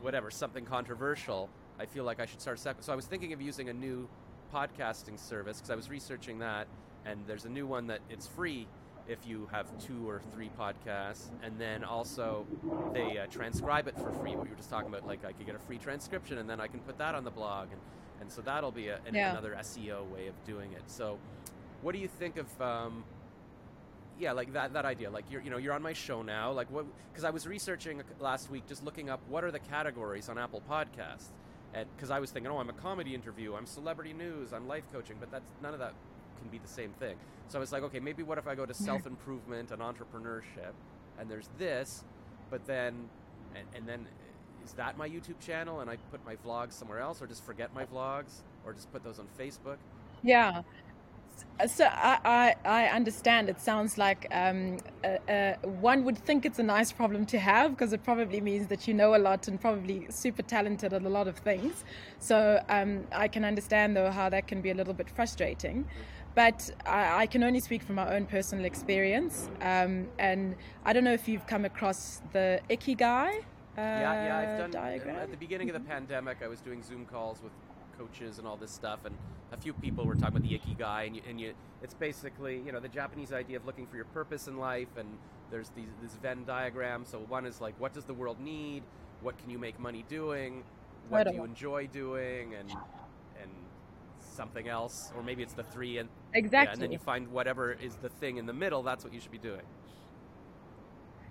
whatever 0.00 0.30
something 0.30 0.64
controversial. 0.64 1.48
I 1.78 1.86
feel 1.86 2.04
like 2.04 2.20
I 2.20 2.26
should 2.26 2.40
start 2.40 2.58
separate. 2.58 2.84
So 2.84 2.92
I 2.92 2.96
was 2.96 3.06
thinking 3.06 3.32
of 3.32 3.40
using 3.40 3.68
a 3.68 3.72
new 3.72 4.08
podcasting 4.52 5.18
service 5.18 5.58
because 5.58 5.70
I 5.70 5.76
was 5.76 5.88
researching 5.88 6.38
that, 6.40 6.66
and 7.06 7.20
there's 7.26 7.44
a 7.44 7.48
new 7.48 7.66
one 7.66 7.86
that 7.88 8.00
it's 8.10 8.26
free 8.26 8.66
if 9.08 9.18
you 9.26 9.48
have 9.50 9.66
two 9.78 10.08
or 10.08 10.20
three 10.32 10.50
podcasts, 10.58 11.30
and 11.42 11.58
then 11.58 11.84
also 11.84 12.46
they 12.92 13.18
uh, 13.18 13.26
transcribe 13.26 13.88
it 13.88 13.96
for 13.96 14.12
free. 14.12 14.36
What 14.36 14.44
you 14.44 14.50
were 14.50 14.56
just 14.56 14.70
talking 14.70 14.88
about, 14.88 15.06
like 15.06 15.24
I 15.24 15.32
could 15.32 15.46
get 15.46 15.54
a 15.54 15.58
free 15.58 15.78
transcription, 15.78 16.38
and 16.38 16.48
then 16.48 16.60
I 16.60 16.66
can 16.66 16.80
put 16.80 16.98
that 16.98 17.14
on 17.14 17.24
the 17.24 17.30
blog, 17.30 17.68
and 17.72 17.80
and 18.20 18.30
so 18.30 18.40
that'll 18.42 18.70
be 18.70 18.88
a, 18.88 18.96
an, 19.06 19.14
Yeah. 19.14 19.30
another 19.32 19.56
SEO 19.60 20.08
way 20.10 20.26
of 20.28 20.34
doing 20.44 20.72
it. 20.72 20.82
So, 20.86 21.18
what 21.82 21.92
do 21.92 21.98
you 21.98 22.08
think 22.08 22.36
of? 22.36 22.60
Um, 22.62 23.04
yeah, 24.18 24.32
like 24.32 24.52
that 24.52 24.74
that 24.74 24.84
idea. 24.84 25.10
Like 25.10 25.24
you're 25.30 25.40
you 25.40 25.50
know 25.50 25.56
you're 25.56 25.72
on 25.72 25.82
my 25.82 25.92
show 25.94 26.22
now. 26.22 26.52
Like 26.52 26.70
what? 26.70 26.84
Because 27.10 27.24
I 27.24 27.30
was 27.30 27.46
researching 27.46 28.02
last 28.20 28.50
week, 28.50 28.66
just 28.68 28.84
looking 28.84 29.08
up 29.08 29.20
what 29.28 29.44
are 29.44 29.50
the 29.50 29.58
categories 29.58 30.28
on 30.28 30.36
Apple 30.38 30.62
Podcasts, 30.68 31.30
and 31.74 31.86
because 31.96 32.10
I 32.10 32.20
was 32.20 32.30
thinking, 32.30 32.52
oh, 32.52 32.58
I'm 32.58 32.68
a 32.68 32.74
comedy 32.74 33.14
interview, 33.14 33.54
I'm 33.54 33.66
celebrity 33.66 34.12
news, 34.12 34.52
I'm 34.52 34.68
life 34.68 34.84
coaching, 34.92 35.16
but 35.18 35.30
that's 35.30 35.44
none 35.62 35.72
of 35.72 35.80
that 35.80 35.94
can 36.40 36.48
be 36.50 36.58
the 36.58 36.68
same 36.68 36.92
thing. 36.98 37.16
So 37.48 37.58
I 37.58 37.60
was 37.60 37.72
like, 37.72 37.82
okay, 37.84 37.98
maybe 38.00 38.22
what 38.22 38.36
if 38.38 38.46
I 38.46 38.54
go 38.54 38.66
to 38.66 38.74
self 38.74 39.06
improvement 39.06 39.70
and 39.70 39.80
entrepreneurship, 39.80 40.72
and 41.18 41.30
there's 41.30 41.48
this, 41.58 42.04
but 42.50 42.66
then, 42.66 43.08
and, 43.56 43.66
and 43.74 43.88
then. 43.88 44.06
Is 44.64 44.72
that 44.72 44.96
my 44.98 45.08
YouTube 45.08 45.40
channel, 45.40 45.80
and 45.80 45.90
I 45.90 45.96
put 46.10 46.24
my 46.24 46.36
vlogs 46.36 46.74
somewhere 46.74 47.00
else, 47.00 47.20
or 47.22 47.26
just 47.26 47.44
forget 47.44 47.74
my 47.74 47.84
vlogs, 47.84 48.42
or 48.64 48.72
just 48.72 48.92
put 48.92 49.02
those 49.02 49.18
on 49.18 49.26
Facebook? 49.38 49.78
Yeah. 50.22 50.62
So 51.66 51.84
I, 51.84 52.18
I, 52.24 52.54
I 52.64 52.86
understand. 52.88 53.48
It 53.48 53.60
sounds 53.60 53.96
like 53.96 54.26
um, 54.30 54.78
uh, 55.04 55.30
uh, 55.30 55.54
one 55.62 56.04
would 56.04 56.18
think 56.18 56.44
it's 56.44 56.58
a 56.58 56.62
nice 56.62 56.92
problem 56.92 57.24
to 57.26 57.38
have 57.38 57.72
because 57.72 57.92
it 57.92 58.02
probably 58.02 58.40
means 58.40 58.66
that 58.68 58.86
you 58.86 58.94
know 58.94 59.14
a 59.14 59.18
lot 59.18 59.48
and 59.48 59.60
probably 59.60 60.06
super 60.10 60.42
talented 60.42 60.92
at 60.92 61.02
a 61.02 61.08
lot 61.08 61.28
of 61.28 61.38
things. 61.38 61.84
So 62.18 62.62
um, 62.68 63.06
I 63.12 63.28
can 63.28 63.44
understand 63.44 63.96
though 63.96 64.10
how 64.10 64.28
that 64.28 64.48
can 64.48 64.60
be 64.60 64.70
a 64.70 64.74
little 64.74 64.94
bit 64.94 65.08
frustrating. 65.10 65.86
But 66.34 66.70
I, 66.86 67.22
I 67.22 67.26
can 67.26 67.42
only 67.42 67.60
speak 67.60 67.82
from 67.82 67.96
my 67.96 68.14
own 68.14 68.26
personal 68.26 68.64
experience. 68.64 69.48
Um, 69.60 70.08
and 70.18 70.56
I 70.84 70.92
don't 70.92 71.04
know 71.04 71.12
if 71.12 71.28
you've 71.28 71.46
come 71.46 71.64
across 71.64 72.22
the 72.32 72.60
Ikigai. 72.70 73.42
Uh, 73.80 74.00
yeah, 74.00 74.24
yeah, 74.26 74.38
I've 74.38 74.58
done. 74.58 74.70
diagram. 74.70 75.16
At 75.16 75.30
the 75.30 75.36
beginning 75.36 75.70
of 75.70 75.74
the 75.74 75.80
pandemic, 75.80 76.38
I 76.44 76.48
was 76.48 76.60
doing 76.60 76.82
Zoom 76.82 77.06
calls 77.06 77.42
with 77.42 77.52
coaches 77.98 78.38
and 78.38 78.46
all 78.46 78.56
this 78.56 78.70
stuff, 78.70 79.00
and 79.04 79.16
a 79.52 79.56
few 79.56 79.72
people 79.72 80.04
were 80.04 80.14
talking 80.14 80.36
about 80.36 80.42
the 80.48 80.58
ikigai, 80.58 80.78
guy 80.78 81.02
and 81.04 81.16
you, 81.16 81.22
and 81.28 81.40
you, 81.40 81.54
it's 81.82 81.94
basically 81.94 82.60
you 82.64 82.72
know 82.72 82.80
the 82.80 82.88
Japanese 82.88 83.32
idea 83.32 83.56
of 83.56 83.66
looking 83.66 83.86
for 83.86 83.96
your 83.96 84.04
purpose 84.06 84.48
in 84.48 84.58
life, 84.58 84.88
and 84.98 85.08
there's 85.50 85.70
these 85.70 85.88
this 86.02 86.14
Venn 86.16 86.44
diagram. 86.44 87.04
So 87.04 87.18
one 87.20 87.46
is 87.46 87.60
like, 87.60 87.78
what 87.80 87.92
does 87.94 88.04
the 88.04 88.14
world 88.14 88.38
need? 88.40 88.82
What 89.22 89.38
can 89.38 89.50
you 89.50 89.58
make 89.58 89.78
money 89.78 90.04
doing? 90.08 90.62
What 91.08 91.26
do 91.26 91.34
you 91.34 91.44
enjoy 91.44 91.86
doing? 91.88 92.54
And 92.54 92.70
and 92.70 93.50
something 94.20 94.68
else, 94.68 95.12
or 95.16 95.22
maybe 95.22 95.42
it's 95.42 95.54
the 95.54 95.64
three, 95.64 95.98
and 95.98 96.08
Exactly. 96.34 96.66
yeah, 96.66 96.72
and 96.72 96.82
then 96.82 96.92
you 96.92 96.98
find 96.98 97.28
whatever 97.28 97.72
is 97.72 97.96
the 97.96 98.08
thing 98.08 98.36
in 98.36 98.46
the 98.46 98.52
middle. 98.52 98.82
That's 98.82 99.04
what 99.04 99.12
you 99.12 99.20
should 99.20 99.32
be 99.32 99.38
doing. 99.38 99.62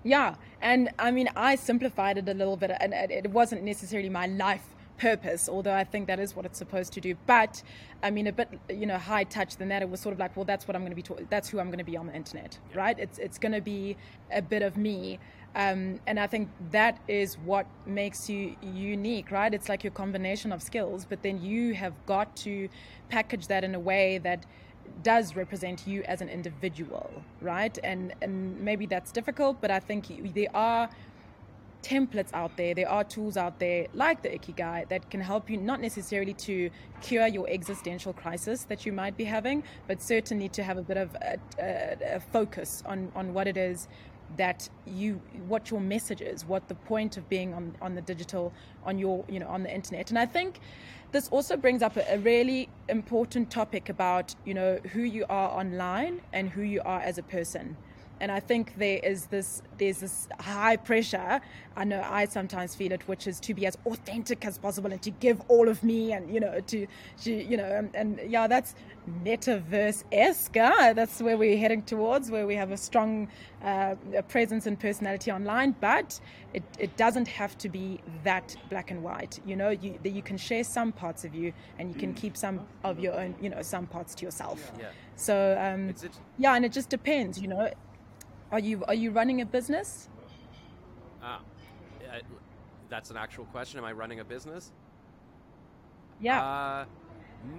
Yeah, 0.04 0.36
and 0.62 0.90
I 0.98 1.12
mean, 1.12 1.30
I 1.36 1.56
simplified 1.56 2.18
it 2.18 2.30
a 2.30 2.34
little 2.34 2.56
bit, 2.58 2.72
and 2.80 2.94
it 2.94 3.12
it 3.12 3.32
wasn't 3.32 3.64
necessarily 3.64 4.10
my 4.10 4.28
life 4.28 4.64
purpose, 4.98 5.48
although 5.48 5.74
I 5.74 5.84
think 5.86 6.08
that 6.08 6.20
is 6.20 6.36
what 6.36 6.46
it's 6.46 6.58
supposed 6.58 6.92
to 6.94 7.02
do. 7.02 7.16
But 7.26 7.64
I 8.04 8.12
mean, 8.12 8.28
a 8.28 8.32
bit, 8.34 8.50
you 8.70 8.86
know, 8.86 8.98
high 8.98 9.24
touch 9.24 9.58
than 9.58 9.70
that. 9.70 9.82
It 9.82 9.90
was 9.90 10.00
sort 10.00 10.14
of 10.14 10.20
like, 10.20 10.36
well, 10.36 10.46
that's 10.46 10.68
what 10.68 10.76
I'm 10.76 10.82
going 10.82 10.92
to 10.92 10.96
be. 10.96 11.02
Ta- 11.02 11.26
that's 11.30 11.50
who 11.50 11.60
I'm 11.60 11.68
going 11.68 11.80
to 11.80 11.84
be 11.84 11.98
on 11.98 12.08
the 12.08 12.16
internet, 12.16 12.58
Yeah. 12.72 12.78
right? 12.80 13.00
It's 13.00 13.18
it's 13.20 13.38
going 13.38 13.54
to 13.54 13.62
be 13.62 13.98
a 14.32 14.42
bit 14.42 14.62
of 14.62 14.78
me, 14.78 15.20
um, 15.56 16.00
and 16.08 16.18
I 16.20 16.28
think 16.28 16.50
that 16.72 17.00
is 17.08 17.38
what 17.40 17.66
makes 17.86 18.30
you 18.30 18.56
unique, 18.62 19.32
right? 19.32 19.54
It's 19.54 19.68
like 19.68 19.84
your 19.84 19.92
combination 19.92 20.52
of 20.54 20.62
skills, 20.62 21.06
but 21.06 21.24
then 21.24 21.42
you 21.42 21.74
have 21.74 21.94
got 22.06 22.36
to 22.38 22.70
package 23.10 23.48
that 23.48 23.64
in 23.64 23.76
a 23.76 23.80
way 23.80 24.18
that 24.20 24.46
does 25.04 25.36
represent 25.36 25.88
you 25.88 26.04
as 26.04 26.22
an 26.22 26.30
individual, 26.30 27.12
right? 27.42 27.78
And 27.84 28.14
and 28.22 28.60
maybe 28.60 28.86
that's 28.86 29.12
difficult, 29.12 29.62
but 29.62 29.72
I 29.72 29.80
think 29.80 30.08
there 30.34 30.56
are 30.56 30.90
templates 31.82 32.34
out 32.34 32.58
there, 32.58 32.74
there 32.76 32.90
are 32.90 33.04
tools 33.04 33.38
out 33.38 33.60
there 33.60 33.88
like 33.94 34.22
the 34.22 34.30
Ikigai 34.30 34.90
that 34.90 35.10
can 35.10 35.22
help 35.22 35.50
you 35.50 35.58
not 35.58 35.80
necessarily 35.80 36.34
to 36.34 36.70
cure 37.02 37.28
your 37.28 37.48
existential 37.50 38.14
crisis 38.14 38.66
that 38.66 38.86
you 38.86 38.92
might 38.92 39.16
be 39.16 39.24
having, 39.24 39.64
but 39.88 40.02
certainly 40.02 40.50
to 40.50 40.64
have 40.64 40.78
a 40.78 40.82
bit 40.82 40.98
of 40.98 41.16
a, 41.16 41.38
a, 41.60 42.16
a 42.16 42.20
focus 42.20 42.84
on, 42.86 43.12
on 43.16 43.34
what 43.34 43.48
it 43.48 43.58
is 43.58 43.88
that 44.38 44.70
you 44.86 45.20
what 45.48 45.72
your 45.72 45.82
message 45.82 46.22
is 46.22 46.46
what 46.46 46.68
the 46.68 46.76
point 46.76 47.18
of 47.18 47.28
being 47.30 47.52
on 47.52 47.76
on 47.82 47.96
the 47.96 48.02
digital 48.02 48.54
on 48.84 49.00
your 49.00 49.26
you 49.28 49.40
know 49.40 49.48
on 49.48 49.64
the 49.64 49.74
internet 49.74 50.12
and 50.12 50.20
i 50.20 50.26
think 50.26 50.60
this 51.12 51.28
also 51.30 51.58
brings 51.58 51.82
up 51.82 51.98
a, 51.98 52.20
really 52.20 52.70
important 52.88 53.50
topic 53.50 53.90
about 53.90 54.36
you 54.46 54.54
know 54.54 54.80
who 54.94 55.02
you 55.02 55.26
are 55.30 55.50
online 55.50 56.22
and 56.34 56.50
who 56.50 56.62
you 56.62 56.82
are 56.86 57.02
as 57.02 57.18
a 57.18 57.24
person 57.24 57.76
and 58.20 58.32
I 58.32 58.40
think 58.40 58.74
there 58.78 59.00
is 59.04 59.26
this 59.28 59.62
there's 59.78 60.00
this 60.00 60.28
high 60.40 60.78
pressure. 60.78 61.40
I 61.76 61.84
know 61.86 62.06
I 62.06 62.26
sometimes 62.26 62.76
feel 62.76 62.92
it, 62.92 63.08
which 63.08 63.26
is 63.28 63.40
to 63.42 63.54
be 63.54 63.66
as 63.66 63.78
authentic 63.86 64.46
as 64.46 64.58
possible 64.58 64.92
and 64.92 65.02
to 65.02 65.12
give 65.12 65.42
all 65.48 65.70
of 65.70 65.84
me, 65.84 66.12
and 66.12 66.34
you 66.34 66.40
know 66.40 66.60
to, 66.60 66.88
to 67.24 67.32
you 67.32 67.58
know, 67.58 67.64
and, 67.64 67.96
and 67.96 68.32
yeah, 68.32 68.48
that's 68.48 68.76
metaverse 69.24 70.04
esque. 70.12 70.58
Uh, 70.58 70.94
that's 70.94 71.22
where 71.22 71.38
we're 71.38 71.58
heading 71.58 71.82
towards, 71.84 72.30
where 72.30 72.46
we 72.46 72.56
have 72.56 72.72
a 72.72 72.78
strong 72.78 73.28
uh, 73.64 73.96
presence 74.28 74.68
and 74.68 74.80
personality 74.80 75.32
online. 75.32 75.76
But 75.80 76.20
it, 76.54 76.64
it 76.78 76.98
doesn't 76.98 77.28
have 77.28 77.58
to 77.60 77.70
be 77.70 78.02
that 78.24 78.56
black 78.70 78.92
and 78.92 79.04
white. 79.04 79.40
You 79.46 79.56
know, 79.56 79.70
you 79.70 79.98
that 80.04 80.12
you 80.12 80.22
can 80.22 80.38
share 80.38 80.64
some 80.64 80.92
parts 80.92 81.24
of 81.24 81.34
you, 81.34 81.54
and 81.78 81.90
you 81.90 81.96
can 81.96 82.14
keep 82.14 82.36
some 82.36 82.68
of 82.84 83.00
your 83.00 83.14
own, 83.14 83.36
you 83.42 83.50
know, 83.50 83.62
some 83.62 83.88
parts 83.88 84.14
to 84.16 84.26
yourself. 84.26 84.72
Yeah, 84.78 84.86
So 85.16 85.58
um, 85.60 85.94
yeah, 86.38 86.56
and 86.56 86.66
it 86.66 86.74
just 86.74 86.90
depends, 86.90 87.40
you 87.42 87.48
know. 87.48 87.72
Are 88.52 88.60
you 88.60 88.84
are 88.86 88.94
you 88.94 89.12
running 89.12 89.42
a 89.42 89.46
business? 89.46 90.10
uh, 92.12 92.20
that's 92.90 93.12
an 93.12 93.18
actual 93.18 93.46
question. 93.46 93.78
Am 93.78 93.86
I 93.86 93.92
running 93.92 94.20
a 94.20 94.24
business? 94.24 94.72
Yeah. 96.20 96.44
Uh, 96.44 96.86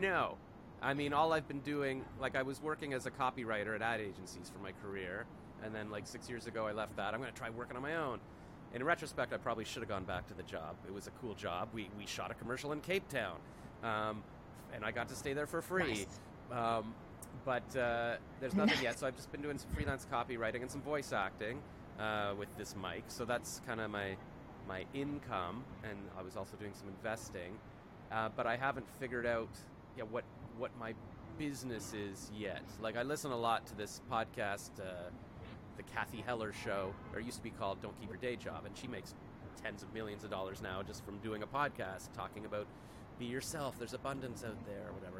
no. 0.00 0.36
I 0.82 0.94
mean, 0.94 1.12
all 1.12 1.32
I've 1.32 1.46
been 1.46 1.60
doing, 1.60 2.04
like, 2.18 2.34
I 2.34 2.42
was 2.42 2.60
working 2.62 2.94
as 2.94 3.04
a 3.06 3.10
copywriter 3.10 3.74
at 3.74 3.82
ad 3.82 4.00
agencies 4.00 4.50
for 4.50 4.60
my 4.60 4.72
career, 4.82 5.26
and 5.62 5.74
then, 5.74 5.90
like, 5.90 6.06
six 6.06 6.28
years 6.28 6.46
ago, 6.46 6.66
I 6.66 6.72
left 6.72 6.96
that. 6.96 7.12
I'm 7.12 7.20
going 7.20 7.32
to 7.32 7.38
try 7.38 7.50
working 7.50 7.76
on 7.76 7.82
my 7.82 7.96
own. 7.96 8.18
In 8.72 8.82
retrospect, 8.82 9.34
I 9.34 9.36
probably 9.36 9.64
should 9.64 9.82
have 9.82 9.90
gone 9.90 10.04
back 10.04 10.26
to 10.28 10.34
the 10.34 10.42
job. 10.42 10.76
It 10.86 10.94
was 10.94 11.06
a 11.06 11.10
cool 11.20 11.34
job. 11.34 11.68
We, 11.74 11.90
we 11.98 12.06
shot 12.06 12.30
a 12.30 12.34
commercial 12.34 12.72
in 12.72 12.80
Cape 12.80 13.06
Town, 13.08 13.36
um, 13.82 14.22
and 14.74 14.84
I 14.84 14.90
got 14.90 15.08
to 15.10 15.14
stay 15.14 15.34
there 15.34 15.46
for 15.46 15.60
free. 15.60 16.06
Um, 16.50 16.94
but 17.44 17.76
uh, 17.76 18.16
there's 18.40 18.54
nothing 18.62 18.82
yet, 18.82 18.98
so 18.98 19.06
I've 19.06 19.16
just 19.16 19.30
been 19.32 19.42
doing 19.42 19.58
some 19.58 19.70
freelance 19.70 20.06
copywriting 20.10 20.62
and 20.62 20.70
some 20.70 20.82
voice 20.82 21.12
acting 21.12 21.60
uh, 21.98 22.34
with 22.38 22.48
this 22.56 22.74
mic. 22.76 23.04
So 23.08 23.24
that's 23.24 23.60
kind 23.66 23.80
of 23.80 23.90
my 23.90 24.16
my 24.68 24.84
income, 24.94 25.64
and 25.82 25.98
I 26.18 26.22
was 26.22 26.36
also 26.36 26.56
doing 26.56 26.72
some 26.74 26.88
investing. 26.88 27.58
Uh, 28.12 28.28
but 28.36 28.46
I 28.46 28.56
haven't 28.56 28.86
figured 28.98 29.26
out 29.26 29.50
yeah 29.96 30.04
what 30.04 30.24
what 30.58 30.70
my 30.78 30.94
business 31.38 31.94
is 31.94 32.30
yet. 32.36 32.62
Like 32.80 32.96
I 32.96 33.02
listen 33.02 33.30
a 33.32 33.36
lot 33.36 33.66
to 33.66 33.76
this 33.76 34.00
podcast, 34.10 34.70
uh, 34.80 35.10
the 35.76 35.82
Cathy 35.82 36.22
Heller 36.24 36.52
Show, 36.52 36.92
or 37.12 37.20
it 37.20 37.24
used 37.24 37.38
to 37.38 37.42
be 37.42 37.50
called 37.50 37.80
"Don't 37.82 37.98
Keep 38.00 38.10
Your 38.10 38.18
Day 38.18 38.36
Job," 38.36 38.64
and 38.66 38.76
she 38.76 38.86
makes 38.86 39.14
tens 39.62 39.82
of 39.82 39.92
millions 39.92 40.24
of 40.24 40.30
dollars 40.30 40.62
now 40.62 40.82
just 40.82 41.04
from 41.04 41.18
doing 41.18 41.42
a 41.42 41.46
podcast 41.46 42.12
talking 42.14 42.44
about 42.46 42.66
be 43.18 43.26
yourself. 43.26 43.78
There's 43.78 43.94
abundance 43.94 44.44
out 44.44 44.66
there, 44.66 44.88
or 44.88 44.92
whatever. 44.92 45.19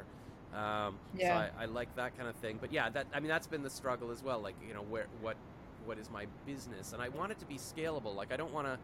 Um, 0.53 0.99
Yeah. 1.13 1.27
So 1.29 1.33
I, 1.59 1.63
I 1.63 1.65
like 1.65 1.95
that 1.95 2.17
kind 2.17 2.29
of 2.29 2.35
thing. 2.37 2.57
But 2.59 2.71
yeah, 2.73 2.89
that 2.89 3.07
I 3.13 3.19
mean 3.19 3.29
that's 3.29 3.47
been 3.47 3.63
the 3.63 3.69
struggle 3.69 4.11
as 4.11 4.23
well. 4.23 4.41
Like 4.41 4.55
you 4.67 4.73
know 4.73 4.83
where 4.83 5.07
what 5.21 5.37
what 5.85 5.97
is 5.97 6.09
my 6.09 6.25
business, 6.45 6.93
and 6.93 7.01
I 7.01 7.09
want 7.09 7.31
it 7.31 7.39
to 7.39 7.45
be 7.45 7.55
scalable. 7.57 8.15
Like 8.15 8.31
I 8.31 8.37
don't 8.37 8.53
want 8.53 8.67
to 8.67 8.77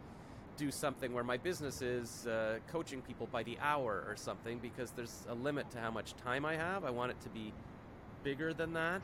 do 0.56 0.70
something 0.70 1.12
where 1.12 1.24
my 1.24 1.36
business 1.36 1.82
is 1.82 2.26
uh, 2.26 2.58
coaching 2.68 3.00
people 3.02 3.26
by 3.28 3.42
the 3.44 3.58
hour 3.60 4.04
or 4.08 4.16
something 4.16 4.58
because 4.58 4.90
there's 4.92 5.24
a 5.28 5.34
limit 5.34 5.70
to 5.70 5.80
how 5.80 5.90
much 5.90 6.14
time 6.16 6.44
I 6.44 6.56
have. 6.56 6.84
I 6.84 6.90
want 6.90 7.12
it 7.12 7.20
to 7.22 7.28
be 7.30 7.52
bigger 8.24 8.52
than 8.54 8.74
that. 8.74 9.02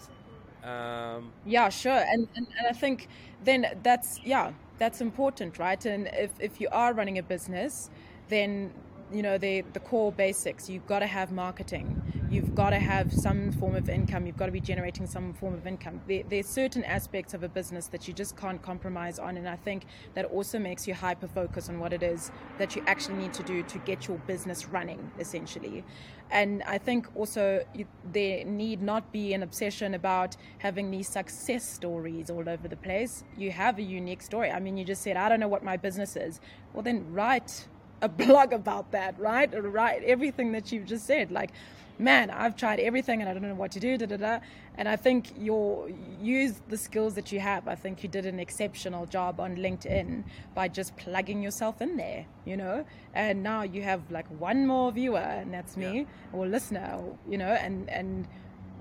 Um, 0.65 1.33
Yeah, 1.45 1.69
sure. 1.69 1.93
And, 1.93 2.29
and 2.37 2.47
and 2.59 2.67
I 2.69 2.73
think 2.73 3.09
then 3.43 3.67
that's 3.83 4.19
yeah, 4.25 4.53
that's 4.79 5.01
important, 5.01 5.59
right? 5.59 5.85
And 5.85 6.09
if 6.13 6.31
if 6.41 6.61
you 6.61 6.69
are 6.73 6.95
running 6.95 7.19
a 7.19 7.23
business, 7.23 7.91
then 8.29 8.73
you 9.13 9.23
know 9.23 9.39
the 9.39 9.63
the 9.73 9.81
core 9.81 10.13
basics. 10.13 10.69
You've 10.69 10.87
got 10.87 11.01
to 11.01 11.07
have 11.07 11.33
marketing. 11.33 12.01
You've 12.31 12.55
got 12.55 12.71
to 12.71 12.79
have 12.79 13.13
some 13.13 13.53
form 13.53 13.77
of 13.77 13.89
income. 13.89 14.27
You've 14.27 14.37
got 14.37 14.47
to 14.47 14.53
be 14.53 14.61
generating 14.61 15.07
some 15.07 15.35
form 15.35 15.55
of 15.55 15.67
income. 15.67 16.01
There, 16.09 16.23
there's 16.29 16.47
certain 16.47 16.83
aspects 16.85 17.35
of 17.35 17.43
a 17.43 17.49
business 17.49 17.87
that 17.89 18.09
you 18.09 18.15
just 18.15 18.37
can't 18.37 18.61
compromise 18.61 19.19
on 19.19 19.37
and 19.37 19.49
i 19.49 19.57
think 19.57 19.85
that 20.15 20.25
also 20.27 20.59
makes 20.59 20.87
you 20.87 20.95
hyper 20.95 21.29
focus 21.29 21.69
on 21.69 21.79
what 21.79 21.93
it 21.93 22.03
is 22.03 22.31
that 22.59 22.75
you 22.75 22.83
actually 22.87 23.17
need 23.17 23.33
to 23.35 23.43
do 23.43 23.63
to 23.63 23.79
get 23.79 24.09
your 24.09 24.19
business 24.19 24.69
running 24.69 25.11
essentially. 25.19 25.85
And 26.31 26.63
i 26.65 26.79
think 26.79 27.07
also 27.15 27.65
there 28.13 28.45
need 28.45 28.83
not 28.83 29.13
be 29.13 29.35
an 29.35 29.43
obsession 29.43 29.95
about 29.95 30.37
having 30.59 30.91
these 30.91 31.09
success 31.09 31.69
stories 31.69 32.31
all 32.31 32.49
over 32.49 32.69
the 32.69 32.77
place. 32.77 33.25
You 33.37 33.51
have 33.51 33.79
a 33.79 33.83
unique 33.83 34.23
story. 34.23 34.51
I 34.51 34.61
mean 34.61 34.77
you 34.77 34.85
just 34.85 35.03
said 35.03 35.17
i 35.17 35.29
don't 35.29 35.41
know 35.41 35.49
what 35.49 35.63
my 35.63 35.77
business 35.77 36.17
is. 36.17 36.41
Well 36.73 36.83
then 36.83 37.13
write 37.13 37.69
a 38.05 38.09
blog 38.09 38.53
about 38.53 38.93
that, 38.93 39.19
right? 39.19 39.53
Or 39.55 39.63
write 39.63 40.03
everything 40.05 40.53
that 40.53 40.71
you've 40.71 40.87
just 40.87 41.07
said. 41.07 41.33
Like, 41.33 41.51
man, 41.99 42.29
I've 42.31 42.57
tried 42.57 42.81
everything 42.81 43.21
and 43.21 43.29
I 43.29 43.33
don't 43.33 43.43
know 43.43 43.55
what 43.55 43.73
to 43.73 43.81
do, 43.81 43.97
da 43.97 44.07
da 44.07 44.17
da. 44.17 44.39
And 44.77 44.89
I 44.89 44.97
think 44.97 45.33
you 45.39 45.97
use 46.21 46.61
the 46.69 46.77
skills 46.77 47.15
that 47.15 47.31
you 47.33 47.41
have. 47.41 47.69
I 47.69 47.77
think 47.77 48.03
you 48.03 48.09
did 48.09 48.27
an 48.27 48.41
exceptional 48.41 49.07
job 49.07 49.41
on 49.41 49.57
LinkedIn 49.57 50.25
by 50.55 50.69
just 50.69 50.97
plugging 50.97 51.43
yourself 51.43 51.81
in 51.81 51.97
there, 51.97 52.27
you 52.45 52.57
know. 52.57 52.85
And 53.15 53.43
now 53.43 53.63
you 53.63 53.83
have 53.83 54.11
like 54.11 54.27
one 54.39 54.67
more 54.67 54.91
viewer, 54.91 55.19
and 55.19 55.55
that's 55.55 55.77
me, 55.77 56.01
yeah. 56.01 56.05
or 56.33 56.47
listener, 56.47 57.01
you 57.29 57.39
know, 57.39 57.53
and 57.53 57.89
and 57.89 58.27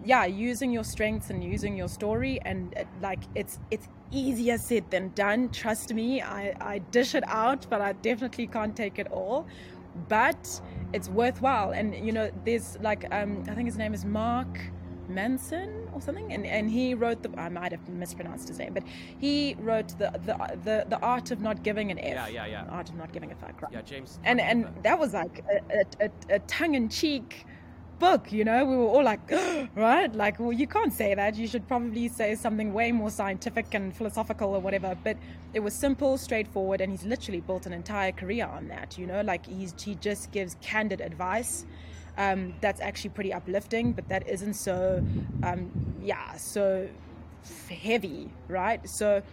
yeah, 0.05 0.25
using 0.25 0.71
your 0.71 0.83
strengths 0.83 1.29
and 1.29 1.43
using 1.43 1.77
your 1.77 1.87
story, 1.87 2.39
and 2.43 2.73
it, 2.73 2.87
like 3.01 3.19
it's 3.35 3.59
it's 3.71 3.87
easier 4.11 4.57
said 4.57 4.89
than 4.91 5.09
done. 5.15 5.49
Trust 5.49 5.93
me, 5.93 6.21
I, 6.21 6.53
I 6.61 6.79
dish 6.79 7.15
it 7.15 7.23
out, 7.27 7.65
but 7.69 7.81
I 7.81 7.93
definitely 7.93 8.47
can't 8.47 8.75
take 8.75 8.99
it 8.99 9.07
all. 9.11 9.47
But 10.09 10.61
it's 10.93 11.09
worthwhile. 11.09 11.71
And, 11.71 11.95
you 12.05 12.11
know, 12.11 12.31
there's 12.45 12.77
like, 12.81 13.05
um, 13.11 13.43
I 13.47 13.53
think 13.53 13.67
his 13.67 13.77
name 13.77 13.93
is 13.93 14.05
Mark 14.05 14.59
Manson 15.07 15.87
or 15.93 16.01
something, 16.01 16.31
and, 16.33 16.45
and 16.45 16.69
he 16.69 16.93
wrote 16.93 17.21
the. 17.21 17.29
I 17.37 17.49
might 17.49 17.71
have 17.71 17.87
mispronounced 17.89 18.47
his 18.47 18.57
name, 18.57 18.73
but 18.73 18.83
he 19.19 19.55
wrote 19.59 19.89
the 19.99 20.11
the 20.25 20.35
the, 20.63 20.85
the 20.87 20.99
art 21.01 21.31
of 21.31 21.41
not 21.41 21.61
giving 21.61 21.91
an 21.91 21.99
F. 21.99 22.15
Yeah, 22.15 22.27
yeah, 22.27 22.45
yeah. 22.45 22.65
Art 22.69 22.89
of 22.89 22.95
not 22.95 23.11
giving 23.11 23.31
a 23.31 23.35
fuck. 23.35 23.61
Yeah, 23.71 23.81
James. 23.81 24.19
And 24.23 24.39
and 24.39 24.67
that 24.83 24.97
was 24.97 25.13
like 25.13 25.43
a, 25.71 26.05
a, 26.05 26.09
a 26.35 26.39
tongue 26.39 26.75
in 26.75 26.89
cheek 26.89 27.45
book, 28.03 28.33
you 28.33 28.43
know, 28.43 28.65
we 28.65 28.75
were 28.75 28.91
all 28.95 29.03
like, 29.03 29.21
right? 29.75 30.13
Like, 30.13 30.39
well, 30.39 30.51
you 30.51 30.67
can't 30.67 30.93
say 30.93 31.15
that. 31.15 31.35
You 31.35 31.47
should 31.47 31.65
probably 31.67 32.09
say 32.09 32.35
something 32.35 32.73
way 32.73 32.91
more 32.91 33.09
scientific 33.09 33.73
and 33.73 33.95
philosophical 33.95 34.49
or 34.53 34.59
whatever. 34.59 34.97
But 35.03 35.17
it 35.53 35.61
was 35.61 35.73
simple, 35.73 36.17
straightforward, 36.17 36.81
and 36.81 36.91
he's 36.91 37.05
literally 37.05 37.39
built 37.39 37.65
an 37.65 37.73
entire 37.73 38.11
career 38.11 38.45
on 38.45 38.67
that, 38.67 38.97
you 38.97 39.07
know, 39.07 39.21
like 39.21 39.45
he's, 39.45 39.73
he 39.81 39.95
just 39.95 40.31
gives 40.31 40.57
candid 40.61 40.99
advice. 40.99 41.65
Um, 42.17 42.53
that's 42.61 42.81
actually 42.81 43.11
pretty 43.11 43.33
uplifting, 43.33 43.93
but 43.93 44.07
that 44.09 44.27
isn't 44.27 44.53
so, 44.53 45.03
um, 45.41 45.71
yeah, 46.01 46.35
so 46.35 46.87
heavy, 47.69 48.29
right? 48.49 48.87
So, 48.87 49.23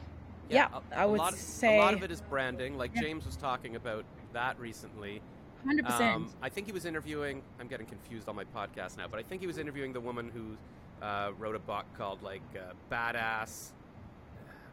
yeah, 0.49 0.69
yeah 0.73 0.79
a, 0.93 1.01
I 1.01 1.07
would 1.07 1.21
a 1.21 1.33
say 1.33 1.77
a 1.77 1.81
lot 1.81 1.95
of 1.95 2.03
it 2.03 2.11
is 2.11 2.23
branding. 2.23 2.79
Like 2.79 2.93
yeah. 2.95 3.03
James 3.03 3.27
was 3.27 3.37
talking 3.37 3.77
about 3.77 4.05
that 4.33 4.59
recently. 4.59 5.21
Hundred 5.65 5.87
um, 5.87 5.93
percent. 5.93 6.29
I 6.43 6.49
think 6.49 6.67
he 6.67 6.73
was 6.73 6.85
interviewing. 6.85 7.43
I'm 7.59 7.69
getting 7.69 7.87
confused 7.87 8.29
on 8.29 8.37
my 8.37 8.45
podcast 8.45 8.97
now, 8.97 9.07
but 9.09 9.19
I 9.21 9.23
think 9.23 9.41
he 9.41 9.47
was 9.47 9.59
interviewing 9.59 9.93
the 9.93 10.01
woman 10.01 10.31
who 10.33 10.57
uh, 11.05 11.33
wrote 11.39 11.57
a 11.57 11.61
book 11.61 11.85
called 11.97 12.23
like 12.23 12.43
uh, 12.57 12.73
"Badass." 12.91 13.73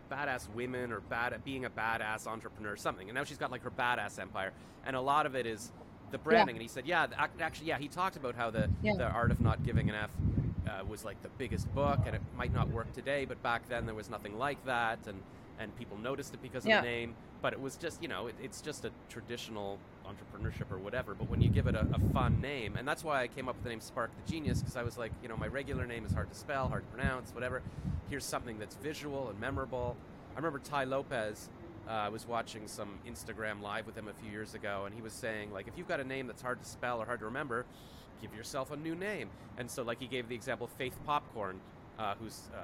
badass 0.10 0.48
women 0.54 0.92
or 0.94 1.02
bad 1.02 1.34
at 1.34 1.44
being 1.44 1.66
a 1.66 1.70
badass 1.70 2.28
entrepreneur 2.28 2.72
or 2.72 2.78
something 2.78 3.10
and 3.10 3.16
now 3.16 3.26
she's 3.26 3.38
got 3.38 3.52
like 3.52 3.62
her 3.62 3.72
badass 3.72 4.20
empire 4.20 4.54
and 4.86 4.96
a 4.96 5.02
lot 5.02 5.26
of 5.26 5.36
it 5.36 5.46
is 5.46 5.72
the 6.12 6.18
branding 6.18 6.56
yeah. 6.56 6.60
and 6.60 6.62
he 6.62 6.68
said 6.68 6.86
yeah 6.86 7.08
actually 7.40 7.68
yeah 7.68 7.78
he 7.78 7.88
talked 7.88 8.16
about 8.16 8.36
how 8.36 8.50
the 8.50 8.70
yeah. 8.82 8.94
the 8.96 9.04
art 9.04 9.32
of 9.32 9.42
not 9.42 9.64
giving 9.64 9.90
an 9.90 9.96
f 9.96 10.10
uh, 10.68 10.84
was 10.86 11.04
like 11.04 11.22
the 11.22 11.30
biggest 11.38 11.74
book 11.76 12.00
and 12.06 12.16
it 12.16 12.22
might 12.38 12.54
not 12.54 12.70
work 12.70 12.92
today 12.94 13.26
but 13.26 13.42
back 13.44 13.68
then 13.70 13.86
there 13.86 13.96
was 13.96 14.10
nothing 14.10 14.38
like 14.38 14.64
that 14.66 15.00
and 15.08 15.22
and 15.60 15.76
people 15.78 15.98
noticed 15.98 16.34
it 16.34 16.42
because 16.42 16.64
of 16.64 16.70
yeah. 16.70 16.82
the 16.82 16.88
name 16.88 17.16
but 17.42 17.54
it 17.54 17.60
was 17.60 17.76
just 17.76 18.02
you 18.02 18.08
know 18.08 18.28
it, 18.28 18.36
it's 18.42 18.62
just 18.62 18.86
a 18.86 18.92
traditional 19.10 19.78
entrepreneurship 20.06 20.72
or 20.72 20.78
whatever 20.78 21.14
but 21.14 21.30
when 21.30 21.42
you 21.42 21.50
give 21.50 21.68
it 21.68 21.76
a, 21.76 21.82
a, 21.94 22.14
fun 22.14 22.40
name 22.42 22.76
and 22.78 22.88
that's 22.88 23.04
why 23.04 23.22
i 23.22 23.28
came 23.28 23.50
up 23.50 23.56
with 23.56 23.64
the 23.64 23.70
name 23.70 23.82
spark 23.82 24.10
the 24.24 24.32
genius 24.32 24.60
because 24.60 24.78
i 24.78 24.84
was 24.84 24.98
like 24.98 25.12
you 25.22 25.28
know 25.28 25.38
my 25.38 25.48
regular 25.48 25.86
name 25.86 26.06
is 26.06 26.14
hard 26.14 26.30
to 26.32 26.38
spell 26.38 26.68
hard 26.68 26.84
to 26.84 26.96
pronounce 26.96 27.32
whatever 27.32 27.62
here's 28.10 28.26
something 28.26 28.58
that's 28.58 28.76
visual 28.76 29.30
and 29.30 29.40
memorable 29.40 29.96
i 30.34 30.38
remember 30.38 30.60
Tai 30.60 30.86
Lopez 30.86 31.50
uh, 31.88 31.92
I 31.92 32.10
was 32.10 32.28
watching 32.28 32.68
some 32.68 33.00
Instagram 33.08 33.62
live 33.62 33.86
with 33.86 33.98
him 33.98 34.10
a 34.10 34.14
few 34.14 34.30
years 34.30 34.56
ago, 34.56 34.84
and 34.86 34.94
he 34.94 35.02
was 35.02 35.14
saying 35.14 35.54
like, 35.54 35.70
if 35.70 35.78
you've 35.78 35.88
got 35.88 36.02
a 36.02 36.04
name 36.04 36.28
that's 36.28 36.42
hard 36.42 36.62
to 36.62 36.68
spell 36.68 37.02
or 37.02 37.06
hard 37.06 37.20
to 37.20 37.26
remember, 37.26 37.66
give 38.22 38.34
yourself 38.36 38.72
a 38.72 38.76
new 38.76 38.96
name. 38.96 39.30
And 39.58 39.70
so, 39.70 39.84
like, 39.84 40.00
he 40.00 40.08
gave 40.08 40.28
the 40.28 40.36
example 40.36 40.68
Faith 40.68 40.98
Popcorn, 41.06 41.60
uh, 41.98 42.16
who's 42.20 42.42
uh, 42.54 42.58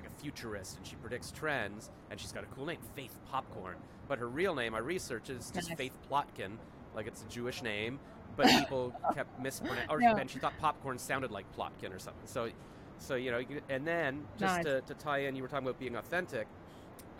like 0.00 0.10
a 0.10 0.22
futurist 0.22 0.76
and 0.76 0.86
she 0.86 0.96
predicts 0.96 1.30
trends 1.30 1.90
and 2.10 2.18
she's 2.18 2.32
got 2.32 2.44
a 2.44 2.46
cool 2.48 2.66
name, 2.66 2.78
Faith 2.94 3.18
Popcorn. 3.30 3.76
But 4.08 4.18
her 4.18 4.28
real 4.28 4.54
name, 4.54 4.74
I 4.74 4.78
researched, 4.78 5.30
is 5.30 5.50
just. 5.50 5.70
Faith 5.76 5.96
Plotkin, 6.10 6.56
like 6.96 7.06
it's 7.06 7.22
a 7.22 7.32
Jewish 7.32 7.62
name. 7.62 8.00
But 8.36 8.46
people 8.58 8.92
kept 9.14 9.40
mispronouncing, 9.40 9.90
or 9.90 10.00
and 10.00 10.28
she 10.28 10.38
thought 10.38 10.52
popcorn 10.60 10.98
sounded 10.98 11.30
like 11.30 11.44
Plotkin 11.56 11.94
or 11.94 11.98
something. 11.98 12.26
So, 12.26 12.50
so 12.98 13.14
you 13.14 13.30
know, 13.30 13.42
and 13.68 13.86
then 13.86 14.24
just 14.38 14.56
nice. 14.56 14.64
to, 14.64 14.80
to, 14.82 14.94
tie 14.94 15.20
in, 15.20 15.36
you 15.36 15.42
were 15.42 15.48
talking 15.48 15.66
about 15.66 15.78
being 15.78 15.96
authentic. 15.96 16.46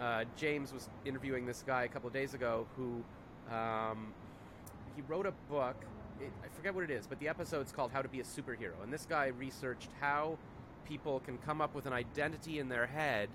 Uh, 0.01 0.24
James 0.37 0.72
was 0.72 0.89
interviewing 1.05 1.47
this 1.47 1.62
guy 1.66 1.85
a 1.85 1.89
couple 1.89 2.09
of 2.09 2.14
days 2.14 2.35
ago 2.35 2.66
who 2.76 3.05
um, 3.55 4.12
he 4.97 5.03
wrote 5.03 5.26
a 5.26 5.33
book. 5.51 5.76
It, 6.20 6.33
I 6.45 6.49
forget 6.57 6.74
what 6.74 6.85
it 6.85 6.91
is, 6.91 7.07
but 7.07 7.18
the 7.20 7.28
episode's 7.28 7.72
called 7.72 7.93
"How 7.93 8.03
to 8.03 8.09
Be 8.09 8.20
a 8.20 8.24
Superhero." 8.24 8.83
And 8.83 8.93
this 8.93 9.07
guy 9.09 9.26
researched 9.26 9.91
how 10.01 10.39
people 10.91 11.20
can 11.20 11.38
come 11.38 11.61
up 11.61 11.72
with 11.72 11.86
an 11.86 11.93
identity 11.93 12.59
in 12.59 12.68
their 12.68 12.86
head 12.86 13.28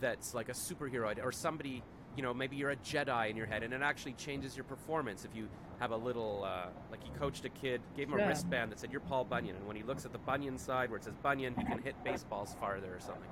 that's 0.00 0.34
like 0.34 0.48
a 0.48 0.52
superhero 0.52 1.16
or 1.24 1.30
somebody 1.30 1.82
you 2.16 2.22
know 2.24 2.34
maybe 2.34 2.56
you're 2.56 2.72
a 2.72 2.76
jedi 2.76 3.30
in 3.30 3.36
your 3.36 3.46
head 3.46 3.62
and 3.62 3.72
it 3.72 3.82
actually 3.82 4.14
changes 4.14 4.56
your 4.56 4.64
performance 4.64 5.24
if 5.24 5.34
you 5.34 5.48
have 5.78 5.92
a 5.92 5.96
little 5.96 6.44
uh, 6.44 6.66
like 6.90 7.02
he 7.04 7.10
coached 7.10 7.44
a 7.44 7.48
kid 7.48 7.80
gave 7.96 8.08
him 8.08 8.18
a 8.18 8.26
wristband 8.26 8.72
that 8.72 8.80
said 8.80 8.90
you're 8.90 9.00
paul 9.00 9.24
bunyan. 9.24 9.54
And 9.54 9.66
when 9.66 9.76
he 9.76 9.84
looks 9.84 10.04
at 10.04 10.12
the 10.12 10.18
bunyan 10.18 10.58
side 10.58 10.90
where 10.90 10.98
it 10.98 11.04
says 11.04 11.14
bunyan 11.22 11.54
he 11.56 11.64
can 11.64 11.80
hit 11.80 11.94
baseballs 12.04 12.56
farther 12.60 12.94
or 12.94 13.00
something. 13.00 13.30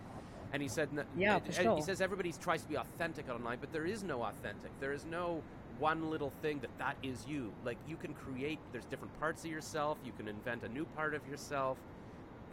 And 0.52 0.62
he 0.62 0.68
said 0.68 0.88
yeah, 1.16 1.40
for 1.40 1.52
sure. 1.52 1.76
he 1.76 1.82
says 1.82 2.00
everybody 2.00 2.32
tries 2.32 2.62
to 2.62 2.68
be 2.68 2.76
authentic 2.76 3.28
online 3.28 3.58
but 3.60 3.72
there 3.72 3.86
is 3.86 4.04
no 4.04 4.22
authentic. 4.22 4.70
There 4.78 4.92
is 4.92 5.04
no 5.04 5.42
one 5.78 6.08
little 6.08 6.30
thing 6.40 6.60
that 6.60 6.70
that 6.78 6.96
is 7.02 7.26
you. 7.28 7.52
Like 7.64 7.78
you 7.88 7.96
can 7.96 8.14
create 8.14 8.60
there's 8.70 8.84
different 8.84 9.18
parts 9.18 9.44
of 9.44 9.50
yourself. 9.50 9.98
You 10.04 10.12
can 10.16 10.28
invent 10.28 10.62
a 10.62 10.68
new 10.68 10.84
part 10.96 11.14
of 11.14 11.26
yourself. 11.28 11.78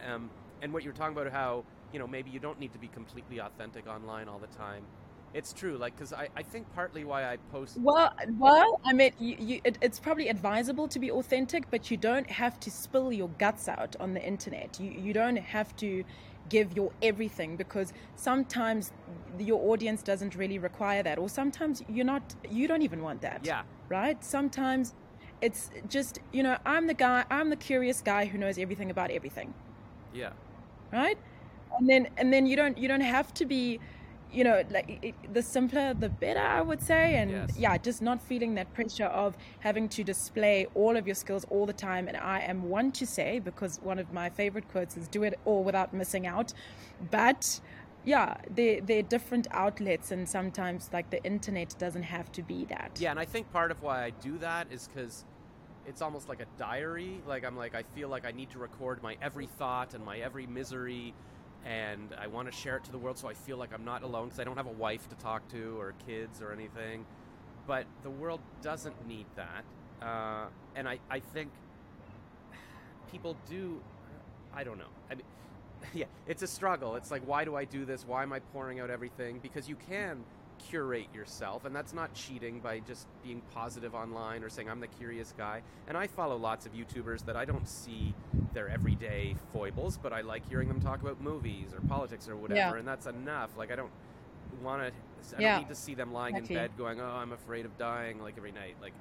Um, 0.06 0.30
and 0.64 0.74
what 0.74 0.84
you 0.84 0.90
were 0.90 0.96
talking 0.96 1.16
about 1.16 1.32
how 1.32 1.64
you 1.92 2.00
know 2.00 2.08
maybe 2.08 2.32
you 2.32 2.40
don't 2.40 2.60
need 2.60 2.74
to 2.74 2.80
be 2.80 2.88
completely 2.88 3.40
authentic 3.40 3.86
online 3.86 4.28
all 4.28 4.40
the 4.40 4.48
time. 4.48 4.84
It's 5.34 5.52
true 5.52 5.78
like 5.78 5.96
because 5.96 6.14
I, 6.14 6.30
I 6.36 6.44
think 6.44 6.72
partly 6.76 7.04
why 7.06 7.26
i 7.26 7.38
post 7.52 7.78
well 7.80 8.14
well 8.38 8.80
i 8.86 8.94
mean 8.94 9.14
you, 9.18 9.36
you, 9.40 9.62
it, 9.64 9.80
it's 9.82 10.00
probably 10.00 10.28
advisable 10.30 10.88
to 10.88 11.00
be 11.00 11.10
authentic 11.10 11.72
but 11.72 11.90
you 11.90 11.98
don't 11.98 12.30
have 12.30 12.60
to 12.60 12.70
spill 12.70 13.12
your 13.12 13.30
guts 13.40 13.68
out 13.68 13.96
on 14.00 14.14
the 14.14 14.24
internet. 14.24 14.80
You, 14.80 14.92
you 14.92 15.12
don't 15.12 15.38
have 15.38 15.76
to 15.78 16.04
give 16.50 16.74
your 16.74 16.92
everything 17.02 17.56
because 17.56 17.94
sometimes 18.16 18.92
your 19.40 19.60
audience 19.72 20.04
doesn't 20.04 20.36
really 20.36 20.60
require 20.60 21.02
that 21.02 21.18
or 21.18 21.28
sometimes 21.28 21.82
you're 21.90 22.06
not 22.06 22.36
you 22.48 22.68
don't 22.68 22.84
even 22.84 23.02
want 23.02 23.22
that 23.22 23.42
yeah. 23.44 23.64
right? 23.90 24.24
Sometimes 24.24 24.94
it's 25.42 25.72
just 25.90 26.20
you 26.32 26.42
know 26.42 26.58
i'm 26.66 26.88
the 26.88 26.94
guy 26.94 27.26
i'm 27.30 27.50
the 27.50 27.56
curious 27.58 28.02
guy 28.02 28.24
who 28.24 28.38
knows 28.38 28.60
everything 28.60 28.92
about 28.92 29.10
everything. 29.10 29.52
Yeah 30.14 30.34
right? 30.94 31.18
And 31.78 31.90
then 31.90 32.08
and 32.18 32.32
then 32.32 32.46
you 32.46 32.56
don't 32.56 32.78
you 32.78 32.88
don't 32.88 33.02
have 33.02 33.34
to 33.36 33.46
be 33.46 33.80
you 34.32 34.44
know 34.44 34.64
like 34.72 35.00
it, 35.02 35.16
the 35.34 35.42
simpler 35.42 35.94
the 35.94 36.10
better 36.10 36.40
i 36.40 36.62
would 36.62 36.82
say. 36.82 37.16
And 37.16 37.32
yes. 37.32 37.58
yeah 37.58 37.78
just 37.78 38.02
not 38.02 38.22
feeling 38.22 38.56
that 38.56 38.74
pressure 38.74 39.06
of 39.06 39.36
having 39.60 39.90
to 39.90 40.04
display 40.04 40.68
all 40.76 40.98
of 40.98 41.06
your 41.08 41.16
skills 41.16 41.46
all 41.50 41.66
the 41.66 41.74
time. 41.74 42.08
And 42.08 42.18
i 42.18 42.40
am 42.40 42.70
one 42.70 42.92
to 42.94 43.06
say 43.06 43.40
because 43.40 43.80
one 43.82 44.00
of 44.00 44.14
my 44.14 44.30
favorite 44.30 44.68
quotes 44.70 44.98
is 44.98 45.08
do 45.08 45.24
it 45.24 45.40
all 45.46 45.64
without 45.64 45.94
missing 45.94 46.28
out. 46.28 46.54
But 47.12 47.60
yeah 48.06 48.36
they're, 48.50 48.82
they're 48.82 49.02
different 49.02 49.48
outlets 49.52 50.12
and 50.12 50.28
sometimes 50.28 50.90
like 50.92 51.10
the 51.10 51.24
internet 51.24 51.74
doesn't 51.80 52.04
have 52.04 52.32
to 52.34 52.42
be 52.44 52.66
that. 52.66 52.92
Yeah 53.00 53.12
and 53.12 53.20
i 53.20 53.26
think 53.26 53.52
part 53.52 53.72
of 53.72 53.82
why 53.82 54.04
i 54.04 54.10
do 54.10 54.38
that 54.40 54.68
is 54.72 54.88
because 54.88 55.26
it's 55.86 56.02
almost 56.02 56.30
like 56.30 56.42
a 56.42 56.46
diary. 56.58 57.22
Like 57.28 57.46
I'm 57.46 57.56
like 57.58 57.76
I 57.76 57.84
feel 57.96 58.10
like 58.10 58.26
I 58.26 58.32
need 58.32 58.50
to 58.52 58.60
record 58.60 59.02
my 59.04 59.18
every 59.22 59.48
thought 59.48 59.94
and 59.94 60.04
my 60.04 60.20
every 60.20 60.48
misery, 60.48 61.14
and 61.66 62.14
I 62.20 62.28
want 62.28 62.50
to 62.50 62.58
share 62.58 62.78
it 62.78 62.84
to 62.86 62.92
the 62.92 62.98
world 62.98 63.18
so 63.18 63.28
I 63.28 63.34
feel 63.34 63.58
like 63.58 63.74
I'm 63.74 63.86
not 63.86 64.04
alone 64.04 64.26
because 64.26 64.40
I 64.40 64.44
don't 64.44 64.58
have 64.58 64.68
a 64.68 64.72
wife 64.74 65.08
to 65.10 65.16
talk 65.16 65.48
to 65.50 65.80
or 65.80 65.94
kids 66.08 66.42
or 66.42 66.52
anything. 66.52 67.06
But 67.68 67.86
the 68.04 68.10
world 68.10 68.42
doesn't 68.62 69.08
need 69.08 69.26
that, 69.36 70.06
uh, 70.06 70.48
and 70.76 70.88
I 70.88 71.00
I 71.10 71.20
think 71.20 71.52
people 73.12 73.38
do. 73.50 73.82
I 74.54 74.64
don't 74.64 74.78
know. 74.78 74.92
I 75.10 75.16
mean, 75.16 75.26
yeah, 75.94 76.06
it's 76.28 76.44
a 76.44 76.48
struggle. 76.48 76.96
It's 76.96 77.12
like 77.12 77.24
why 77.26 77.46
do 77.46 77.56
I 77.56 77.66
do 77.66 77.86
this? 77.86 78.06
Why 78.08 78.24
am 78.24 78.34
I 78.34 78.40
pouring 78.40 78.80
out 78.80 78.90
everything? 78.90 79.40
Because 79.42 79.70
you 79.70 79.76
can 79.76 80.24
curate 80.70 81.08
yourself, 81.14 81.66
and 81.66 81.76
that's 81.76 81.94
not 81.94 82.14
cheating 82.14 82.60
by 82.60 82.80
just 82.80 83.08
being 83.24 83.42
positive 83.54 83.94
online 83.96 84.44
or 84.44 84.50
saying 84.50 84.70
I'm 84.70 84.80
the 84.80 84.88
curious 84.88 85.34
guy. 85.38 85.62
And 85.88 85.98
I 85.98 86.08
follow 86.08 86.38
lots 86.38 86.66
of 86.66 86.74
YouTubers 86.74 87.26
that 87.26 87.36
I 87.36 87.46
don't 87.46 87.68
see 87.68 88.14
their 88.54 88.70
everyday 88.70 89.36
foibles, 89.52 89.98
but 89.98 90.14
I 90.14 90.22
like 90.22 90.48
hearing 90.50 90.68
them 90.68 90.82
talk 90.82 91.02
about 91.02 91.22
movies 91.22 91.74
or 91.74 91.82
politics 91.88 92.28
or 92.30 92.36
whatever, 92.36 92.58
Yeah. 92.76 92.76
and 92.80 92.88
that's 92.88 93.06
enough. 93.08 93.50
Like 93.58 93.72
I 93.72 93.76
don't 93.76 93.92
want 94.62 94.82
to. 94.82 94.88
I 95.38 95.42
Yeah, 95.42 95.52
don't 95.54 95.62
need 95.64 95.70
to 95.70 95.76
see 95.76 95.94
them 95.96 96.12
lying 96.14 96.36
exactly. 96.36 96.56
in 96.58 96.62
bed 96.64 96.78
going, 96.78 97.00
"Oh, 97.00 97.06
I'm 97.06 97.32
afraid 97.32 97.66
of 97.66 97.78
dying," 97.78 98.22
like 98.22 98.36
every 98.38 98.52
night. 98.52 98.76
Like, 98.82 98.94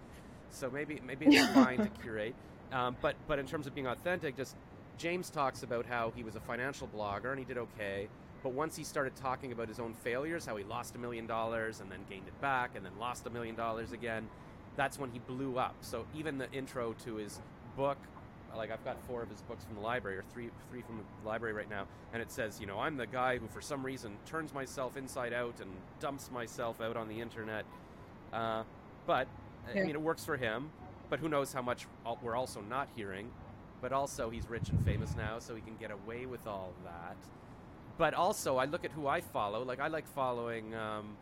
so 0.50 0.70
maybe 0.70 1.00
maybe 1.04 1.26
it's 1.26 1.52
fine 1.52 1.78
to 1.78 1.88
curate. 2.02 2.34
Um, 2.72 2.96
but 3.02 3.16
but 3.26 3.38
in 3.38 3.46
terms 3.46 3.66
of 3.66 3.74
being 3.74 3.86
authentic, 3.86 4.36
just 4.36 4.56
James 4.98 5.30
talks 5.30 5.62
about 5.62 5.84
how 5.86 6.10
he 6.14 6.22
was 6.22 6.36
a 6.36 6.40
financial 6.40 6.86
blogger 6.88 7.30
and 7.30 7.38
he 7.38 7.44
did 7.44 7.58
okay. 7.58 8.08
But 8.43 8.53
once 8.53 8.76
he 8.76 8.84
started 8.84 9.14
talking 9.14 9.53
about 9.53 9.68
his 9.68 9.78
own 9.78 9.95
failures, 9.95 10.45
how 10.45 10.57
he 10.57 10.64
lost 10.64 10.95
a 10.97 10.99
million 10.99 11.26
dollars 11.26 11.80
and 11.80 11.90
then 11.90 12.01
gained 12.09 12.26
it 12.26 12.40
back 12.40 12.72
and 12.74 12.84
then 12.84 12.93
lost 12.99 13.26
a 13.26 13.30
million 13.30 13.55
dollars 13.55 13.93
again, 13.93 14.28
that's 14.76 14.99
when 14.99 15.11
he 15.11 15.20
blew 15.20 15.59
up. 15.59 15.76
So 15.80 16.07
even 16.14 16.38
the 16.38 16.51
intro 16.53 16.95
to 17.05 17.16
his 17.16 17.40
book, 17.76 17.99
like 18.57 18.70
I've 18.70 18.84
got 18.84 18.97
four 19.07 19.22
of 19.22 19.30
his 19.30 19.40
books 19.43 19.64
from 19.64 19.76
the 19.76 19.80
library, 19.80 20.18
or 20.18 20.24
three 20.32 20.51
three 20.70 20.82
from 20.82 20.99
the 20.99 21.28
library 21.28 21.55
right 21.55 21.70
now, 21.70 21.86
and 22.12 22.20
it 22.20 22.30
says, 22.30 22.61
you 22.61 22.66
know, 22.66 22.78
I'm 22.78 22.97
the 22.97 23.07
guy 23.07 23.38
who 23.38 23.47
for 23.49 23.62
some 23.62 23.84
reason 23.84 24.12
turns 24.26 24.53
myself 24.53 24.97
inside 24.97 25.32
out 25.32 25.61
and 25.61 25.70
dumps 26.01 26.30
myself 26.30 26.80
out 26.80 26.97
on 26.97 27.09
the 27.09 27.20
internet. 27.20 27.64
Uh, 28.32 28.64
but 29.07 29.26
I 29.70 29.74
mean, 29.74 29.90
it 29.90 30.03
works 30.03 30.24
for 30.24 30.36
him. 30.36 30.70
But 31.09 31.20
who 31.20 31.28
knows 31.28 31.53
how 31.53 31.61
much 31.61 31.86
we're 32.22 32.34
also 32.34 32.62
not 32.62 32.88
hearing. 32.97 33.30
But 33.82 33.93
also, 33.93 34.30
he's 34.30 34.49
rich 34.49 34.70
and 34.70 34.82
famous 34.84 35.14
now, 35.16 35.38
so 35.40 35.55
he 35.55 35.61
can 35.61 35.76
get 35.76 35.90
away 35.90 36.24
with 36.24 36.47
all 36.47 36.72
that. 36.84 37.16
But 37.99 38.14
also, 38.14 38.57
I 38.57 38.64
look 38.64 38.84
at 38.84 38.90
who 38.93 39.07
I 39.07 39.20
follow. 39.20 39.62
Like 39.64 39.80
I 39.80 39.88
like 39.88 40.07
following. 40.14 40.74
Um, 40.74 41.16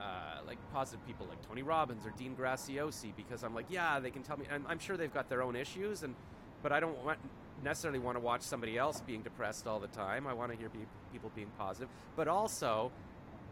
uh, 0.00 0.40
like 0.46 0.56
positive 0.72 1.06
people 1.06 1.26
like 1.28 1.46
Tony 1.46 1.62
Robbins 1.62 2.06
or 2.06 2.10
Dean 2.16 2.34
Graziosi 2.34 3.14
because 3.14 3.42
I'm 3.42 3.54
like, 3.54 3.66
yeah, 3.68 4.00
they 4.00 4.10
can 4.10 4.22
tell 4.22 4.38
me, 4.38 4.46
and 4.50 4.64
I'm 4.66 4.78
sure 4.78 4.96
they've 4.96 5.12
got 5.12 5.28
their 5.28 5.42
own 5.42 5.54
issues, 5.54 6.02
and 6.02 6.14
but 6.62 6.72
I 6.72 6.80
don't 6.80 6.96
want, 7.04 7.18
necessarily 7.62 7.98
want 7.98 8.16
to 8.16 8.20
watch 8.20 8.40
somebody 8.40 8.78
else 8.78 9.02
being 9.02 9.22
depressed 9.22 9.66
all 9.66 9.78
the 9.78 9.88
time. 9.88 10.26
I 10.26 10.32
want 10.32 10.52
to 10.52 10.58
hear 10.58 10.70
be, 10.70 10.78
people 11.12 11.30
being 11.34 11.50
positive, 11.58 11.88
but 12.16 12.28
also 12.28 12.90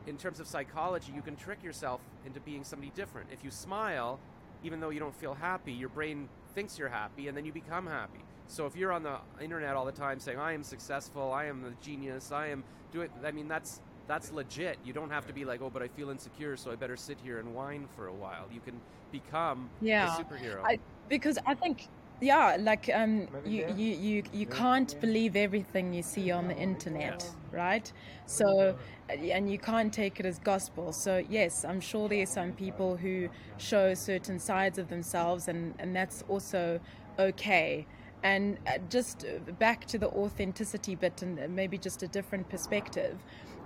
in 0.07 0.17
terms 0.17 0.41
of 0.41 0.47
psychology, 0.47 1.13
you 1.15 1.21
can 1.21 1.37
trick 1.37 1.63
yourself 1.63 2.01
into 2.25 2.41
being 2.41 2.65
somebody 2.65 2.93
different. 2.95 3.29
If 3.31 3.45
you 3.45 3.51
smile, 3.51 4.19
even 4.65 4.81
though 4.81 4.91
you 4.91 5.01
don't 5.01 5.15
feel 5.15 5.35
happy, 5.35 5.73
your 5.73 5.91
brain 5.91 6.29
thinks 6.55 6.79
you're 6.79 6.89
happy, 6.89 7.29
and 7.29 7.37
then 7.37 7.45
you 7.45 7.53
become 7.53 7.87
happy. 7.87 8.21
So 8.49 8.67
if 8.67 8.77
you're 8.77 8.93
on 8.93 9.03
the 9.03 9.19
internet 9.41 9.77
all 9.77 9.85
the 9.85 9.93
time 9.93 10.19
saying, 10.19 10.39
"I 10.39 10.53
am 10.53 10.63
successful, 10.63 11.33
I 11.33 11.45
am 11.47 11.63
the 11.63 11.73
genius, 11.83 12.33
I 12.33 12.49
am 12.49 12.65
doing," 12.93 13.11
I 13.25 13.31
mean, 13.31 13.49
that's 13.49 13.81
that's 14.09 14.33
legit. 14.33 14.79
You 14.85 14.93
don't 14.95 15.11
have 15.11 15.27
to 15.27 15.33
be 15.33 15.45
like, 15.45 15.61
"Oh, 15.63 15.71
but 15.71 15.83
I 15.83 15.89
feel 15.89 16.11
insecure, 16.11 16.57
so 16.57 16.71
I 16.73 16.77
better 16.77 16.97
sit 16.97 17.19
here 17.23 17.39
and 17.39 17.55
whine 17.55 17.87
for 17.95 18.09
a 18.09 18.13
while." 18.15 18.47
You 18.53 18.61
can 18.61 18.81
become 19.13 19.71
Yeah. 19.81 20.07
a 20.07 20.23
superhero. 20.23 20.65
I- 20.65 20.79
because 21.09 21.39
I 21.47 21.55
think 21.55 21.89
yeah, 22.21 22.57
like 22.59 22.91
um, 22.93 23.29
Maybe 23.33 23.51
you, 23.51 23.61
there. 23.61 23.77
you 23.77 23.95
you 23.95 24.23
you 24.33 24.47
can't 24.47 25.01
believe 25.01 25.37
everything 25.37 25.95
you 25.95 26.03
see 26.03 26.33
on 26.33 26.49
the 26.49 26.57
internet, 26.57 27.25
right? 27.53 27.93
So 28.27 28.75
and 29.09 29.51
you 29.51 29.59
can't 29.59 29.93
take 29.93 30.19
it 30.21 30.27
as 30.27 30.39
gospel. 30.39 30.93
So 30.93 31.23
yes, 31.31 31.65
I'm 31.65 31.81
sure 31.81 32.09
there 32.09 32.23
are 32.23 32.27
some 32.27 32.53
people 32.53 32.97
who 32.97 33.29
show 33.59 33.95
certain 33.95 34.39
sides 34.41 34.79
of 34.79 34.89
themselves, 34.89 35.49
and 35.49 35.75
and 35.79 35.95
that's 35.95 36.25
also 36.29 36.81
okay. 37.19 37.87
And 38.23 38.59
uh, 38.67 38.79
just 38.91 39.25
uh, 39.25 39.53
back 39.53 39.87
to 39.87 39.99
the 39.99 40.09
authenticity 40.09 40.95
bit, 40.97 41.23
and 41.23 41.55
maybe 41.55 41.79
just 41.79 42.03
a 42.03 42.09
different 42.09 42.49
perspective. 42.49 43.17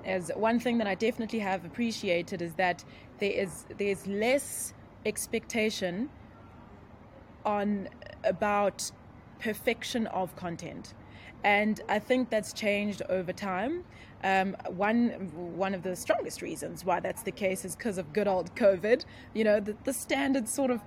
As 0.04 0.30
one 0.34 0.60
thing 0.60 0.78
that 0.78 0.86
I 0.86 0.94
definitely 0.94 1.38
have 1.38 1.64
appreciated 1.64 2.42
is 2.42 2.54
that 2.54 2.84
there 3.18 3.32
is 3.32 3.64
there's 3.78 4.06
less 4.06 4.74
expectation 5.06 6.10
on 7.44 7.88
about 8.24 8.90
perfection 9.40 10.06
of 10.08 10.34
content. 10.36 10.94
And 11.44 11.80
i 11.88 11.98
think 11.98 12.30
that's 12.30 12.52
changed 12.52 13.02
over 13.08 13.32
time. 13.32 13.84
Um, 14.24 14.56
one 14.68 15.08
one 15.56 15.74
of 15.74 15.82
the 15.82 15.96
strongest 15.96 16.42
reasons 16.42 16.84
why 16.84 17.00
that's 17.00 17.22
the 17.22 17.32
case 17.32 17.64
is 17.64 17.74
because 17.74 17.98
of 17.98 18.12
good 18.12 18.28
old 18.28 18.54
covid. 18.54 19.04
You 19.34 19.44
know 19.44 19.58
the, 19.60 19.76
the 19.84 19.92
standards 19.92 20.52
sort 20.52 20.70
of 20.70 20.80
uh, 20.80 20.84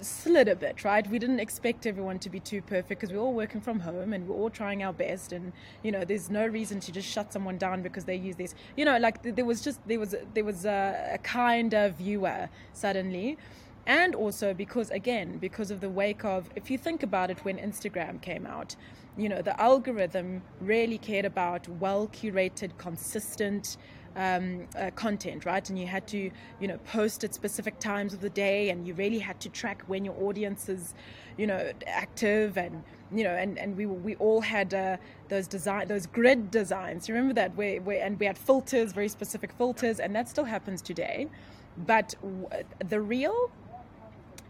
slid 0.00 0.48
a 0.48 0.56
bit 0.56 0.84
right? 0.84 1.08
We 1.08 1.18
didn't 1.18 1.40
expect 1.40 1.86
everyone 1.86 2.18
to 2.20 2.30
be 2.30 2.40
too 2.40 2.62
perfect 2.62 3.00
because 3.00 3.12
we're 3.12 3.20
all 3.20 3.34
working 3.34 3.60
from 3.60 3.80
home 3.80 4.12
and 4.12 4.26
we're 4.28 4.36
all 4.36 4.50
trying 4.50 4.82
our 4.82 4.92
best 4.92 5.32
and 5.32 5.52
you 5.82 5.92
know 5.92 6.04
there's 6.04 6.30
no 6.30 6.46
reason 6.46 6.80
to 6.80 6.92
just 6.92 7.08
shut 7.08 7.32
someone 7.32 7.58
down 7.58 7.82
because 7.82 8.04
they 8.04 8.16
use 8.16 8.36
this. 8.36 8.54
You 8.76 8.84
know 8.84 8.98
like 8.98 9.22
there 9.22 9.44
was 9.44 9.60
just 9.62 9.80
there 9.86 10.00
was 10.00 10.14
there 10.34 10.44
was 10.44 10.64
a, 10.64 11.10
a 11.14 11.18
kinder 11.18 11.94
viewer 11.96 12.48
suddenly. 12.72 13.38
And 13.86 14.14
also 14.14 14.54
because 14.54 14.90
again 14.90 15.38
because 15.38 15.70
of 15.70 15.80
the 15.80 15.90
wake 15.90 16.24
of 16.24 16.48
if 16.56 16.70
you 16.70 16.78
think 16.78 17.02
about 17.02 17.30
it 17.30 17.44
when 17.44 17.58
instagram 17.58 18.18
came 18.22 18.46
out 18.46 18.76
you 19.18 19.28
know 19.28 19.42
the 19.42 19.60
algorithm 19.60 20.42
really 20.60 20.96
cared 20.96 21.26
about 21.26 21.68
well 21.68 22.08
curated 22.08 22.70
consistent 22.78 23.76
um, 24.16 24.66
uh, 24.78 24.90
content 24.94 25.44
right? 25.44 25.68
And 25.68 25.78
you 25.78 25.86
had 25.86 26.06
to 26.08 26.30
you 26.60 26.68
know 26.68 26.78
post 26.78 27.24
at 27.24 27.34
specific 27.34 27.78
times 27.78 28.14
of 28.14 28.20
the 28.20 28.30
day 28.30 28.70
and 28.70 28.86
you 28.86 28.94
really 28.94 29.18
had 29.18 29.40
to 29.40 29.48
track 29.48 29.82
when 29.86 30.04
your 30.04 30.14
audience 30.22 30.68
is 30.68 30.94
you 31.36 31.46
know 31.46 31.72
active 31.86 32.56
and 32.56 32.82
you 33.12 33.24
know 33.24 33.34
and, 33.34 33.58
and 33.58 33.76
we 33.76 33.86
we 33.86 34.14
all 34.16 34.40
had 34.40 34.72
uh, 34.74 34.96
those 35.28 35.46
design 35.46 35.88
those 35.88 36.06
grid 36.06 36.50
designs. 36.50 37.08
You 37.08 37.14
remember 37.14 37.34
that? 37.34 37.56
Where, 37.56 37.80
where 37.80 38.02
and 38.04 38.18
we 38.18 38.26
had 38.26 38.38
filters 38.38 38.92
very 38.92 39.08
specific 39.08 39.52
filters 39.52 40.00
and 40.00 40.14
that 40.14 40.28
still 40.28 40.44
happens 40.44 40.82
today. 40.82 41.28
But 41.76 42.14
w- 42.22 42.48
the 42.88 43.00
real 43.00 43.50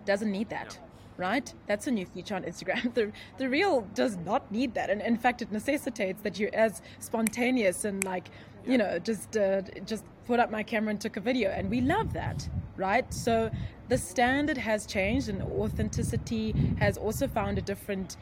doesn't 0.05 0.31
need 0.31 0.51
that 0.51 0.79
right? 1.17 1.53
That's 1.67 1.87
a 1.87 1.91
new 1.91 2.07
feature 2.07 2.35
on 2.35 2.43
instagram. 2.43 2.93
The, 2.95 3.12
the 3.39 3.49
real 3.49 3.83
does 3.95 4.17
not 4.17 4.51
need 4.51 4.75
that. 4.75 4.91
And 4.91 5.01
in 5.01 5.17
fact 5.17 5.43
it 5.43 5.53
necessitates 5.53 6.23
that 6.23 6.39
you're 6.39 6.55
as 6.55 6.83
spontaneous 6.99 7.85
and 7.85 8.03
like 8.05 8.31
you 8.67 8.79
know 8.79 8.99
just 8.99 9.37
uh, 9.37 9.62
just 9.85 10.05
put 10.27 10.41
up 10.41 10.51
my 10.51 10.62
camera 10.62 10.91
and 10.91 11.01
took 11.01 11.17
a 11.17 11.21
video 11.21 11.51
and 11.51 11.71
we 11.71 11.81
love 11.81 12.12
that 12.12 12.49
right 12.77 13.12
so 13.12 13.51
the 13.89 13.99
standard 13.99 14.57
has 14.57 14.87
changed 14.87 15.29
and 15.29 15.43
authenticity 15.43 16.53
has 16.79 16.97
also 16.97 17.29
found 17.29 17.59
a 17.59 17.62
different 17.62 18.17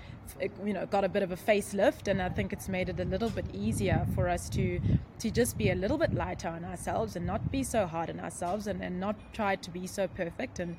you 0.65 0.73
know 0.73 0.85
got 0.87 1.05
a 1.05 1.09
bit 1.09 1.23
of 1.23 1.31
a 1.31 1.37
facelift 1.37 2.09
and 2.09 2.21
i 2.21 2.29
think 2.29 2.53
it's 2.53 2.69
made 2.69 2.89
it 2.89 2.99
a 2.99 3.05
little 3.05 3.31
bit 3.31 3.47
easier 3.53 4.07
for 4.15 4.29
us 4.29 4.49
to 4.49 4.81
to 5.19 5.31
just 5.31 5.57
be 5.57 5.71
a 5.71 5.75
little 5.75 5.97
bit 5.97 6.13
lighter 6.13 6.49
on 6.49 6.65
ourselves 6.65 7.15
and 7.17 7.25
not 7.25 7.53
be 7.53 7.63
so 7.63 7.87
hard 7.87 8.11
on 8.11 8.19
ourselves 8.19 8.67
and, 8.67 8.83
and 8.83 8.99
not 8.99 9.17
try 9.33 9.55
to 9.55 9.71
be 9.71 9.87
so 9.87 10.09
perfect 10.09 10.59
and 10.59 10.77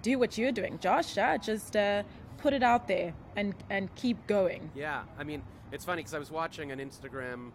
do 0.00 0.18
what 0.18 0.38
you're 0.38 0.52
doing, 0.52 0.78
Josh. 0.78 1.18
Uh, 1.18 1.36
just 1.38 1.76
uh, 1.76 2.02
put 2.38 2.52
it 2.52 2.62
out 2.62 2.88
there 2.88 3.14
and 3.36 3.54
and 3.70 3.94
keep 3.94 4.26
going. 4.26 4.70
Yeah, 4.74 5.02
I 5.18 5.24
mean, 5.24 5.42
it's 5.70 5.84
funny 5.84 6.00
because 6.00 6.14
I 6.14 6.18
was 6.18 6.30
watching 6.30 6.72
an 6.72 6.78
Instagram 6.78 7.50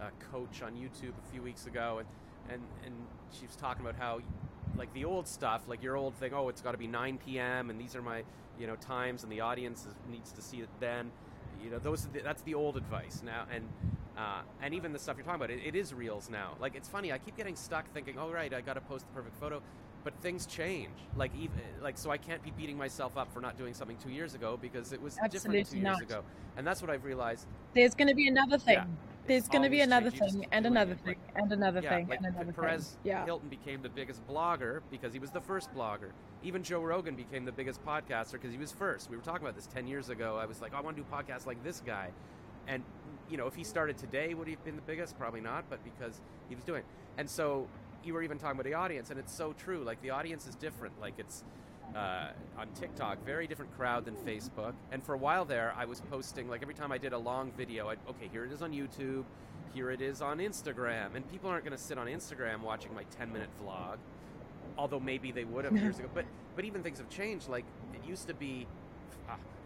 uh, 0.00 0.10
coach 0.32 0.62
on 0.62 0.72
YouTube 0.72 1.12
a 1.26 1.32
few 1.32 1.42
weeks 1.42 1.66
ago, 1.66 1.98
and, 1.98 2.08
and 2.52 2.62
and 2.84 2.94
she 3.38 3.46
was 3.46 3.56
talking 3.56 3.84
about 3.84 3.96
how, 3.96 4.20
like 4.76 4.92
the 4.94 5.04
old 5.04 5.28
stuff, 5.28 5.62
like 5.68 5.82
your 5.82 5.96
old 5.96 6.14
thing. 6.14 6.32
Oh, 6.34 6.48
it's 6.48 6.60
got 6.60 6.72
to 6.72 6.78
be 6.78 6.86
9 6.86 7.18
p.m. 7.24 7.70
and 7.70 7.80
these 7.80 7.94
are 7.94 8.02
my 8.02 8.22
you 8.58 8.66
know 8.66 8.76
times, 8.76 9.22
and 9.22 9.32
the 9.32 9.40
audience 9.40 9.86
is, 9.86 9.94
needs 10.10 10.32
to 10.32 10.42
see 10.42 10.58
it 10.58 10.68
then. 10.80 11.10
You 11.62 11.70
know, 11.70 11.78
those 11.78 12.06
are 12.06 12.08
the, 12.10 12.20
that's 12.20 12.42
the 12.42 12.54
old 12.54 12.76
advice 12.76 13.22
now, 13.24 13.44
and 13.52 13.64
uh, 14.16 14.42
and 14.62 14.74
even 14.74 14.92
the 14.92 14.98
stuff 14.98 15.16
you're 15.16 15.24
talking 15.24 15.40
about, 15.40 15.50
it, 15.50 15.60
it 15.64 15.74
is 15.74 15.94
reels 15.94 16.28
now. 16.30 16.54
Like 16.60 16.74
it's 16.74 16.88
funny, 16.88 17.12
I 17.12 17.18
keep 17.18 17.36
getting 17.36 17.56
stuck 17.56 17.90
thinking, 17.92 18.16
oh 18.18 18.30
right, 18.30 18.52
I 18.52 18.60
got 18.60 18.74
to 18.74 18.80
post 18.80 19.06
the 19.06 19.14
perfect 19.14 19.36
photo. 19.36 19.62
But 20.02 20.14
things 20.22 20.46
change, 20.46 20.94
like 21.14 21.30
even 21.38 21.60
like 21.82 21.98
so. 21.98 22.10
I 22.10 22.16
can't 22.16 22.42
be 22.42 22.50
beating 22.52 22.78
myself 22.78 23.18
up 23.18 23.30
for 23.34 23.40
not 23.40 23.58
doing 23.58 23.74
something 23.74 23.98
two 23.98 24.08
years 24.08 24.34
ago 24.34 24.58
because 24.60 24.94
it 24.94 25.02
was 25.02 25.12
different 25.14 25.34
Absolutely 25.34 25.64
two 25.64 25.86
years 25.86 26.00
ago, 26.00 26.22
and 26.56 26.66
that's 26.66 26.80
what 26.80 26.90
I've 26.90 27.04
realized. 27.04 27.46
There's 27.74 27.94
going 27.94 28.08
to 28.08 28.14
be 28.14 28.26
another 28.26 28.56
thing. 28.56 28.76
Yeah, 28.76 28.84
There's 29.30 29.46
going 29.48 29.62
to 29.62 29.70
be 29.70 29.80
another 29.80 30.10
change. 30.10 30.20
You 30.20 30.26
just 30.26 30.38
thing 30.38 30.46
and 30.50 30.66
another 30.66 30.96
thing 30.96 31.14
and 31.36 31.52
another 31.52 31.80
yeah, 31.80 31.96
thing 31.96 32.08
like 32.08 32.18
and 32.18 32.26
another 32.34 32.52
Perez 32.52 32.88
thing. 32.88 32.98
Yeah. 33.04 33.24
Hilton 33.24 33.48
became 33.48 33.80
the 33.80 33.88
biggest 33.88 34.26
blogger 34.26 34.80
because 34.90 35.12
he 35.12 35.20
was 35.20 35.30
the 35.30 35.40
first 35.40 35.72
blogger. 35.72 36.10
Even 36.42 36.64
Joe 36.64 36.80
Rogan 36.80 37.14
became 37.14 37.44
the 37.44 37.52
biggest 37.52 37.84
podcaster 37.86 38.32
because 38.32 38.50
he 38.50 38.58
was 38.58 38.72
first. 38.72 39.08
We 39.08 39.16
were 39.16 39.22
talking 39.22 39.42
about 39.42 39.54
this 39.54 39.68
ten 39.68 39.86
years 39.86 40.08
ago. 40.08 40.36
I 40.36 40.46
was 40.46 40.60
like, 40.60 40.72
oh, 40.74 40.78
I 40.78 40.80
want 40.80 40.96
to 40.96 41.02
do 41.02 41.08
podcasts 41.08 41.46
like 41.46 41.62
this 41.62 41.80
guy, 41.86 42.08
and 42.66 42.82
you 43.30 43.36
know, 43.36 43.46
if 43.46 43.54
he 43.54 43.62
started 43.62 43.96
today, 43.96 44.34
would 44.34 44.48
he 44.48 44.54
have 44.54 44.64
been 44.64 44.74
the 44.74 44.82
biggest? 44.82 45.16
Probably 45.16 45.40
not, 45.40 45.64
but 45.70 45.78
because 45.84 46.20
he 46.48 46.56
was 46.56 46.64
doing. 46.64 46.80
it. 46.80 46.86
And 47.16 47.30
so 47.30 47.68
you 48.02 48.14
were 48.14 48.22
even 48.22 48.36
talking 48.36 48.58
about 48.58 48.64
the 48.64 48.74
audience, 48.74 49.10
and 49.10 49.20
it's 49.20 49.32
so 49.32 49.52
true. 49.52 49.84
Like 49.84 50.02
the 50.02 50.10
audience 50.10 50.48
is 50.48 50.56
different. 50.56 51.00
Like 51.00 51.14
it's 51.18 51.44
uh, 51.94 52.28
on 52.58 52.68
TikTok, 52.74 53.24
very 53.24 53.46
different 53.46 53.76
crowd 53.76 54.04
than 54.04 54.14
Facebook. 54.16 54.74
And 54.92 55.02
for 55.02 55.14
a 55.14 55.18
while 55.18 55.44
there, 55.44 55.74
I 55.76 55.84
was 55.84 56.00
posting 56.02 56.48
like 56.48 56.62
every 56.62 56.74
time 56.74 56.92
I 56.92 56.98
did 56.98 57.12
a 57.12 57.18
long 57.18 57.52
video, 57.52 57.88
I'd, 57.88 57.98
okay, 58.08 58.28
here 58.30 58.44
it 58.44 58.52
is 58.52 58.62
on 58.62 58.72
YouTube, 58.72 59.24
here 59.74 59.90
it 59.90 60.00
is 60.00 60.22
on 60.22 60.38
Instagram, 60.38 61.14
and 61.14 61.28
people 61.30 61.50
aren't 61.50 61.64
going 61.64 61.76
to 61.76 61.82
sit 61.82 61.98
on 61.98 62.06
Instagram 62.06 62.60
watching 62.60 62.94
my 62.94 63.04
10 63.18 63.32
minute 63.32 63.50
vlog, 63.62 63.96
although 64.76 65.00
maybe 65.00 65.32
they 65.32 65.44
would 65.44 65.64
have 65.64 65.76
years 65.76 65.98
ago. 66.00 66.08
But 66.12 66.24
but 66.56 66.64
even 66.64 66.82
things 66.82 66.98
have 66.98 67.08
changed. 67.08 67.48
Like 67.48 67.64
it 67.94 68.06
used 68.08 68.26
to 68.28 68.34
be 68.34 68.66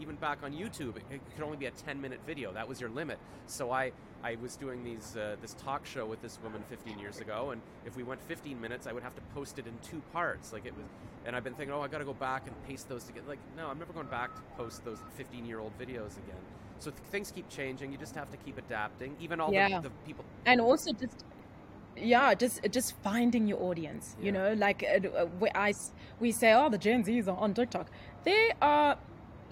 even 0.00 0.16
back 0.16 0.38
on 0.42 0.52
YouTube, 0.52 0.96
it, 0.96 1.02
it, 1.10 1.20
could 1.34 1.44
only 1.44 1.56
be 1.56 1.66
a 1.66 1.70
10 1.70 2.00
minute 2.00 2.20
video. 2.26 2.52
That 2.52 2.68
was 2.68 2.80
your 2.80 2.90
limit. 2.90 3.18
So 3.46 3.70
I, 3.70 3.92
I 4.22 4.36
was 4.42 4.56
doing 4.56 4.82
these 4.84 5.16
uh, 5.16 5.36
this 5.40 5.54
talk 5.54 5.86
show 5.86 6.06
with 6.06 6.20
this 6.22 6.38
woman 6.42 6.62
15 6.70 6.98
years 6.98 7.20
ago, 7.20 7.50
and 7.50 7.60
if 7.86 7.96
we 7.96 8.02
went 8.02 8.20
15 8.22 8.60
minutes, 8.60 8.86
I 8.86 8.92
would 8.92 9.02
have 9.02 9.14
to 9.14 9.22
post 9.34 9.58
it 9.58 9.66
in 9.66 9.74
two 9.88 10.02
parts. 10.12 10.52
Like 10.52 10.66
it 10.66 10.74
was, 10.76 10.86
and 11.26 11.36
I've 11.36 11.44
been 11.44 11.54
thinking, 11.54 11.74
oh, 11.74 11.80
I 11.82 11.88
got 11.88 11.98
to 11.98 12.04
go 12.04 12.14
back 12.14 12.46
and 12.46 12.54
paste 12.66 12.88
those 12.88 13.04
together. 13.04 13.26
Like, 13.28 13.38
no, 13.56 13.68
I'm 13.68 13.78
never 13.78 13.92
going 13.92 14.06
back 14.08 14.34
to 14.34 14.42
post 14.56 14.84
those 14.84 14.98
15 15.16 15.46
year 15.46 15.60
old 15.60 15.72
videos 15.78 16.16
again. 16.18 16.42
So 16.80 16.90
th- 16.90 17.02
things 17.10 17.30
keep 17.30 17.48
changing. 17.48 17.92
You 17.92 17.98
just 17.98 18.14
have 18.14 18.30
to 18.30 18.36
keep 18.38 18.58
adapting. 18.58 19.16
Even 19.20 19.40
all 19.40 19.52
Yeah. 19.52 19.80
the, 19.80 19.88
the 19.88 19.94
people. 20.06 20.24
and 20.46 20.60
also 20.60 20.92
just 20.92 21.24
yeah 21.96 22.34
just 22.34 22.60
just 22.70 22.94
finding 23.04 23.46
your 23.46 23.62
audience 23.62 24.16
you 24.20 24.32
know 24.32 24.52
like 24.54 24.82
uh, 24.82 25.26
we, 25.38 25.48
I, 25.54 25.72
we 26.18 26.32
say 26.32 26.52
oh 26.52 26.68
the 26.68 26.76
gen 26.78 27.04
z's 27.04 27.28
are 27.28 27.36
on 27.36 27.54
tiktok 27.54 27.88
they 28.24 28.50
are 28.60 28.98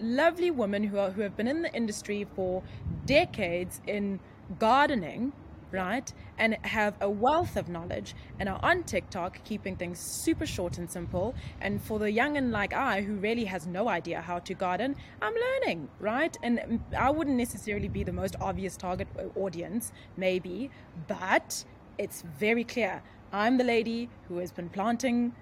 lovely 0.01 0.51
women 0.51 0.85
who 0.85 0.99
are 0.99 1.11
who 1.11 1.23
have 1.23 1.37
been 1.37 1.49
in 1.49 1.63
the 1.63 1.73
industry 1.75 2.27
for 2.35 2.63
decades 3.07 3.81
in 3.87 4.21
gardening 4.59 5.33
right 5.71 6.13
and 6.37 6.57
have 6.63 6.95
a 7.01 7.09
wealth 7.09 7.57
of 7.57 7.69
knowledge 7.69 8.15
and 8.39 8.49
are 8.49 8.61
on 8.63 8.83
tiktok 8.83 9.43
keeping 9.45 9.75
things 9.75 9.99
super 9.99 10.45
short 10.45 10.77
and 10.77 10.91
simple. 10.91 11.35
And 11.61 11.81
for 11.83 11.99
the 11.99 12.11
young 12.11 12.37
and 12.37 12.51
like 12.53 12.75
i 12.75 13.01
who 13.01 13.15
really 13.15 13.45
has 13.47 13.67
no 13.67 13.89
idea 13.89 14.21
how 14.21 14.39
to 14.41 14.55
garden 14.55 14.97
i'm 15.23 15.35
learning 15.35 15.89
right? 15.99 16.37
And 16.43 16.81
i 16.97 17.11
wouldn't 17.11 17.37
necessarily 17.37 17.89
be 17.89 18.05
the 18.05 18.13
most 18.13 18.37
obvious 18.41 18.77
target 18.77 19.09
uh, 19.19 19.39
audience 19.39 19.93
maybe 20.17 20.71
but 21.09 21.65
it's 21.99 22.23
very 22.23 22.65
clear. 22.65 23.03
I'm 23.33 23.59
the 23.59 23.65
lady 23.65 24.09
who 24.29 24.39
has 24.39 24.53
been 24.53 24.69
planting 24.69 25.35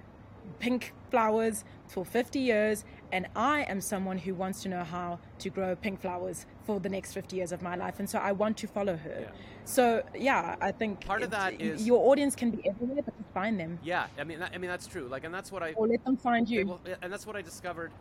pink 0.59 0.93
flowers 1.11 1.65
for 1.87 2.05
50 2.05 2.39
years 2.39 2.85
and 3.13 3.27
i 3.35 3.63
am 3.63 3.81
someone 3.81 4.19
who 4.19 4.35
wants 4.35 4.63
to 4.63 4.69
know 4.69 4.85
how 4.85 5.19
to 5.39 5.51
grow 5.51 5.75
pink 5.75 6.01
flowers 6.01 6.47
for 6.65 6.79
the 6.81 6.89
next 6.89 7.13
50 7.13 7.37
years 7.37 7.53
of 7.53 7.63
my 7.63 7.75
life 7.77 7.99
and 7.99 8.09
so 8.09 8.19
i 8.19 8.33
want 8.33 8.57
to 8.59 8.67
follow 8.67 8.97
her 8.97 9.19
Yeah. 9.23 9.31
so 9.65 10.03
yeah 10.17 10.57
i 10.61 10.71
think 10.73 11.05
Part 11.05 11.23
of 11.23 11.31
that 11.31 11.61
is- 11.61 11.87
your 11.87 12.11
audience 12.11 12.35
can 12.37 12.51
be 12.51 12.67
everywhere 12.69 13.03
but 13.03 13.17
just 13.17 13.31
find 13.35 13.59
them 13.59 13.79
Yeah, 13.83 14.07
I 14.19 14.25
mean, 14.25 14.41
that, 14.41 14.53
I 14.55 14.59
mean 14.59 14.71
that's 14.71 14.87
true. 14.89 15.07
Like, 15.09 15.23
and 15.25 15.33
that's 15.33 15.53
what 15.53 15.63
I. 15.63 15.73
or 15.75 15.87
let 15.87 16.05
them 16.05 16.17
find 16.17 16.49
you 16.51 16.79
yeah, 16.87 16.97
and 17.03 17.13
that's 17.13 17.27
what 17.27 17.37
I 17.37 17.43
discovered 17.43 17.93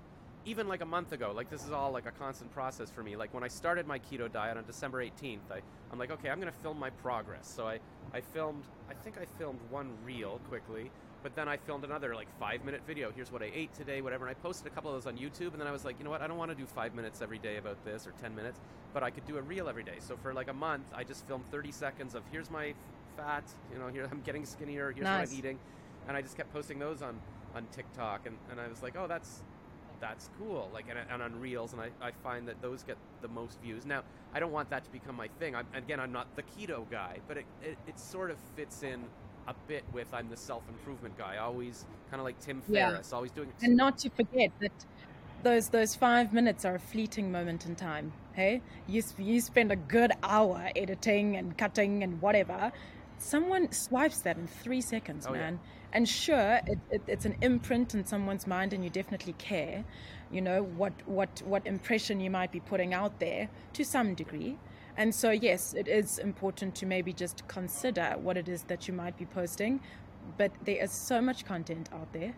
even 0.45 0.68
like 0.68 0.82
a 0.82 0.86
month 0.86 1.12
ago. 1.12 1.32
Like 1.36 1.50
this 1.52 1.64
is 1.66 1.72
all 1.72 1.91
like 1.91 2.08
a 2.08 2.12
constant 2.12 2.52
process 2.52 2.89
for 2.89 3.04
me. 3.04 3.16
Like 3.16 3.32
when 3.34 3.43
I 3.43 3.47
started 3.47 3.86
my 3.86 4.00
keto 4.00 4.32
diet 4.32 4.58
on 4.58 4.64
December 4.66 5.04
18th, 5.04 5.39
I, 5.52 5.60
I'm 5.91 6.00
like, 6.00 6.10
okay, 6.12 6.30
I'm 6.30 6.39
gonna 6.39 6.52
film 6.64 6.80
my 6.80 6.89
progress. 6.89 7.52
So 7.56 7.68
I, 7.68 7.80
I 8.14 8.22
filmed, 8.22 8.64
I 8.89 8.93
think 8.95 9.18
I 9.20 9.26
filmed 9.38 9.60
one 9.70 9.91
reel 10.04 10.39
quickly, 10.50 10.89
but 11.24 11.36
then 11.36 11.47
I 11.47 11.57
filmed 11.57 11.84
another 11.84 12.15
like 12.15 12.28
five 12.39 12.63
minute 12.63 12.82
video. 12.88 13.11
Here's 13.11 13.32
what 13.32 13.41
I 13.41 13.51
ate 13.53 13.74
today, 13.74 14.01
whatever. 14.01 14.28
And 14.28 14.36
I 14.36 14.39
posted 14.39 14.67
a 14.67 14.70
couple 14.70 14.93
of 14.93 15.03
those 15.03 15.11
on 15.11 15.17
YouTube, 15.17 15.51
and 15.51 15.59
then 15.59 15.67
I 15.67 15.72
was 15.72 15.86
like, 15.86 15.97
you 15.99 16.05
know 16.05 16.11
what? 16.11 16.22
I 16.22 16.28
don't 16.28 16.38
want 16.38 16.51
to 16.51 16.55
do 16.55 16.65
five 16.65 16.93
minutes 16.93 17.22
every 17.22 17.39
day 17.39 17.57
about 17.57 17.84
this 17.86 18.07
or 18.07 18.11
10 18.22 18.36
minutes, 18.36 18.59
but 18.93 19.03
I 19.03 19.09
could 19.09 19.26
do 19.26 19.38
a 19.38 19.41
reel 19.41 19.67
every 19.70 19.84
day. 19.84 19.97
So 19.99 20.17
for 20.17 20.34
like 20.34 20.49
a 20.49 20.53
month, 20.53 20.88
I 20.93 21.03
just 21.03 21.28
filmed 21.28 21.45
30 21.51 21.72
seconds 21.72 22.15
of 22.15 22.24
here's 22.32 22.49
my 22.49 22.74
fat, 23.17 23.43
you 23.72 23.80
know, 23.80 23.88
here 23.88 24.07
I'm 24.11 24.22
getting 24.22 24.45
skinnier, 24.45 24.91
here's 24.91 25.03
Nice. 25.03 25.28
what 25.28 25.34
I'm 25.34 25.39
eating, 25.39 25.59
and 26.07 26.15
I 26.15 26.22
just 26.22 26.38
kept 26.38 26.53
posting 26.53 26.80
those 26.80 27.01
on 27.01 27.20
on 27.55 27.65
TikTok, 27.72 28.28
and, 28.28 28.38
and 28.51 28.61
I 28.61 28.67
was 28.67 28.84
like, 28.84 28.95
oh, 28.95 29.07
that's 29.07 29.41
that's 29.99 30.30
cool. 30.38 30.70
Like 30.74 30.86
and, 30.89 30.99
and 31.11 31.22
on 31.22 31.39
Reels, 31.39 31.74
and 31.74 31.82
I, 31.82 31.89
I 32.01 32.11
find 32.24 32.47
that 32.47 32.61
those 32.61 32.84
get 32.84 32.97
the 33.22 33.28
most 33.28 33.59
views. 33.61 33.86
Now, 33.86 34.03
I 34.34 34.39
don't 34.39 34.51
want 34.51 34.70
that 34.70 34.86
to 34.86 34.91
become 34.91 35.15
my 35.15 35.28
thing. 35.39 35.55
I'm, 35.55 35.67
again, 35.74 35.99
I'm 35.99 36.11
not 36.11 36.36
the 36.36 36.43
keto 36.43 36.89
guy, 36.89 37.17
but 37.28 37.38
it, 37.38 37.45
it, 37.61 37.78
it 37.88 37.99
sort 37.99 38.32
of 38.32 38.38
fits 38.55 38.84
in 38.84 39.03
a 39.48 39.54
bit 39.68 39.84
with 39.94 40.14
I'm 40.14 40.30
the 40.30 40.38
self 40.38 40.64
improvement 40.70 41.18
guy. 41.18 41.38
Always 41.38 41.86
kind 42.10 42.20
of 42.20 42.26
like 42.26 42.40
Tim 42.40 42.62
Yeah. 42.68 42.92
Ferriss, 42.92 43.14
always 43.14 43.32
doing. 43.32 43.52
and 43.62 43.76
not 43.76 43.98
to 44.00 44.10
forget 44.10 44.52
that 44.60 44.72
those 45.44 45.70
those 45.70 45.96
five 45.96 46.34
minutes 46.34 46.66
are 46.66 46.76
a 46.76 46.80
fleeting 46.80 47.32
moment 47.32 47.66
in 47.66 47.76
time 47.76 48.12
hey 48.34 48.62
you, 48.88 49.02
you 49.18 49.40
spend 49.40 49.72
a 49.72 49.76
good 49.76 50.12
hour 50.22 50.70
editing 50.76 51.38
and 51.38 51.58
cutting 51.58 52.04
and 52.04 52.22
whatever 52.22 52.72
someone 53.18 53.72
swipes 53.72 54.20
that 54.22 54.38
in 54.38 54.48
three 54.48 54.82
seconds 54.82 55.26
Oh, 55.30 55.34
yeah. 55.34 55.40
man 55.40 55.60
and 55.94 56.10
sure 56.10 56.60
it, 56.68 56.78
it, 56.92 57.02
it's 57.08 57.26
an 57.26 57.36
imprint 57.42 57.94
in 57.96 58.06
someone's 58.06 58.48
mind 58.48 58.74
and 58.74 58.84
you 58.84 58.90
definitely 58.90 59.34
care 59.34 59.86
you 60.30 60.42
know 60.42 60.64
what 60.64 60.92
what 61.06 61.42
what 61.46 61.66
impression 61.66 62.20
you 62.20 62.30
might 62.30 62.52
be 62.52 62.60
putting 62.60 62.94
out 62.94 63.20
there 63.22 63.48
to 63.74 63.86
some 63.86 64.16
degree 64.16 64.58
and 65.00 65.16
so 65.16 65.32
yes 65.32 65.74
it 65.74 65.88
is 65.88 66.20
important 66.20 66.76
to 66.76 66.86
maybe 66.86 67.12
just 67.12 67.47
consider 67.47 68.16
what 68.22 68.38
it 68.38 68.47
is 68.47 68.64
that 68.64 68.88
you 68.88 68.93
might 68.93 69.18
be 69.18 69.26
posting 69.26 69.80
but 70.38 70.52
there 70.66 70.84
is 70.84 70.91
so 70.91 71.20
much 71.20 71.45
content 71.45 71.89
out 71.93 72.12
there 72.14 72.36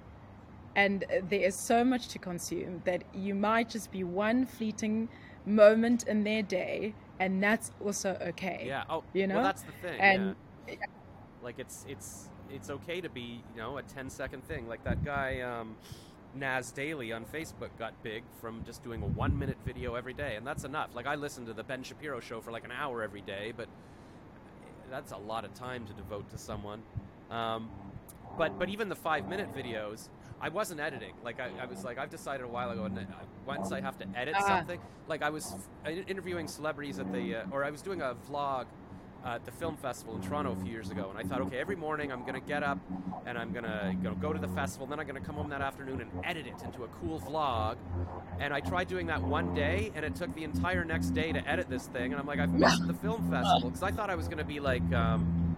and 0.75 1.03
there 1.29 1.41
is 1.41 1.55
so 1.55 1.83
much 1.83 2.07
to 2.07 2.19
consume 2.19 2.81
that 2.85 3.03
you 3.13 3.35
might 3.35 3.69
just 3.69 3.91
be 3.91 4.03
one 4.03 4.45
fleeting 4.45 5.09
moment 5.45 6.03
in 6.03 6.23
their 6.23 6.43
day 6.43 6.93
and 7.19 7.43
that's 7.43 7.71
also 7.83 8.17
okay 8.21 8.63
Yeah. 8.65 8.83
Oh, 8.89 9.03
you 9.13 9.27
know 9.27 9.35
well, 9.35 9.43
that's 9.43 9.63
the 9.63 9.71
thing. 9.81 9.99
and 9.99 10.35
yeah. 10.67 10.75
like 11.43 11.59
it's 11.59 11.83
it's 11.89 12.29
it's 12.49 12.69
okay 12.69 13.01
to 13.01 13.09
be 13.09 13.43
you 13.53 13.61
know 13.61 13.77
a 13.77 13.81
10 13.81 14.09
second 14.09 14.43
thing 14.45 14.67
like 14.67 14.83
that 14.83 15.03
guy 15.03 15.41
um, 15.41 15.75
Nas 16.33 16.71
Daily 16.71 17.11
on 17.11 17.25
Facebook 17.25 17.69
got 17.77 17.93
big 18.03 18.23
from 18.39 18.63
just 18.65 18.83
doing 18.83 19.01
a 19.01 19.05
one 19.05 19.37
minute 19.37 19.57
video 19.65 19.95
every 19.95 20.13
day 20.13 20.35
and 20.37 20.45
that's 20.47 20.63
enough. 20.63 20.89
Like 20.93 21.05
I 21.07 21.15
listen 21.15 21.45
to 21.47 21.53
the 21.53 21.63
Ben 21.63 21.83
Shapiro 21.83 22.19
show 22.19 22.41
for 22.41 22.51
like 22.51 22.63
an 22.63 22.71
hour 22.71 23.03
every 23.03 23.21
day 23.21 23.53
but 23.55 23.67
that's 24.89 25.11
a 25.11 25.17
lot 25.17 25.45
of 25.45 25.53
time 25.53 25.85
to 25.87 25.93
devote 25.93 26.29
to 26.31 26.37
someone. 26.37 26.81
Um, 27.29 27.69
but 28.37 28.57
but 28.57 28.69
even 28.69 28.87
the 28.89 28.95
five 28.95 29.27
minute 29.27 29.53
videos 29.55 30.07
I 30.39 30.49
wasn't 30.49 30.79
editing. 30.79 31.13
Like 31.23 31.39
I, 31.39 31.49
I 31.61 31.65
was 31.65 31.83
like 31.83 31.97
I've 31.97 32.09
decided 32.09 32.43
a 32.45 32.47
while 32.47 32.71
ago 32.71 32.85
and 32.85 33.05
once 33.45 33.71
I 33.71 33.81
have 33.81 33.97
to 33.99 34.05
edit 34.15 34.35
Ah. 34.37 34.47
something 34.47 34.79
like 35.07 35.21
I 35.21 35.29
was 35.29 35.53
f- 35.85 36.07
interviewing 36.07 36.47
celebrities 36.47 36.97
at 36.99 37.11
the 37.11 37.35
uh, 37.35 37.43
or 37.51 37.63
I 37.65 37.71
was 37.71 37.81
doing 37.81 38.01
a 38.01 38.15
vlog 38.31 38.65
uh, 39.25 39.29
at 39.35 39.45
the 39.45 39.51
film 39.51 39.77
festival 39.77 40.15
in 40.15 40.21
Toronto 40.21 40.51
a 40.51 40.63
few 40.63 40.71
years 40.71 40.89
ago, 40.89 41.09
and 41.09 41.17
I 41.17 41.23
thought, 41.23 41.41
okay, 41.41 41.57
every 41.57 41.75
morning 41.75 42.11
I'm 42.11 42.25
gonna 42.25 42.39
get 42.39 42.63
up 42.63 42.79
and 43.25 43.37
I'm 43.37 43.51
gonna 43.51 43.95
you 43.95 44.03
know, 44.03 44.15
go 44.15 44.33
to 44.33 44.39
the 44.39 44.47
festival, 44.49 44.87
then 44.87 44.99
I'm 44.99 45.07
gonna 45.07 45.19
come 45.19 45.35
home 45.35 45.49
that 45.49 45.61
afternoon 45.61 46.01
and 46.01 46.09
edit 46.23 46.47
it 46.47 46.61
into 46.63 46.83
a 46.83 46.87
cool 46.87 47.19
vlog. 47.19 47.77
And 48.39 48.53
I 48.53 48.59
tried 48.59 48.87
doing 48.87 49.07
that 49.07 49.21
one 49.21 49.53
day, 49.53 49.91
and 49.95 50.03
it 50.03 50.15
took 50.15 50.33
the 50.33 50.43
entire 50.43 50.83
next 50.83 51.11
day 51.11 51.31
to 51.31 51.47
edit 51.47 51.69
this 51.69 51.87
thing, 51.87 52.11
and 52.11 52.19
I'm 52.19 52.27
like, 52.27 52.39
I've 52.39 52.53
missed 52.53 52.87
the 52.87 52.93
film 52.95 53.29
festival 53.29 53.69
because 53.69 53.83
I 53.83 53.91
thought 53.91 54.09
I 54.09 54.15
was 54.15 54.27
gonna 54.27 54.43
be 54.43 54.59
like. 54.59 54.83
Um, 54.93 55.57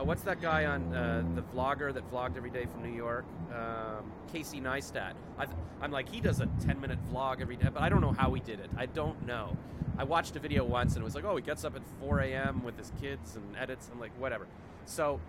uh, 0.00 0.04
what's 0.04 0.22
that 0.22 0.40
guy 0.40 0.64
on 0.64 0.94
uh, 0.94 1.22
the 1.34 1.42
vlogger 1.42 1.92
that 1.92 2.10
vlogged 2.10 2.36
every 2.36 2.50
day 2.50 2.66
from 2.66 2.82
New 2.82 2.96
York? 2.96 3.24
Um, 3.54 4.10
Casey 4.32 4.60
Neistat. 4.60 5.14
I 5.38 5.46
I'm 5.80 5.90
like, 5.90 6.08
he 6.08 6.20
does 6.20 6.40
a 6.40 6.46
10 6.64 6.80
minute 6.80 6.98
vlog 7.12 7.40
every 7.40 7.56
day, 7.56 7.68
but 7.72 7.82
I 7.82 7.88
don't 7.88 8.00
know 8.00 8.12
how 8.12 8.32
he 8.34 8.40
did 8.40 8.60
it. 8.60 8.70
I 8.76 8.86
don't 8.86 9.26
know. 9.26 9.56
I 9.98 10.04
watched 10.04 10.36
a 10.36 10.38
video 10.38 10.64
once 10.64 10.94
and 10.94 11.02
it 11.02 11.04
was 11.04 11.14
like, 11.14 11.24
oh, 11.24 11.36
he 11.36 11.42
gets 11.42 11.64
up 11.64 11.76
at 11.76 11.82
4 12.00 12.20
a.m. 12.20 12.62
with 12.64 12.78
his 12.78 12.92
kids 13.00 13.36
and 13.36 13.56
edits. 13.56 13.88
I'm 13.92 14.00
like, 14.00 14.12
whatever. 14.18 14.46
So 14.86 15.20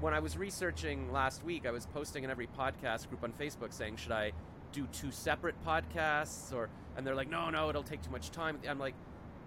when 0.00 0.14
I 0.14 0.20
was 0.20 0.36
researching 0.36 1.12
last 1.12 1.44
week, 1.44 1.66
I 1.66 1.70
was 1.70 1.86
posting 1.86 2.24
in 2.24 2.30
every 2.30 2.48
podcast 2.58 3.08
group 3.08 3.22
on 3.22 3.32
Facebook 3.32 3.72
saying, 3.72 3.96
should 3.96 4.12
I 4.12 4.32
do 4.72 4.86
two 4.92 5.10
separate 5.10 5.54
podcasts? 5.66 6.52
Or 6.52 6.68
and 6.96 7.06
they're 7.06 7.14
like, 7.14 7.30
no, 7.30 7.50
no, 7.50 7.68
it'll 7.70 7.82
take 7.82 8.02
too 8.02 8.10
much 8.10 8.30
time. 8.30 8.58
I'm 8.68 8.78
like, 8.78 8.94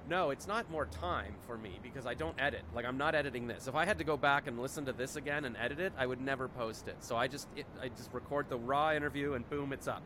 no, 0.10 0.30
it's 0.30 0.48
not 0.48 0.70
more 0.70 0.86
time 0.86 1.34
for 1.48 1.58
me 1.58 1.80
because 1.82 2.06
I 2.06 2.14
don't 2.14 2.40
edit. 2.40 2.64
Like 2.74 2.86
I'm 2.86 2.98
not 2.98 3.16
editing 3.16 3.48
this. 3.48 3.68
If 3.68 3.76
I 3.76 3.86
had 3.86 3.98
to 3.98 4.04
go 4.04 4.18
back 4.18 4.48
and 4.48 4.60
listen 4.60 4.86
to 4.86 4.94
this 4.94 5.16
again 5.16 5.46
and 5.46 5.56
edit 5.58 5.80
it, 5.80 5.94
I 5.98 6.06
would 6.06 6.22
never 6.22 6.48
post 6.48 6.88
it. 6.88 6.98
So 7.00 7.16
I 7.16 7.28
just 7.28 7.48
it, 7.56 7.66
I 7.82 7.90
just 7.90 8.14
record 8.14 8.50
the 8.50 8.58
raw 8.58 8.94
interview 8.94 9.34
and 9.34 9.50
boom, 9.50 9.74
it's 9.74 9.88
up. 9.88 10.04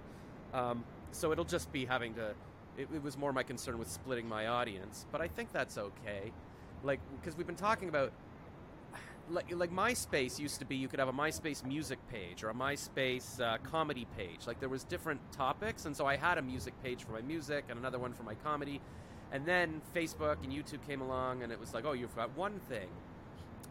Um, 0.53 0.83
so 1.11 1.31
it'll 1.31 1.45
just 1.45 1.71
be 1.71 1.85
having 1.85 2.13
to. 2.15 2.33
It, 2.77 2.87
it 2.93 3.03
was 3.03 3.17
more 3.17 3.33
my 3.33 3.43
concern 3.43 3.77
with 3.77 3.89
splitting 3.89 4.27
my 4.27 4.47
audience, 4.47 5.05
but 5.11 5.21
I 5.21 5.27
think 5.27 5.51
that's 5.51 5.77
okay. 5.77 6.31
Like 6.83 7.01
because 7.19 7.35
we've 7.35 7.47
been 7.47 7.55
talking 7.55 7.89
about 7.89 8.13
like 9.29 9.53
like 9.53 9.71
MySpace 9.71 10.39
used 10.39 10.59
to 10.59 10.65
be 10.65 10.75
you 10.75 10.87
could 10.87 10.99
have 10.99 11.09
a 11.09 11.13
MySpace 11.13 11.65
music 11.65 11.99
page 12.09 12.43
or 12.43 12.49
a 12.49 12.53
MySpace 12.53 13.39
uh, 13.41 13.57
comedy 13.63 14.07
page. 14.17 14.47
Like 14.47 14.59
there 14.59 14.69
was 14.69 14.83
different 14.83 15.19
topics, 15.31 15.85
and 15.85 15.95
so 15.95 16.05
I 16.05 16.15
had 16.15 16.37
a 16.37 16.41
music 16.41 16.73
page 16.83 17.03
for 17.03 17.11
my 17.11 17.21
music 17.21 17.65
and 17.69 17.77
another 17.77 17.99
one 17.99 18.13
for 18.13 18.23
my 18.23 18.35
comedy. 18.35 18.81
And 19.31 19.45
then 19.45 19.81
Facebook 19.95 20.37
and 20.43 20.51
YouTube 20.51 20.85
came 20.87 21.01
along, 21.01 21.43
and 21.43 21.51
it 21.51 21.59
was 21.59 21.73
like, 21.73 21.85
oh, 21.85 21.93
you've 21.93 22.15
got 22.15 22.35
one 22.35 22.59
thing. 22.67 22.87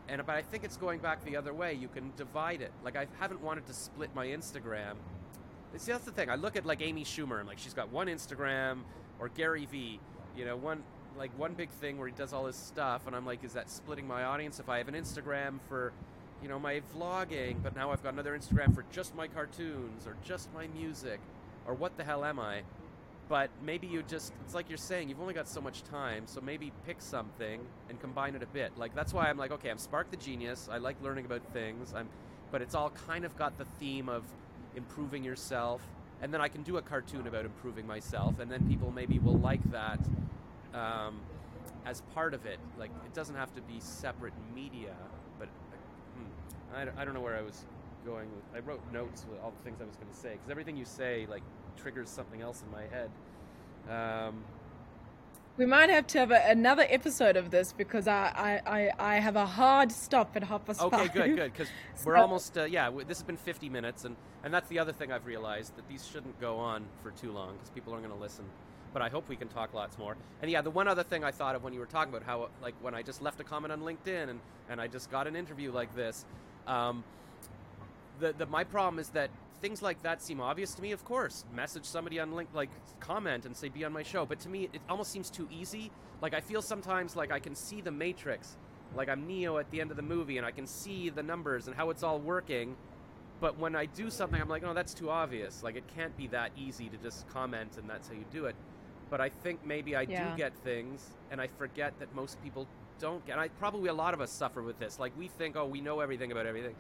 And 0.09 0.25
but 0.25 0.37
I 0.37 0.43
think 0.43 0.65
it's 0.65 0.77
going 0.77 1.01
back 1.01 1.25
the 1.25 1.37
other 1.37 1.53
way. 1.53 1.75
You 1.75 1.89
can 1.89 2.13
divide 2.17 2.63
it. 2.63 2.73
Like 2.83 2.97
I 2.97 3.07
haven't 3.19 3.43
wanted 3.43 3.67
to 3.67 3.75
split 3.75 4.11
my 4.15 4.27
Instagram. 4.27 4.95
See, 5.77 5.93
that's 5.93 6.05
the 6.05 6.13
thing. 6.13 6.31
I 6.31 6.37
look 6.37 6.57
at 6.57 6.65
like 6.65 6.81
Amy 6.81 7.05
Schumer, 7.05 7.47
like 7.47 7.59
she's 7.59 7.75
got 7.75 7.93
one 7.93 8.07
Instagram, 8.07 8.79
or 9.21 9.29
Gary 9.29 9.67
Vee, 9.67 10.01
you 10.37 10.45
know, 10.45 10.57
one 10.57 10.83
like 11.19 11.37
one 11.37 11.53
big 11.55 11.69
thing 11.71 11.99
where 11.99 12.07
he 12.07 12.15
does 12.15 12.33
all 12.33 12.47
his 12.47 12.57
stuff, 12.57 13.07
and 13.07 13.15
I'm 13.15 13.27
like, 13.27 13.45
is 13.45 13.53
that 13.53 13.71
splitting 13.71 14.07
my 14.07 14.25
audience? 14.25 14.61
If 14.61 14.69
I 14.69 14.79
have 14.79 14.89
an 14.89 14.95
Instagram 14.95 15.59
for, 15.69 15.93
you 16.43 16.49
know, 16.49 16.59
my 16.59 16.81
vlogging, 16.97 17.57
but 17.63 17.75
now 17.75 17.91
I've 17.91 18.03
got 18.03 18.13
another 18.13 18.39
Instagram 18.39 18.75
for 18.75 18.85
just 18.93 19.15
my 19.15 19.27
cartoons 19.27 20.07
or 20.07 20.17
just 20.25 20.53
my 20.55 20.69
music, 20.69 21.21
or 21.67 21.75
what 21.75 21.97
the 21.97 22.05
hell 22.05 22.25
am 22.25 22.39
I? 22.39 22.63
But 23.29 23.51
maybe 23.63 23.87
you 23.87 24.03
just, 24.03 24.33
it's 24.45 24.55
like 24.55 24.69
you're 24.69 24.79
saying, 24.79 25.09
you've 25.09 25.21
only 25.21 25.35
got 25.35 25.49
so 25.49 25.61
much 25.61 25.83
time, 25.85 26.27
so 26.27 26.41
maybe 26.41 26.73
pick 26.87 27.01
something 27.01 27.61
and 27.91 28.01
combine 28.01 28.35
it 28.35 28.43
a 28.43 28.47
bit. 28.47 28.73
Like, 28.79 28.95
that's 28.95 29.13
why 29.13 29.29
I'm 29.29 29.37
like, 29.37 29.51
okay, 29.53 29.71
I'm 29.71 29.79
Spark 29.79 30.11
the 30.11 30.17
Genius. 30.17 30.69
I 30.71 30.79
like 30.79 30.97
learning 31.03 31.27
about 31.27 31.43
things, 31.53 31.93
I'm, 31.95 32.09
but 32.51 32.63
it's 32.63 32.75
all 32.75 32.91
kind 32.91 33.27
of 33.27 33.37
got 33.37 33.59
the 33.59 33.67
theme 33.79 34.09
of 34.09 34.25
improving 34.75 35.25
yourself 35.25 35.83
and 36.21 36.35
then 36.35 36.41
I 36.41 36.49
can 36.49 36.63
do 36.63 36.77
a 36.77 36.83
cartoon 36.83 37.27
about 37.27 37.45
improving 37.45 37.87
myself, 37.87 38.41
and 38.41 38.51
then 38.51 38.67
people 38.67 38.91
maybe 38.91 39.19
will 39.19 39.39
like 39.39 39.63
that 39.71 40.01
um, 40.75 41.21
as 41.87 42.01
part 42.15 42.35
of 42.35 42.45
it. 42.47 42.59
Like 42.79 42.91
it 43.07 43.15
doesn't 43.15 43.37
have 43.37 43.55
to 43.55 43.63
be 43.63 43.79
separate 43.79 44.35
media, 44.55 44.95
but 45.39 45.49
hmm, 46.17 46.75
I, 46.77 47.01
I 47.01 47.05
don't 47.05 47.15
know 47.15 47.21
where 47.21 47.37
I 47.37 47.43
was 47.43 47.65
going. 48.09 48.29
With, 48.35 48.45
I 48.55 48.61
wrote 48.67 48.81
notes 48.93 49.25
with 49.31 49.41
all 49.43 49.53
the 49.57 49.63
things 49.63 49.81
I 49.81 49.85
was 49.85 49.97
going 49.97 50.09
to 50.13 50.17
say 50.17 50.33
because 50.33 50.51
everything 50.51 50.77
you 50.77 50.85
say 50.85 51.27
like 51.29 51.43
triggers 51.77 52.09
something 52.09 52.41
else 52.41 52.63
in 52.63 52.71
my 52.73 52.85
head. 52.95 53.11
Um, 54.29 54.45
We 55.57 55.67
might 55.67 55.91
have 55.91 56.07
to 56.09 56.19
have 56.21 56.31
a, 56.31 56.41
another 56.51 56.87
episode 56.89 57.37
of 57.37 57.51
this 57.51 57.73
because 57.73 58.07
I, 58.07 58.61
I, 58.67 58.79
I, 58.79 59.15
I 59.17 59.21
have 59.21 59.35
a 59.37 59.47
hard 59.47 59.91
stop 59.91 60.37
at 60.37 60.45
half 60.45 60.65
past 60.65 60.81
Okay, 60.81 60.97
five. 60.97 61.13
good, 61.13 61.37
good. 61.37 61.53
Because 61.53 61.69
we're 62.05 62.17
So- 62.17 62.23
almost 62.23 62.57
uh, 62.59 62.65
yeah. 62.65 62.85
W- 62.87 63.05
this 63.07 63.19
has 63.19 63.25
been 63.25 63.37
50 63.37 63.69
minutes, 63.69 64.05
and 64.05 64.17
and 64.45 64.55
that's 64.55 64.69
the 64.69 64.79
other 64.79 64.93
thing 64.93 65.11
I've 65.13 65.27
realized 65.27 65.77
that 65.77 65.89
these 65.89 66.07
shouldn't 66.07 66.41
go 66.41 66.57
on 66.59 66.85
for 67.03 67.11
too 67.11 67.33
long 67.33 67.55
because 67.55 67.71
people 67.71 67.93
aren't 67.93 68.05
going 68.07 68.17
to 68.17 68.23
listen. 68.23 68.45
But 68.93 69.03
I 69.03 69.09
hope 69.11 69.29
we 69.29 69.37
can 69.37 69.49
talk 69.49 69.75
lots 69.75 69.99
more. 69.99 70.17
And 70.43 70.51
yeah, 70.51 70.63
the 70.63 70.71
one 70.71 70.87
other 70.89 71.03
thing 71.03 71.23
I 71.25 71.31
thought 71.33 71.55
of 71.57 71.63
when 71.65 71.73
you 71.75 71.81
were 71.81 71.87
talking 71.87 72.15
about 72.15 72.25
how 72.25 72.49
like 72.63 72.75
when 72.81 72.95
I 72.95 73.03
just 73.03 73.21
left 73.21 73.41
a 73.41 73.45
comment 73.45 73.73
on 73.73 73.81
LinkedIn 73.81 74.31
and 74.31 74.41
and 74.71 74.81
I 74.81 74.87
just 74.87 75.11
got 75.11 75.27
an 75.27 75.35
interview 75.37 75.71
like 75.73 75.95
this. 75.97 76.25
Um, 76.67 77.03
the, 78.21 78.33
the 78.33 78.47
my 78.47 78.65
problem 78.65 78.99
is 78.99 79.09
that 79.11 79.31
things 79.61 79.83
like 79.83 80.03
that 80.03 80.23
seem 80.23 80.41
obvious 80.41 80.75
to 80.75 80.83
me. 80.83 80.93
Of 80.93 81.05
course, 81.05 81.45
message 81.55 81.85
somebody 81.85 82.21
on 82.21 82.33
link, 82.33 82.49
like 82.55 82.71
comment 83.01 83.47
and 83.47 83.57
say 83.57 83.69
be 83.69 83.85
on 83.85 83.93
my 83.93 84.03
show. 84.03 84.25
But 84.27 84.41
to 84.41 84.49
me, 84.49 84.69
it 84.73 84.81
almost 84.89 85.11
seems 85.11 85.31
too 85.31 85.49
easy. 85.51 85.91
Like 86.21 86.35
I 86.35 86.41
feel 86.41 86.63
sometimes 86.63 87.17
like 87.17 87.31
I 87.33 87.39
can 87.39 87.55
see 87.55 87.81
the 87.81 87.91
Matrix, 87.91 88.57
like 88.97 89.09
I'm 89.09 89.27
Neo 89.27 89.59
at 89.59 89.71
the 89.71 89.81
end 89.81 89.91
of 89.91 89.97
the 89.97 90.03
movie, 90.03 90.37
and 90.39 90.47
I 90.47 90.51
can 90.51 90.67
see 90.67 91.11
the 91.11 91.23
numbers 91.23 91.67
and 91.67 91.77
how 91.77 91.91
it's 91.91 92.03
all 92.03 92.19
working. 92.19 92.77
But 93.41 93.59
when 93.59 93.77
I 93.77 93.87
do 93.87 94.11
something, 94.11 94.41
I'm 94.41 94.49
like, 94.49 94.65
oh, 94.65 94.75
that's 94.75 94.95
too 94.95 95.11
obvious. 95.11 95.63
Like 95.63 95.77
it 95.77 95.85
can't 95.95 96.17
be 96.17 96.27
that 96.29 96.51
easy 96.57 96.89
to 96.89 96.97
just 96.97 97.29
comment 97.29 97.77
and 97.79 97.89
that's 97.89 98.09
how 98.09 98.15
you 98.15 98.25
do 98.33 98.47
it. 98.47 98.57
But 99.11 99.21
I 99.21 99.29
think 99.29 99.65
maybe 99.65 99.97
I 99.97 100.03
Yeah. 100.03 100.31
do 100.33 100.37
get 100.37 100.53
things, 100.65 101.09
and 101.31 101.41
I 101.41 101.47
forget 101.47 101.99
that 102.01 102.15
most 102.15 102.43
people 102.43 102.67
don't 102.99 103.25
get. 103.27 103.33
And 103.33 103.41
I 103.41 103.49
probably 103.49 103.89
a 103.89 103.95
lot 103.95 104.13
of 104.13 104.21
us 104.21 104.31
suffer 104.31 104.61
with 104.63 104.79
this. 104.79 104.99
Like 104.99 105.17
we 105.17 105.29
think, 105.29 105.57
oh, 105.57 105.67
we 105.67 105.81
know 105.81 106.01
everything 106.01 106.33
about 106.33 106.47
everything 106.47 106.75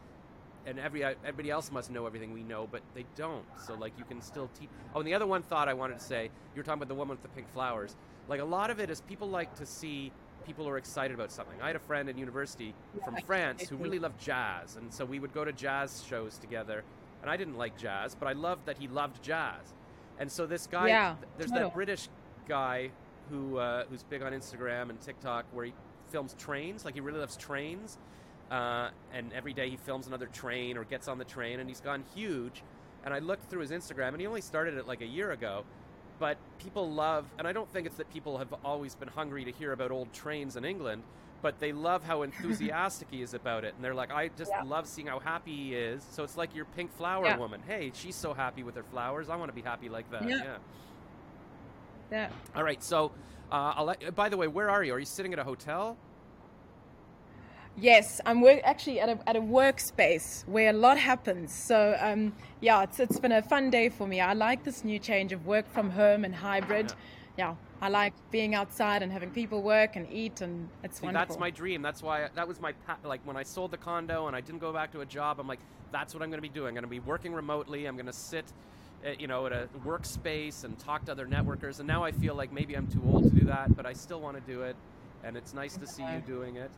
and 0.68 0.78
every 0.78 1.02
everybody 1.04 1.50
else 1.50 1.72
must 1.72 1.90
know 1.90 2.06
everything 2.06 2.32
we 2.32 2.42
know, 2.42 2.68
but 2.70 2.82
they 2.94 3.04
don't. 3.16 3.44
So 3.66 3.74
like 3.74 3.92
you 3.98 4.04
can 4.04 4.20
still 4.20 4.50
teach. 4.58 4.68
Oh, 4.94 4.98
and 5.00 5.08
the 5.08 5.14
other 5.14 5.26
one 5.26 5.42
thought 5.42 5.68
I 5.68 5.74
wanted 5.74 5.98
to 5.98 6.04
say, 6.04 6.24
you 6.24 6.58
were 6.58 6.62
talking 6.62 6.78
about 6.82 6.88
the 6.88 6.94
woman 6.94 7.16
with 7.16 7.22
the 7.22 7.28
pink 7.28 7.50
flowers. 7.52 7.96
Like 8.28 8.40
a 8.40 8.44
lot 8.44 8.70
of 8.70 8.78
it 8.80 8.90
is 8.90 9.00
people 9.02 9.28
like 9.28 9.54
to 9.56 9.66
see 9.66 10.12
people 10.46 10.64
who 10.64 10.70
are 10.70 10.78
excited 10.78 11.14
about 11.14 11.32
something. 11.32 11.60
I 11.62 11.68
had 11.68 11.76
a 11.76 11.80
friend 11.80 12.08
in 12.08 12.18
university 12.18 12.74
from 13.04 13.16
France 13.26 13.68
who 13.68 13.76
really 13.76 13.98
loved 13.98 14.20
jazz, 14.20 14.76
and 14.76 14.92
so 14.92 15.04
we 15.04 15.18
would 15.18 15.32
go 15.32 15.44
to 15.44 15.52
jazz 15.52 16.04
shows 16.08 16.38
together. 16.38 16.84
And 17.22 17.30
I 17.30 17.36
didn't 17.36 17.56
like 17.56 17.76
jazz, 17.76 18.14
but 18.14 18.28
I 18.28 18.32
loved 18.32 18.66
that 18.66 18.78
he 18.78 18.86
loved 18.86 19.22
jazz. 19.22 19.74
And 20.20 20.30
so 20.30 20.46
this 20.46 20.66
guy, 20.66 20.88
Yeah, 20.88 21.16
there's 21.36 21.50
total. 21.50 21.68
that 21.68 21.74
British 21.74 22.08
guy 22.46 22.90
who 23.30 23.58
uh, 23.58 23.84
who's 23.90 24.02
big 24.04 24.22
on 24.22 24.32
Instagram 24.32 24.90
and 24.90 25.00
TikTok 25.00 25.44
where 25.52 25.66
he 25.66 25.72
films 26.10 26.34
trains. 26.38 26.84
Like 26.84 26.94
he 26.94 27.00
really 27.00 27.18
loves 27.20 27.36
trains, 27.36 27.98
uh, 28.50 28.90
and 29.12 29.32
every 29.32 29.52
day 29.52 29.70
he 29.70 29.76
films 29.76 30.06
another 30.06 30.26
train 30.26 30.76
or 30.76 30.84
gets 30.84 31.08
on 31.08 31.18
the 31.18 31.24
train, 31.24 31.60
and 31.60 31.68
he's 31.68 31.80
gone 31.80 32.04
huge. 32.14 32.62
And 33.04 33.14
I 33.14 33.20
looked 33.20 33.48
through 33.50 33.60
his 33.60 33.70
Instagram, 33.70 34.08
and 34.08 34.20
he 34.20 34.26
only 34.26 34.40
started 34.40 34.74
it 34.74 34.86
like 34.86 35.00
a 35.00 35.06
year 35.06 35.30
ago. 35.32 35.64
But 36.18 36.36
people 36.58 36.90
love, 36.90 37.26
and 37.38 37.46
I 37.46 37.52
don't 37.52 37.70
think 37.72 37.86
it's 37.86 37.96
that 37.96 38.12
people 38.12 38.38
have 38.38 38.52
always 38.64 38.94
been 38.96 39.08
hungry 39.08 39.44
to 39.44 39.52
hear 39.52 39.72
about 39.72 39.90
old 39.92 40.12
trains 40.12 40.56
in 40.56 40.64
England, 40.64 41.02
but 41.42 41.60
they 41.60 41.72
love 41.72 42.02
how 42.02 42.22
enthusiastic 42.22 43.06
he 43.12 43.22
is 43.22 43.34
about 43.34 43.62
it. 43.64 43.74
And 43.76 43.84
they're 43.84 43.94
like, 43.94 44.10
I 44.10 44.28
just 44.36 44.50
Yeah. 44.50 44.62
love 44.64 44.88
seeing 44.88 45.06
how 45.06 45.20
happy 45.20 45.54
he 45.54 45.74
is. 45.76 46.02
So 46.02 46.24
it's 46.24 46.36
like 46.36 46.56
your 46.56 46.64
pink 46.64 46.92
flower 46.92 47.26
Yeah. 47.26 47.36
woman. 47.36 47.62
Hey, 47.68 47.92
she's 47.94 48.16
so 48.16 48.34
happy 48.34 48.64
with 48.64 48.74
her 48.74 48.82
flowers. 48.82 49.28
I 49.28 49.36
want 49.36 49.48
to 49.50 49.54
be 49.54 49.62
happy 49.62 49.88
like 49.88 50.10
that. 50.10 50.28
Yeah. 50.28 50.42
yeah. 50.42 50.56
Yeah. 52.10 52.28
All 52.56 52.64
right. 52.64 52.82
So, 52.82 53.12
uh, 53.52 53.74
I'll 53.76 53.84
let, 53.84 54.14
by 54.16 54.28
the 54.28 54.36
way, 54.36 54.48
where 54.48 54.68
are 54.70 54.82
you? 54.82 54.92
Are 54.94 54.98
you 54.98 55.04
sitting 55.06 55.32
at 55.32 55.38
a 55.38 55.44
hotel? 55.44 55.96
Yes, 57.80 58.20
I'm 58.26 58.40
work- 58.40 58.60
actually 58.64 58.98
at 58.98 59.08
a, 59.08 59.28
at 59.28 59.36
a 59.36 59.40
workspace 59.40 60.46
where 60.48 60.70
a 60.70 60.72
lot 60.72 60.98
happens. 60.98 61.52
So, 61.52 61.96
um, 62.00 62.32
yeah, 62.60 62.82
it's, 62.82 62.98
it's 62.98 63.20
been 63.20 63.30
a 63.32 63.42
fun 63.42 63.70
day 63.70 63.88
for 63.88 64.06
me. 64.06 64.20
I 64.20 64.32
like 64.32 64.64
this 64.64 64.82
new 64.82 64.98
change 64.98 65.32
of 65.32 65.46
work 65.46 65.70
from 65.70 65.90
home 65.90 66.24
and 66.24 66.34
hybrid. 66.34 66.92
Yeah, 67.36 67.54
I 67.80 67.88
like 67.88 68.14
being 68.32 68.56
outside 68.56 69.04
and 69.04 69.12
having 69.12 69.30
people 69.30 69.62
work 69.62 69.94
and 69.94 70.08
eat, 70.10 70.40
and 70.40 70.68
it's 70.82 70.98
See, 70.98 71.06
wonderful. 71.06 71.26
that's 71.28 71.38
my 71.38 71.50
dream. 71.50 71.82
That's 71.82 72.02
why 72.02 72.28
that 72.34 72.48
was 72.48 72.60
my 72.60 72.72
pa- 72.72 72.98
like 73.04 73.20
when 73.24 73.36
I 73.36 73.44
sold 73.44 73.70
the 73.70 73.76
condo 73.76 74.26
and 74.26 74.34
I 74.34 74.40
didn't 74.40 74.60
go 74.60 74.72
back 74.72 74.90
to 74.92 75.02
a 75.02 75.06
job. 75.06 75.38
I'm 75.38 75.46
like, 75.46 75.60
that's 75.92 76.14
what 76.14 76.22
I'm 76.24 76.30
going 76.30 76.42
to 76.42 76.42
be 76.42 76.48
doing. 76.48 76.70
I'm 76.70 76.74
going 76.74 76.82
to 76.82 76.88
be 76.88 76.98
working 76.98 77.32
remotely. 77.32 77.86
I'm 77.86 77.94
going 77.94 78.06
to 78.06 78.12
sit, 78.12 78.52
uh, 79.06 79.10
you 79.20 79.28
know, 79.28 79.46
at 79.46 79.52
a 79.52 79.68
workspace 79.86 80.64
and 80.64 80.76
talk 80.80 81.04
to 81.04 81.12
other 81.12 81.28
networkers. 81.28 81.78
And 81.78 81.86
now 81.86 82.02
I 82.02 82.10
feel 82.10 82.34
like 82.34 82.52
maybe 82.52 82.74
I'm 82.74 82.88
too 82.88 83.02
old 83.06 83.22
to 83.22 83.30
do 83.30 83.46
that, 83.46 83.76
but 83.76 83.86
I 83.86 83.92
still 83.92 84.20
want 84.20 84.36
to 84.36 84.52
do 84.52 84.62
it. 84.62 84.74
And 85.22 85.36
it's 85.36 85.54
nice 85.54 85.76
to 85.76 85.86
see 85.86 86.02
you 86.02 86.20
doing 86.26 86.56
it. 86.56 86.72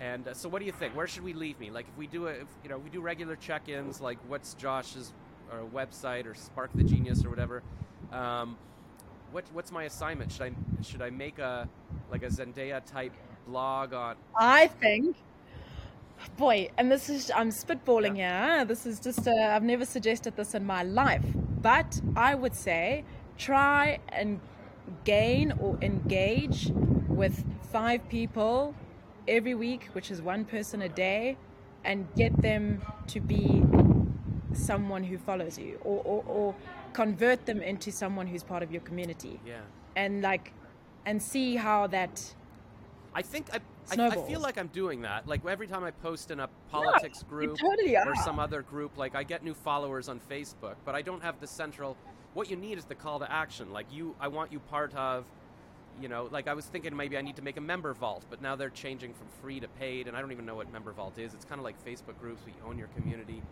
And 0.00 0.26
uh, 0.26 0.34
so, 0.34 0.48
what 0.48 0.60
do 0.60 0.66
you 0.66 0.72
think? 0.72 0.96
Where 0.96 1.06
should 1.06 1.22
we 1.22 1.34
leave 1.34 1.60
me? 1.60 1.70
Like, 1.70 1.86
if 1.86 1.96
we 1.96 2.06
do 2.06 2.26
a, 2.26 2.30
if, 2.30 2.48
you 2.64 2.70
know, 2.70 2.78
we 2.78 2.90
do 2.90 3.00
regular 3.00 3.36
check-ins. 3.36 4.00
Like, 4.00 4.18
what's 4.28 4.54
Josh's 4.54 5.12
or 5.52 5.60
website 5.74 6.26
or 6.26 6.34
Spark 6.34 6.70
the 6.74 6.84
Genius 6.84 7.24
or 7.24 7.30
whatever? 7.30 7.62
Um, 8.12 8.56
what 9.30 9.44
what's 9.52 9.70
my 9.70 9.84
assignment? 9.84 10.32
Should 10.32 10.42
I 10.42 10.52
should 10.82 11.02
I 11.02 11.10
make 11.10 11.38
a 11.38 11.68
like 12.10 12.22
a 12.22 12.28
Zendaya 12.28 12.84
type 12.84 13.12
blog 13.46 13.92
on? 13.92 14.16
I 14.36 14.68
think, 14.68 15.16
boy, 16.36 16.70
and 16.78 16.90
this 16.90 17.08
is, 17.08 17.30
I'm 17.34 17.50
spitballing 17.50 18.16
here. 18.16 18.64
This 18.64 18.86
is 18.86 19.00
just, 19.00 19.26
uh, 19.26 19.32
I've 19.32 19.62
never 19.62 19.84
suggested 19.84 20.36
this 20.36 20.54
in 20.54 20.64
my 20.64 20.82
life, 20.82 21.24
but 21.62 22.00
I 22.16 22.34
would 22.34 22.54
say 22.54 23.04
try 23.38 23.98
and 24.08 24.40
gain 25.04 25.52
or 25.60 25.78
engage 25.82 26.72
with 27.08 27.44
five 27.72 28.08
people 28.08 28.74
every 29.28 29.54
week, 29.54 29.88
which 29.92 30.10
is 30.10 30.20
one 30.22 30.44
person 30.44 30.82
a 30.82 30.88
day, 30.88 31.36
and 31.84 32.06
get 32.16 32.36
them 32.42 32.82
to 33.08 33.20
be 33.20 33.62
someone 34.52 35.04
who 35.04 35.16
follows 35.16 35.58
you 35.58 35.78
or, 35.84 36.02
or, 36.04 36.24
or 36.26 36.54
convert 36.92 37.46
them 37.46 37.62
into 37.62 37.92
someone 37.92 38.26
who's 38.26 38.42
part 38.42 38.62
of 38.62 38.72
your 38.72 38.80
community 38.82 39.38
Yeah. 39.46 39.60
and 39.96 40.22
like 40.22 40.52
and 41.06 41.22
see 41.22 41.54
how 41.56 41.86
that 41.86 42.34
I 43.14 43.22
think 43.22 43.46
I, 43.52 43.60
I, 43.98 44.06
I 44.08 44.16
feel 44.26 44.40
like 44.40 44.58
I'm 44.58 44.68
doing 44.68 45.02
that. 45.02 45.26
Like 45.26 45.44
every 45.46 45.66
time 45.66 45.82
I 45.84 45.90
post 45.90 46.30
in 46.30 46.40
a 46.40 46.48
politics 46.70 47.22
group 47.22 47.58
totally 47.58 47.96
or 47.96 48.14
some 48.16 48.38
other 48.38 48.62
group, 48.62 48.96
like 48.98 49.14
I 49.16 49.22
get 49.24 49.42
new 49.42 49.54
followers 49.54 50.08
on 50.08 50.20
Facebook, 50.20 50.74
but 50.84 50.94
I 50.94 51.02
don't 51.02 51.22
have 51.22 51.40
the 51.40 51.46
central. 51.46 51.96
What 52.34 52.48
you 52.50 52.56
need 52.56 52.78
is 52.78 52.84
the 52.84 52.94
call 52.94 53.18
to 53.18 53.30
action. 53.32 53.72
Like 53.72 53.86
you, 53.92 54.14
I 54.20 54.28
want 54.28 54.52
you 54.52 54.60
part 54.60 54.94
of. 54.94 55.24
You 56.00 56.08
know, 56.08 56.28
like 56.30 56.48
I 56.48 56.54
was 56.54 56.64
thinking 56.66 56.96
maybe 56.96 57.18
I 57.18 57.20
need 57.20 57.36
to 57.36 57.42
make 57.42 57.56
a 57.56 57.60
member 57.60 57.92
vault, 57.92 58.24
but 58.30 58.40
now 58.40 58.56
they're 58.56 58.70
changing 58.70 59.12
from 59.12 59.26
free 59.42 59.60
to 59.60 59.68
paid, 59.68 60.08
and 60.08 60.16
I 60.16 60.20
don't 60.20 60.32
even 60.32 60.46
know 60.46 60.54
what 60.54 60.72
member 60.72 60.92
vault 60.92 61.18
is. 61.18 61.34
It's 61.34 61.44
kind 61.44 61.58
of 61.58 61.64
like 61.64 61.82
Facebook 61.84 62.18
groups, 62.18 62.42
we 62.46 62.52
own 62.66 62.78
your 62.78 62.88
community. 62.88 63.42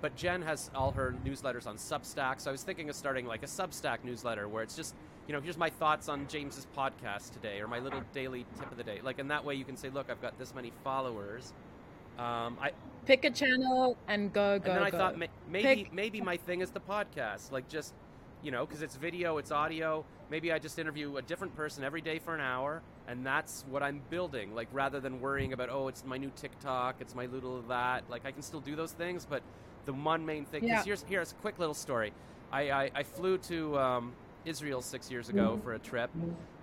But 0.00 0.14
Jen 0.14 0.42
has 0.42 0.70
all 0.74 0.92
her 0.92 1.14
newsletters 1.24 1.66
on 1.66 1.76
Substack, 1.76 2.40
so 2.40 2.50
I 2.50 2.52
was 2.52 2.62
thinking 2.62 2.88
of 2.88 2.94
starting 2.96 3.26
like 3.26 3.42
a 3.42 3.46
Substack 3.46 4.04
newsletter 4.04 4.46
where 4.46 4.62
it's 4.62 4.76
just, 4.76 4.94
you 5.26 5.32
know, 5.32 5.40
here's 5.40 5.56
my 5.56 5.70
thoughts 5.70 6.08
on 6.08 6.28
James's 6.28 6.66
podcast 6.76 7.32
today, 7.32 7.60
or 7.60 7.66
my 7.66 7.80
little 7.80 8.02
daily 8.14 8.46
tip 8.58 8.70
of 8.70 8.76
the 8.76 8.84
day. 8.84 9.00
Like, 9.02 9.18
in 9.18 9.28
that 9.28 9.44
way, 9.44 9.54
you 9.54 9.64
can 9.64 9.76
say, 9.76 9.88
look, 9.88 10.10
I've 10.10 10.22
got 10.22 10.38
this 10.38 10.54
many 10.54 10.72
followers. 10.84 11.52
Um, 12.18 12.56
I, 12.60 12.70
pick 13.04 13.24
a 13.24 13.30
channel 13.30 13.96
and 14.08 14.32
go 14.32 14.58
go 14.58 14.66
go. 14.66 14.70
and 14.72 14.78
then 14.78 14.86
I 14.86 14.90
go. 14.90 14.98
thought 14.98 15.18
ma- 15.18 15.26
maybe 15.48 15.84
Pick- 15.84 15.92
maybe 15.92 16.20
my 16.20 16.36
thing 16.36 16.60
is 16.60 16.70
the 16.70 16.80
podcast, 16.80 17.52
like 17.52 17.68
just 17.68 17.94
you 18.46 18.52
know, 18.52 18.64
because 18.64 18.80
it's 18.80 18.94
video, 18.94 19.38
it's 19.38 19.50
audio. 19.50 20.04
Maybe 20.30 20.52
I 20.52 20.60
just 20.60 20.78
interview 20.78 21.16
a 21.16 21.22
different 21.22 21.56
person 21.56 21.82
every 21.82 22.00
day 22.00 22.20
for 22.20 22.32
an 22.32 22.40
hour, 22.40 22.80
and 23.08 23.26
that's 23.26 23.64
what 23.68 23.82
I'm 23.82 24.00
building. 24.08 24.54
Like 24.54 24.68
rather 24.72 25.00
than 25.00 25.20
worrying 25.20 25.52
about 25.52 25.68
oh, 25.68 25.88
it's 25.88 26.04
my 26.04 26.16
new 26.16 26.30
TikTok, 26.36 26.94
it's 27.00 27.16
my 27.16 27.26
little 27.26 27.60
that. 27.62 28.04
Like 28.08 28.24
I 28.24 28.30
can 28.30 28.42
still 28.42 28.60
do 28.60 28.76
those 28.76 28.92
things, 28.92 29.26
but 29.28 29.42
the 29.84 29.92
one 29.92 30.24
main 30.24 30.44
thing. 30.44 30.62
Yeah. 30.62 30.84
here's 30.84 31.02
here's 31.08 31.32
a 31.32 31.34
quick 31.34 31.58
little 31.58 31.74
story. 31.74 32.12
I 32.52 32.70
I, 32.70 32.90
I 32.94 33.02
flew 33.02 33.36
to. 33.38 33.78
Um, 33.78 34.12
Israel 34.44 34.80
six 34.80 35.10
years 35.10 35.28
ago 35.28 35.58
for 35.64 35.74
a 35.74 35.78
trip, 35.80 36.08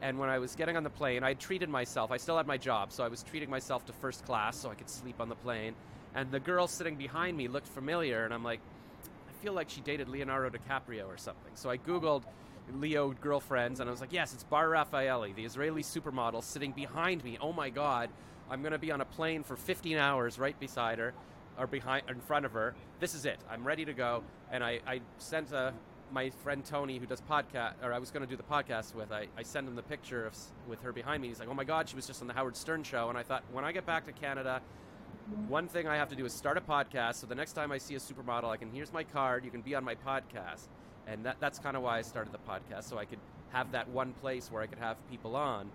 and 0.01 0.17
when 0.17 0.29
I 0.29 0.39
was 0.39 0.55
getting 0.55 0.77
on 0.77 0.84
the 0.84 0.89
plane, 0.89 1.21
I 1.21 1.34
treated 1.34 1.67
myself. 1.67 2.11
I 2.11 2.15
still 2.15 2.38
had 2.38 2.47
my 2.47 2.55
job, 2.55 2.93
so 2.93 3.03
I 3.03 3.09
was 3.09 3.23
treating 3.23 3.49
myself 3.49 3.86
to 3.88 3.91
first 3.91 4.23
class 4.23 4.55
so 4.55 4.69
I 4.69 4.75
could 4.75 4.89
sleep 4.89 5.19
on 5.19 5.27
the 5.27 5.36
plane. 5.36 5.75
And 6.15 6.31
the 6.31 6.39
girl 6.39 6.65
sitting 6.65 6.95
behind 6.95 7.36
me 7.36 7.49
looked 7.49 7.67
familiar, 7.67 8.23
and 8.23 8.34
I'm 8.34 8.41
like, 8.41 8.61
feel 9.43 9.53
like 9.53 9.69
she 9.69 9.81
dated 9.81 10.07
Leonardo 10.07 10.57
DiCaprio 10.57 11.05
or 11.05 11.17
something. 11.17 11.51
So 11.55 11.69
I 11.69 11.77
Googled 11.77 12.23
Leo 12.75 13.11
girlfriends, 13.11 13.81
and 13.81 13.89
I 13.89 13.91
was 13.91 13.99
like, 13.99 14.13
yes, 14.13 14.33
it's 14.33 14.45
Bar 14.45 14.69
Refaeli, 14.69 15.35
the 15.35 15.43
Israeli 15.43 15.83
supermodel, 15.83 16.41
sitting 16.41 16.71
behind 16.71 17.21
me. 17.25 17.37
Oh 17.41 17.51
my 17.51 17.69
God, 17.69 18.09
I'm 18.49 18.61
going 18.61 18.71
to 18.71 18.79
be 18.79 18.89
on 18.89 19.01
a 19.01 19.05
plane 19.05 19.43
for 19.43 19.57
15 19.57 19.97
hours 19.97 20.39
right 20.39 20.57
beside 20.57 20.97
her, 20.97 21.13
or 21.59 21.67
behind, 21.67 22.05
in 22.07 22.21
front 22.21 22.45
of 22.45 22.53
her. 22.53 22.73
This 23.01 23.13
is 23.13 23.25
it. 23.25 23.37
I'm 23.51 23.67
ready 23.67 23.83
to 23.83 23.93
go. 23.93 24.23
And 24.49 24.63
I, 24.63 24.79
I 24.87 25.01
sent 25.17 25.51
a, 25.51 25.73
my 26.13 26.29
friend 26.29 26.63
Tony, 26.63 26.97
who 26.97 27.05
does 27.05 27.19
podcast, 27.19 27.73
or 27.83 27.91
I 27.91 27.99
was 27.99 28.11
going 28.11 28.23
to 28.23 28.29
do 28.29 28.37
the 28.37 28.43
podcast 28.43 28.95
with, 28.95 29.11
I, 29.11 29.27
I 29.37 29.43
sent 29.43 29.67
him 29.67 29.75
the 29.75 29.83
picture 29.83 30.25
of, 30.25 30.37
with 30.69 30.81
her 30.83 30.93
behind 30.93 31.21
me. 31.21 31.27
He's 31.27 31.39
like, 31.39 31.49
oh 31.49 31.53
my 31.53 31.65
God, 31.65 31.89
she 31.89 31.97
was 31.97 32.07
just 32.07 32.21
on 32.21 32.29
the 32.29 32.33
Howard 32.33 32.55
Stern 32.55 32.83
show. 32.83 33.09
And 33.09 33.17
I 33.17 33.23
thought, 33.23 33.43
when 33.51 33.65
I 33.65 33.73
get 33.73 33.85
back 33.85 34.05
to 34.05 34.13
Canada, 34.13 34.61
one 35.47 35.67
thing 35.67 35.88
I 35.88 35.95
have 35.95 36.09
to 36.09 36.15
do 36.15 36.26
is 36.26 36.34
start 36.34 36.57
a 36.57 36.61
podcast. 36.61 37.15
So 37.15 37.28
the 37.28 37.36
next 37.36 37.53
time 37.53 37.71
I 37.71 37.78
see 37.78 37.95
a 37.95 37.99
supermodel, 37.99 38.45
I 38.49 38.57
can 38.57 38.69
here's 38.71 38.91
my 38.93 39.03
card. 39.03 39.45
You 39.45 39.51
can 39.51 39.61
be 39.61 39.76
on 39.76 39.84
my 39.84 39.95
podcast. 39.95 40.67
and 41.07 41.26
that, 41.26 41.38
that's 41.39 41.59
kind 41.59 41.76
of 41.76 41.84
why 41.84 41.97
I 41.97 42.01
started 42.01 42.34
the 42.34 42.39
podcast, 42.39 42.86
so 42.86 42.97
I 42.97 43.05
could 43.05 43.19
have 43.51 43.71
that 43.71 43.89
one 43.89 44.13
place 44.13 44.51
where 44.51 44.61
I 44.61 44.67
could 44.67 44.80
have 44.80 44.97
people 45.09 45.36
on. 45.36 45.69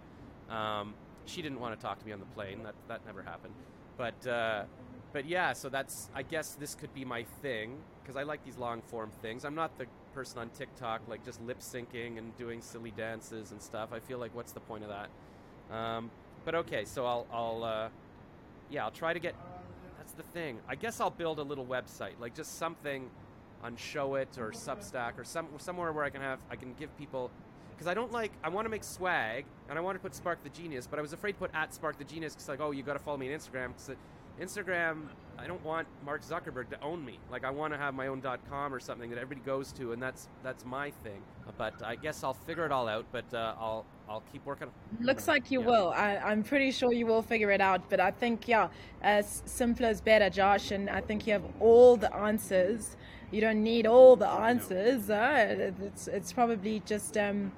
Um, 0.51 0.95
she 1.27 1.43
didn't 1.43 1.61
want 1.61 1.79
to 1.79 1.83
talk 1.85 1.99
to 1.99 2.07
me 2.07 2.13
on 2.13 2.21
the 2.21 2.27
plane. 2.27 2.63
That 2.63 2.75
that 2.89 3.07
never 3.07 3.23
happened. 3.23 3.55
But 3.97 4.27
uh, 4.27 4.65
but 5.13 5.27
yeah, 5.27 5.53
so 5.53 5.69
that's 5.69 6.11
I 6.15 6.23
guess 6.23 6.55
this 6.55 6.75
could 6.75 6.93
be 6.95 7.05
my 7.05 7.25
thing 7.43 7.79
because 8.03 8.17
I 8.17 8.23
like 8.23 8.45
these 8.45 8.57
long 8.57 8.83
form 8.83 9.11
things. 9.23 9.45
I'm 9.45 9.55
not 9.55 9.77
the 9.79 9.87
person 10.15 10.39
on 10.39 10.49
TikTok 10.51 11.03
like 11.09 11.25
just 11.25 11.41
lip 11.43 11.61
syncing 11.61 12.19
and 12.19 12.37
doing 12.37 12.61
silly 12.63 12.91
dances 12.91 13.53
and 13.53 13.61
stuff. 13.63 13.91
I 13.93 14.01
feel 14.01 14.19
like 14.19 14.35
what's 14.35 14.53
the 14.53 14.61
point 14.61 14.85
of 14.85 14.91
that? 14.91 15.75
Um, 15.75 16.11
but 16.45 16.55
okay, 16.55 16.85
so 16.85 17.05
I'll 17.07 17.27
I'll 17.33 17.65
uh, 17.65 17.89
yeah 18.71 18.85
I'll 18.85 18.91
try 18.91 19.13
to 19.13 19.19
get. 19.19 19.35
That's 19.99 20.13
the 20.13 20.23
thing. 20.23 20.59
I 20.69 20.75
guess 20.75 21.01
I'll 21.01 21.11
build 21.11 21.39
a 21.39 21.43
little 21.43 21.67
website, 21.67 22.19
like 22.21 22.35
just 22.35 22.59
something 22.59 23.11
on 23.63 23.77
Showit 23.77 24.39
or 24.39 24.53
Substack 24.53 25.19
or 25.19 25.25
some 25.25 25.49
somewhere 25.59 25.93
where 25.93 26.05
I 26.05 26.11
can 26.11 26.21
have 26.21 26.39
I 26.51 26.57
can 26.57 26.75
give 26.75 26.97
people 26.97 27.31
because 27.73 27.87
I 27.87 27.95
don't 27.95 28.13
like 28.13 28.33
I 28.43 28.49
want 28.49 28.67
to 28.67 28.71
make 28.71 28.85
swag 28.85 29.45
and 29.69 29.79
I 29.79 29.83
want 29.83 29.97
to 29.97 30.01
put 30.01 30.15
Spark 30.15 30.43
the 30.43 30.51
Genius, 30.51 30.87
but 30.87 30.99
I 30.99 31.03
was 31.03 31.13
afraid 31.13 31.33
to 31.33 31.39
put 31.39 31.51
at 31.55 31.75
Spark 31.75 31.99
the 31.99 32.05
Genius 32.05 32.35
because 32.35 32.49
like 32.49 32.61
oh 32.61 32.71
you 32.71 32.83
got 32.83 32.95
to 32.95 32.99
follow 32.99 33.17
me 33.17 33.33
on 33.33 33.39
Instagram 33.39 33.69
because 33.69 33.97
Instagram 34.41 35.09
I 35.39 35.47
don't 35.47 35.65
want 35.65 35.87
Mark 36.05 36.23
Zuckerberg 36.23 36.69
to 36.71 36.81
own 36.83 37.05
me. 37.05 37.19
Like 37.31 37.45
I 37.45 37.51
want 37.51 37.73
to 37.73 37.79
have 37.79 37.95
my 37.95 38.09
own 38.09 38.21
.com 38.51 38.75
or 38.75 38.81
something 38.81 39.09
that 39.11 39.19
everybody 39.19 39.45
goes 39.47 39.73
to, 39.73 39.93
and 39.93 40.03
that's 40.03 40.29
that's 40.43 40.65
my 40.65 40.91
thing. 41.05 41.23
But 41.57 41.75
I 41.83 41.95
guess 41.97 42.25
I'll 42.25 42.35
figure 42.35 42.67
it 42.67 42.73
all 42.73 42.89
out. 42.89 43.07
But 43.13 43.33
uh, 43.33 43.55
I'll 43.59 43.85
I'll 44.09 44.23
keep 44.33 44.45
working. 44.45 44.69
Looks 45.01 45.29
like 45.29 45.51
you 45.51 45.61
Yeah. 45.61 45.67
will. 45.67 45.89
I, 45.91 46.17
I'm 46.17 46.43
pretty 46.43 46.71
sure 46.73 46.93
you 46.93 47.07
will 47.07 47.23
figure 47.23 47.51
it 47.51 47.61
out. 47.61 47.89
But 47.89 48.01
I 48.01 48.11
think, 48.11 48.49
yeah, 48.49 48.69
as 49.03 49.43
simpler 49.47 49.89
is 49.91 50.01
better, 50.01 50.29
Josh. 50.31 50.71
And 50.73 50.91
I 50.91 51.01
think 51.01 51.27
you 51.27 51.33
have 51.35 51.45
all 51.61 51.97
the 51.97 52.15
answers. 52.15 52.97
You 53.31 53.41
don't 53.41 53.63
need 53.63 53.87
all 53.87 54.17
the 54.17 54.29
answers. 54.29 55.09
Uh, 55.11 55.73
it's 55.83 56.09
it's 56.09 56.33
probably 56.33 56.81
just 56.87 57.17
um, 57.17 57.53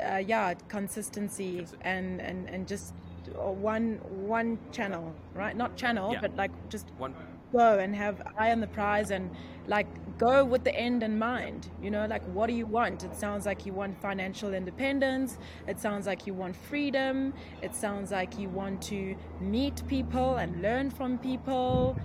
uh, 0.00 0.16
yeah, 0.16 0.54
consistency 0.68 1.60
Consi- 1.60 1.74
and, 1.82 2.20
and 2.20 2.48
and 2.48 2.66
just 2.68 2.94
uh, 3.36 3.50
one 3.50 3.98
one 4.26 4.58
channel, 4.72 5.12
right? 5.34 5.56
Not 5.56 5.76
channel, 5.76 6.12
Yeah. 6.12 6.20
but 6.20 6.36
like 6.36 6.52
just 6.68 6.86
One 6.98 7.12
go 7.56 7.78
and 7.78 7.94
have 7.94 8.22
eye 8.38 8.52
on 8.52 8.60
the 8.60 8.66
prize 8.66 9.10
and 9.10 9.30
like 9.66 9.86
go 10.18 10.44
with 10.44 10.64
the 10.64 10.74
end 10.74 11.02
in 11.02 11.18
mind 11.18 11.68
you 11.82 11.90
know? 11.90 12.06
Like 12.06 12.24
what 12.34 12.46
do 12.48 12.54
you 12.54 12.66
want? 12.66 13.04
It 13.04 13.14
sounds 13.14 13.46
like 13.46 13.66
you 13.66 13.72
want 13.72 14.00
financial 14.00 14.54
independence. 14.54 15.38
It 15.66 15.78
sounds 15.78 16.06
like 16.06 16.26
you 16.26 16.34
want 16.34 16.56
freedom. 16.56 17.32
It 17.62 17.74
sounds 17.74 18.10
like 18.10 18.38
you 18.38 18.48
want 18.48 18.82
to 18.92 19.16
meet 19.40 19.86
people 19.86 20.36
and 20.36 20.62
learn 20.62 20.90
from 20.90 21.18
people. 21.18 21.96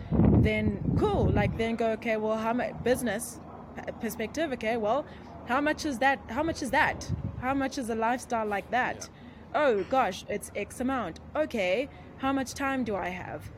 Then 0.41 0.95
cool. 0.99 1.29
Like 1.29 1.57
then 1.57 1.75
go 1.75 1.91
okay 1.91 2.17
well 2.17 2.37
how 2.37 2.53
much 2.53 2.73
business 2.83 3.39
perspective 4.01 4.51
okay 4.51 4.75
well 4.75 5.05
how 5.47 5.61
much 5.61 5.85
is 5.85 5.97
that 5.99 6.19
how 6.29 6.43
much 6.43 6.61
is 6.61 6.71
that? 6.71 7.11
How 7.39 7.53
much 7.55 7.77
is 7.77 7.89
a 7.89 7.95
lifestyle 7.95 8.45
like 8.45 8.69
that? 8.71 9.09
Oh 9.55 9.83
gosh 9.83 10.25
it's 10.29 10.51
x 10.55 10.79
amount. 10.79 11.19
Okay 11.35 11.89
how 12.17 12.31
much 12.31 12.53
time 12.53 12.83
do 12.83 12.95
i 12.95 13.09
have 13.09 13.49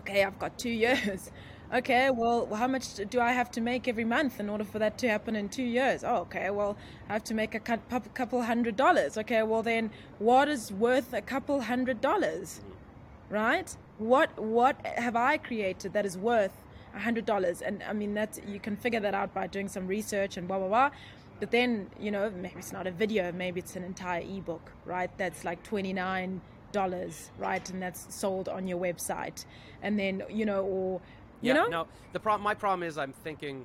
okay, 0.00 0.24
I've 0.24 0.38
got 0.38 0.58
two 0.58 0.70
years. 0.70 1.30
Okay, 1.72 2.10
well, 2.10 2.52
how 2.52 2.66
much 2.66 2.96
do 3.10 3.20
I 3.20 3.30
have 3.30 3.48
to 3.52 3.60
make 3.60 3.86
every 3.86 4.04
month 4.04 4.40
in 4.40 4.50
order 4.50 4.64
for 4.64 4.80
that 4.80 4.98
to 4.98 5.08
happen 5.08 5.36
in 5.36 5.48
two 5.48 5.62
years? 5.62 6.02
Oh, 6.02 6.22
okay, 6.22 6.50
well, 6.50 6.76
I 7.08 7.12
have 7.12 7.22
to 7.30 7.34
make 7.34 7.54
a 7.54 7.60
couple 7.60 8.42
hundred 8.42 8.74
dollars. 8.74 9.16
Okay, 9.16 9.44
well, 9.44 9.62
then 9.62 9.92
what 10.18 10.48
is 10.48 10.72
worth 10.72 11.12
a 11.12 11.22
couple 11.22 11.60
hundred 11.60 12.00
dollars? 12.00 12.60
Mm. 12.60 13.32
Right? 13.32 13.76
What 13.98 14.36
what 14.36 14.84
have 14.84 15.14
I 15.14 15.36
created 15.36 15.92
that 15.92 16.04
is 16.04 16.18
worth 16.18 16.56
a 16.92 16.98
hundred 16.98 17.24
dollars? 17.24 17.62
And 17.62 17.84
I 17.84 17.92
mean, 17.92 18.14
that's 18.14 18.40
you 18.48 18.58
can 18.58 18.76
figure 18.76 18.98
that 19.06 19.14
out 19.14 19.32
by 19.32 19.46
doing 19.46 19.68
some 19.68 19.86
research 19.86 20.36
and 20.38 20.48
blah 20.48 20.58
blah 20.58 20.66
blah. 20.66 20.90
But 21.38 21.52
then, 21.52 21.88
you 22.00 22.10
know, 22.10 22.32
maybe 22.34 22.58
it's 22.58 22.72
not 22.72 22.88
a 22.88 22.90
video, 22.90 23.30
maybe 23.30 23.60
it's 23.60 23.76
an 23.76 23.84
entire 23.84 24.22
ebook, 24.22 24.72
right? 24.84 25.10
That's 25.18 25.44
like 25.44 25.62
twenty 25.62 25.92
nine 25.92 26.40
dollars, 26.72 27.30
right? 27.38 27.68
And 27.70 27.82
that's 27.82 28.14
sold 28.14 28.48
on 28.48 28.66
your 28.66 28.78
website. 28.78 29.44
And 29.82 29.98
then, 29.98 30.22
you 30.28 30.44
know, 30.46 30.64
or 30.64 31.00
you 31.40 31.48
yeah, 31.48 31.54
know, 31.54 31.66
no. 31.68 31.88
The 32.12 32.20
problem, 32.20 32.42
my 32.42 32.54
problem 32.54 32.86
is 32.86 32.98
I'm 32.98 33.12
thinking 33.12 33.64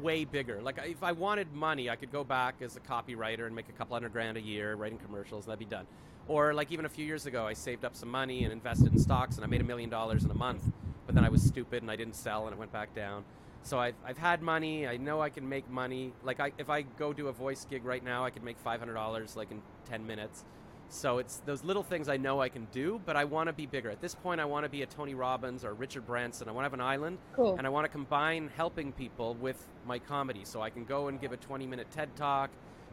way 0.00 0.24
bigger. 0.24 0.60
Like 0.62 0.78
if 0.84 1.02
I 1.02 1.12
wanted 1.12 1.52
money, 1.52 1.90
I 1.90 1.96
could 1.96 2.12
go 2.12 2.24
back 2.24 2.56
as 2.60 2.76
a 2.76 2.80
copywriter 2.80 3.46
and 3.46 3.54
make 3.54 3.68
a 3.68 3.72
couple 3.72 3.94
hundred 3.94 4.12
grand 4.12 4.36
a 4.36 4.40
year 4.40 4.74
writing 4.74 4.98
commercials, 4.98 5.44
and 5.44 5.50
that'd 5.50 5.58
be 5.58 5.64
done. 5.64 5.86
Or 6.26 6.54
like 6.54 6.72
even 6.72 6.86
a 6.86 6.88
few 6.88 7.04
years 7.04 7.26
ago, 7.26 7.46
I 7.46 7.52
saved 7.52 7.84
up 7.84 7.94
some 7.94 8.08
money 8.08 8.44
and 8.44 8.52
invested 8.52 8.92
in 8.92 8.98
stocks, 8.98 9.36
and 9.36 9.44
I 9.44 9.48
made 9.48 9.60
a 9.60 9.64
million 9.64 9.90
dollars 9.90 10.24
in 10.24 10.30
a 10.30 10.34
month. 10.34 10.64
But 11.06 11.14
then 11.14 11.24
I 11.24 11.28
was 11.28 11.42
stupid 11.42 11.82
and 11.82 11.90
I 11.90 11.96
didn't 11.96 12.16
sell, 12.16 12.46
and 12.46 12.54
it 12.54 12.58
went 12.58 12.72
back 12.72 12.94
down. 12.94 13.24
So 13.62 13.78
I've, 13.78 13.94
I've 14.04 14.18
had 14.18 14.42
money. 14.42 14.86
I 14.86 14.96
know 14.96 15.20
I 15.22 15.30
can 15.30 15.48
make 15.48 15.68
money. 15.70 16.12
Like 16.22 16.40
I, 16.40 16.52
if 16.58 16.70
I 16.70 16.82
go 16.82 17.12
do 17.12 17.28
a 17.28 17.32
voice 17.32 17.66
gig 17.68 17.84
right 17.84 18.02
now, 18.02 18.24
I 18.24 18.30
could 18.30 18.42
make 18.42 18.58
five 18.58 18.78
hundred 18.78 18.94
dollars 18.94 19.36
like 19.36 19.50
in 19.50 19.60
ten 19.88 20.06
minutes. 20.06 20.44
So 20.88 21.18
it's 21.18 21.38
those 21.44 21.64
little 21.64 21.82
things 21.82 22.08
I 22.08 22.16
know 22.16 22.40
I 22.40 22.48
can 22.48 22.66
do, 22.70 23.00
but 23.04 23.16
I 23.16 23.24
want 23.24 23.48
to 23.48 23.52
be 23.52 23.66
bigger. 23.66 23.90
At 23.90 24.00
this 24.00 24.14
point, 24.14 24.40
I 24.40 24.44
want 24.44 24.64
to 24.64 24.68
be 24.68 24.82
a 24.82 24.86
Tony 24.86 25.14
Robbins 25.14 25.64
or 25.64 25.74
Richard 25.74 26.06
Branson. 26.06 26.48
I 26.48 26.52
want 26.52 26.62
to 26.62 26.66
have 26.66 26.74
an 26.74 26.80
island, 26.80 27.18
Cool. 27.34 27.56
and 27.56 27.66
I 27.66 27.70
want 27.70 27.84
to 27.84 27.88
combine 27.88 28.50
helping 28.56 28.92
people 28.92 29.34
with 29.34 29.66
my 29.86 29.98
comedy. 29.98 30.44
So 30.44 30.62
I 30.62 30.70
can 30.70 30.84
go 30.84 31.08
and 31.08 31.20
give 31.20 31.32
a 31.32 31.36
20 31.36 31.66
minute 31.66 31.88
TED 31.90 32.14
talk 32.16 32.50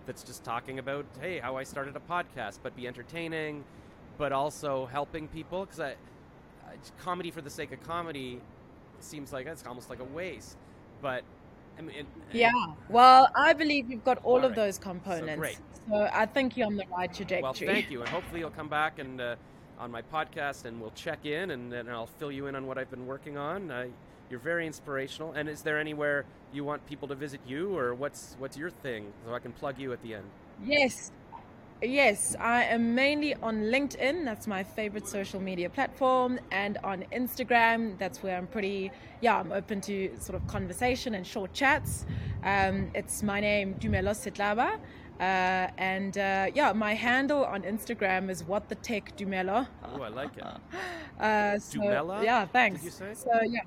that's 0.08 0.24
just 0.24 0.44
talking 0.44 0.80
about, 0.80 1.06
hey, 1.20 1.40
how 1.40 1.58
I 1.58 1.64
started 1.64 1.96
a 1.96 2.00
podcast, 2.00 2.60
but 2.64 2.76
be 2.76 2.88
entertaining, 2.88 3.64
but 4.18 4.32
also 4.32 4.88
helping 4.88 5.28
people. 5.28 5.66
Because 5.66 5.80
I, 5.80 5.90
I, 6.68 6.76
comedy 7.04 7.30
for 7.30 7.42
the 7.42 7.52
sake 7.52 7.72
of 7.72 7.84
comedy 7.84 8.42
seems 9.00 9.32
like 9.32 9.46
it's 9.46 9.66
almost 9.66 9.90
like 9.92 10.00
a 10.00 10.04
waste. 10.06 10.58
But 11.04 11.24
I 11.78 11.82
mean, 11.82 11.96
it- 11.98 12.06
yeah. 12.32 12.52
Well, 12.90 13.30
I 13.36 13.54
believe 13.54 13.90
you've 13.90 14.04
got 14.04 14.18
all 14.24 14.34
All 14.34 14.38
of 14.46 14.52
right. 14.52 14.56
those 14.56 14.78
components. 14.78 15.40
great. 15.40 15.60
So 15.90 16.10
I 16.14 16.26
think 16.26 16.56
you're 16.56 16.68
on 16.68 16.76
the 16.78 16.86
right 16.96 17.12
trajectory. 17.12 17.42
Well, 17.42 17.54
thank 17.54 17.90
you, 17.90 18.02
and 18.02 18.10
hopefully 18.10 18.40
you'll 18.42 18.52
come 18.52 18.70
back 18.70 19.00
and 19.00 19.20
uh, 19.20 19.36
on 19.80 19.90
my 19.92 20.02
podcast, 20.04 20.66
and 20.66 20.80
we'll 20.80 20.92
check 20.92 21.26
in, 21.26 21.52
and 21.52 21.72
then 21.72 21.90
I'll 21.90 22.06
fill 22.20 22.32
you 22.32 22.48
in 22.48 22.56
on 22.56 22.68
what 22.68 22.78
I've 22.78 22.92
been 22.92 23.08
working 23.08 23.38
on. 23.38 23.72
Uh, 23.72 23.88
you're 24.30 24.40
very 24.40 24.66
inspirational. 24.68 25.34
And 25.34 25.50
is 25.50 25.62
there 25.64 25.80
anywhere 25.80 26.26
you 26.54 26.64
want 26.64 26.86
people 26.86 27.08
to 27.10 27.16
visit 27.16 27.42
you, 27.48 27.76
or 27.78 27.96
what's 27.96 28.36
what's 28.40 28.56
your 28.58 28.70
thing, 28.70 29.12
so 29.26 29.34
I 29.34 29.40
can 29.40 29.52
plug 29.54 29.80
you 29.80 29.92
at 29.92 30.02
the 30.04 30.14
end? 30.16 30.26
Yes. 30.64 31.12
Yes, 31.84 32.36
I 32.40 32.66
am 32.66 32.94
mainly 32.94 33.34
on 33.42 33.64
LinkedIn. 33.64 34.24
That's 34.24 34.46
my 34.46 34.64
favorite 34.64 35.08
social 35.08 35.40
media 35.40 35.68
platform. 35.68 36.40
And 36.52 36.78
on 36.84 37.06
Instagram, 37.12 37.98
that's 37.98 38.22
where 38.22 38.38
I'm 38.38 38.46
pretty, 38.46 38.92
yeah, 39.22 39.40
I'm 39.40 39.52
open 39.52 39.82
to 39.82 40.16
sort 40.20 40.40
of 40.40 40.46
conversation 40.48 41.16
and 41.16 41.26
short 41.26 41.54
chats. 41.54 42.06
Um, 42.44 42.92
it's 42.94 43.24
my 43.24 43.40
name, 43.40 43.74
Tumelo 43.80 44.14
Sitlaba. 44.14 44.78
Uh, 45.20 45.70
and 45.78 46.18
uh, 46.20 46.48
yeah, 46.54 46.72
my 46.72 46.94
handle 46.94 47.46
on 47.46 47.64
Instagram 47.64 48.30
is 48.30 48.44
what 48.44 48.70
the 48.70 48.76
tech 48.76 49.18
Tumelo. 49.18 49.68
Oh, 49.84 50.02
I 50.02 50.10
like 50.10 50.38
it. 50.38 50.44
Uh, 51.20 51.60
so, 51.60 51.78
Dumela? 51.80 52.24
Yeah, 52.24 52.48
thanks. 52.48 52.80
Did 52.82 52.86
you 52.86 52.92
say? 52.92 53.14
So 53.14 53.30
yeah, 53.44 53.60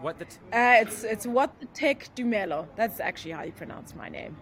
What 0.00 0.18
the? 0.18 0.24
T- 0.24 0.38
uh, 0.52 0.80
it's 0.82 1.04
it's 1.04 1.24
what 1.24 1.60
the 1.60 1.66
tech 1.66 2.08
Tumelo. 2.16 2.66
That's 2.74 2.98
actually 2.98 3.30
how 3.30 3.44
you 3.44 3.52
pronounce 3.52 3.94
my 3.94 4.08
name. 4.08 4.36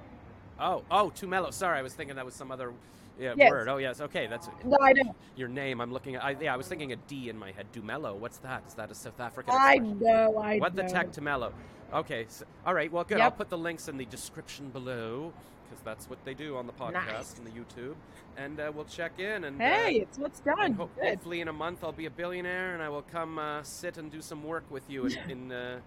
Oh, 0.61 0.84
oh, 0.90 1.12
Tumelo. 1.14 1.52
Sorry, 1.52 1.78
I 1.78 1.82
was 1.82 1.94
thinking 1.94 2.16
that 2.16 2.24
was 2.24 2.34
some 2.34 2.50
other 2.52 2.72
yeah, 3.18 3.34
Yes. 3.36 3.50
word. 3.50 3.68
Oh, 3.68 3.76
yes. 3.76 4.00
Okay, 4.00 4.26
that's 4.28 4.48
No, 4.64 4.78
I 4.80 4.92
don't. 4.94 5.14
your 5.36 5.48
name. 5.48 5.80
I'm 5.80 5.92
looking 5.92 6.14
at. 6.16 6.24
I, 6.24 6.36
yeah, 6.40 6.54
I 6.54 6.56
was 6.56 6.66
thinking 6.68 6.92
a 6.92 6.96
D 6.96 7.28
in 7.28 7.38
my 7.38 7.50
head. 7.52 7.66
Dumelo. 7.72 8.14
What's 8.16 8.38
that? 8.38 8.62
Is 8.66 8.74
that 8.74 8.90
a 8.90 8.94
South 8.94 9.20
African? 9.20 9.54
I 9.56 9.76
know. 9.76 10.38
I 10.38 10.58
What 10.58 10.74
the 10.76 10.84
tech 10.84 11.12
to 11.12 11.20
mellow? 11.20 11.52
Okay, 11.92 12.26
so, 12.28 12.44
all 12.64 12.72
right. 12.72 12.90
Well, 12.90 13.04
good. 13.04 13.20
I'll 13.20 13.30
put 13.30 13.50
the 13.50 13.58
links 13.58 13.88
in 13.88 13.96
the 13.98 14.04
description 14.06 14.70
below 14.70 15.32
because 15.68 15.84
that's 15.84 16.08
what 16.08 16.24
they 16.24 16.34
do 16.34 16.56
on 16.56 16.66
the 16.66 16.72
podcast 16.72 16.92
Nice. 17.06 17.36
and 17.38 17.46
the 17.46 17.50
YouTube, 17.50 17.94
and 18.36 18.58
uh, 18.58 18.72
we'll 18.74 18.84
check 18.86 19.18
in. 19.18 19.44
And 19.44 19.61
uh, 19.61 19.64
Hey, 19.64 19.96
it's 20.00 20.16
what's 20.18 20.40
done. 20.40 20.72
ho- 20.74 20.88
hopefully 21.02 21.40
in 21.42 21.48
a 21.48 21.52
month 21.52 21.84
I'll 21.84 21.92
be 21.92 22.06
a 22.06 22.11
billionaire 22.11 22.74
and 22.74 22.82
I 22.82 22.88
will 22.88 23.02
come 23.02 23.38
uh, 23.38 23.62
sit 23.62 23.98
and 23.98 24.11
do 24.11 24.20
some 24.20 24.42
work 24.44 24.64
with 24.70 24.88
you 24.88 25.06
in 25.06 25.30
in, 25.30 25.52
uh, 25.52 25.78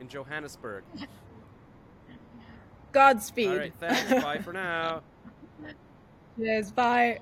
in 0.00 0.08
Johannesburg. 0.08 0.84
Godspeed. 2.92 3.48
All 3.48 3.56
right, 3.56 3.72
thanks. 3.80 4.22
Bye 4.24 4.38
for 4.38 4.52
now. 4.52 5.02
Yes, 6.38 6.70
bye. 6.70 7.18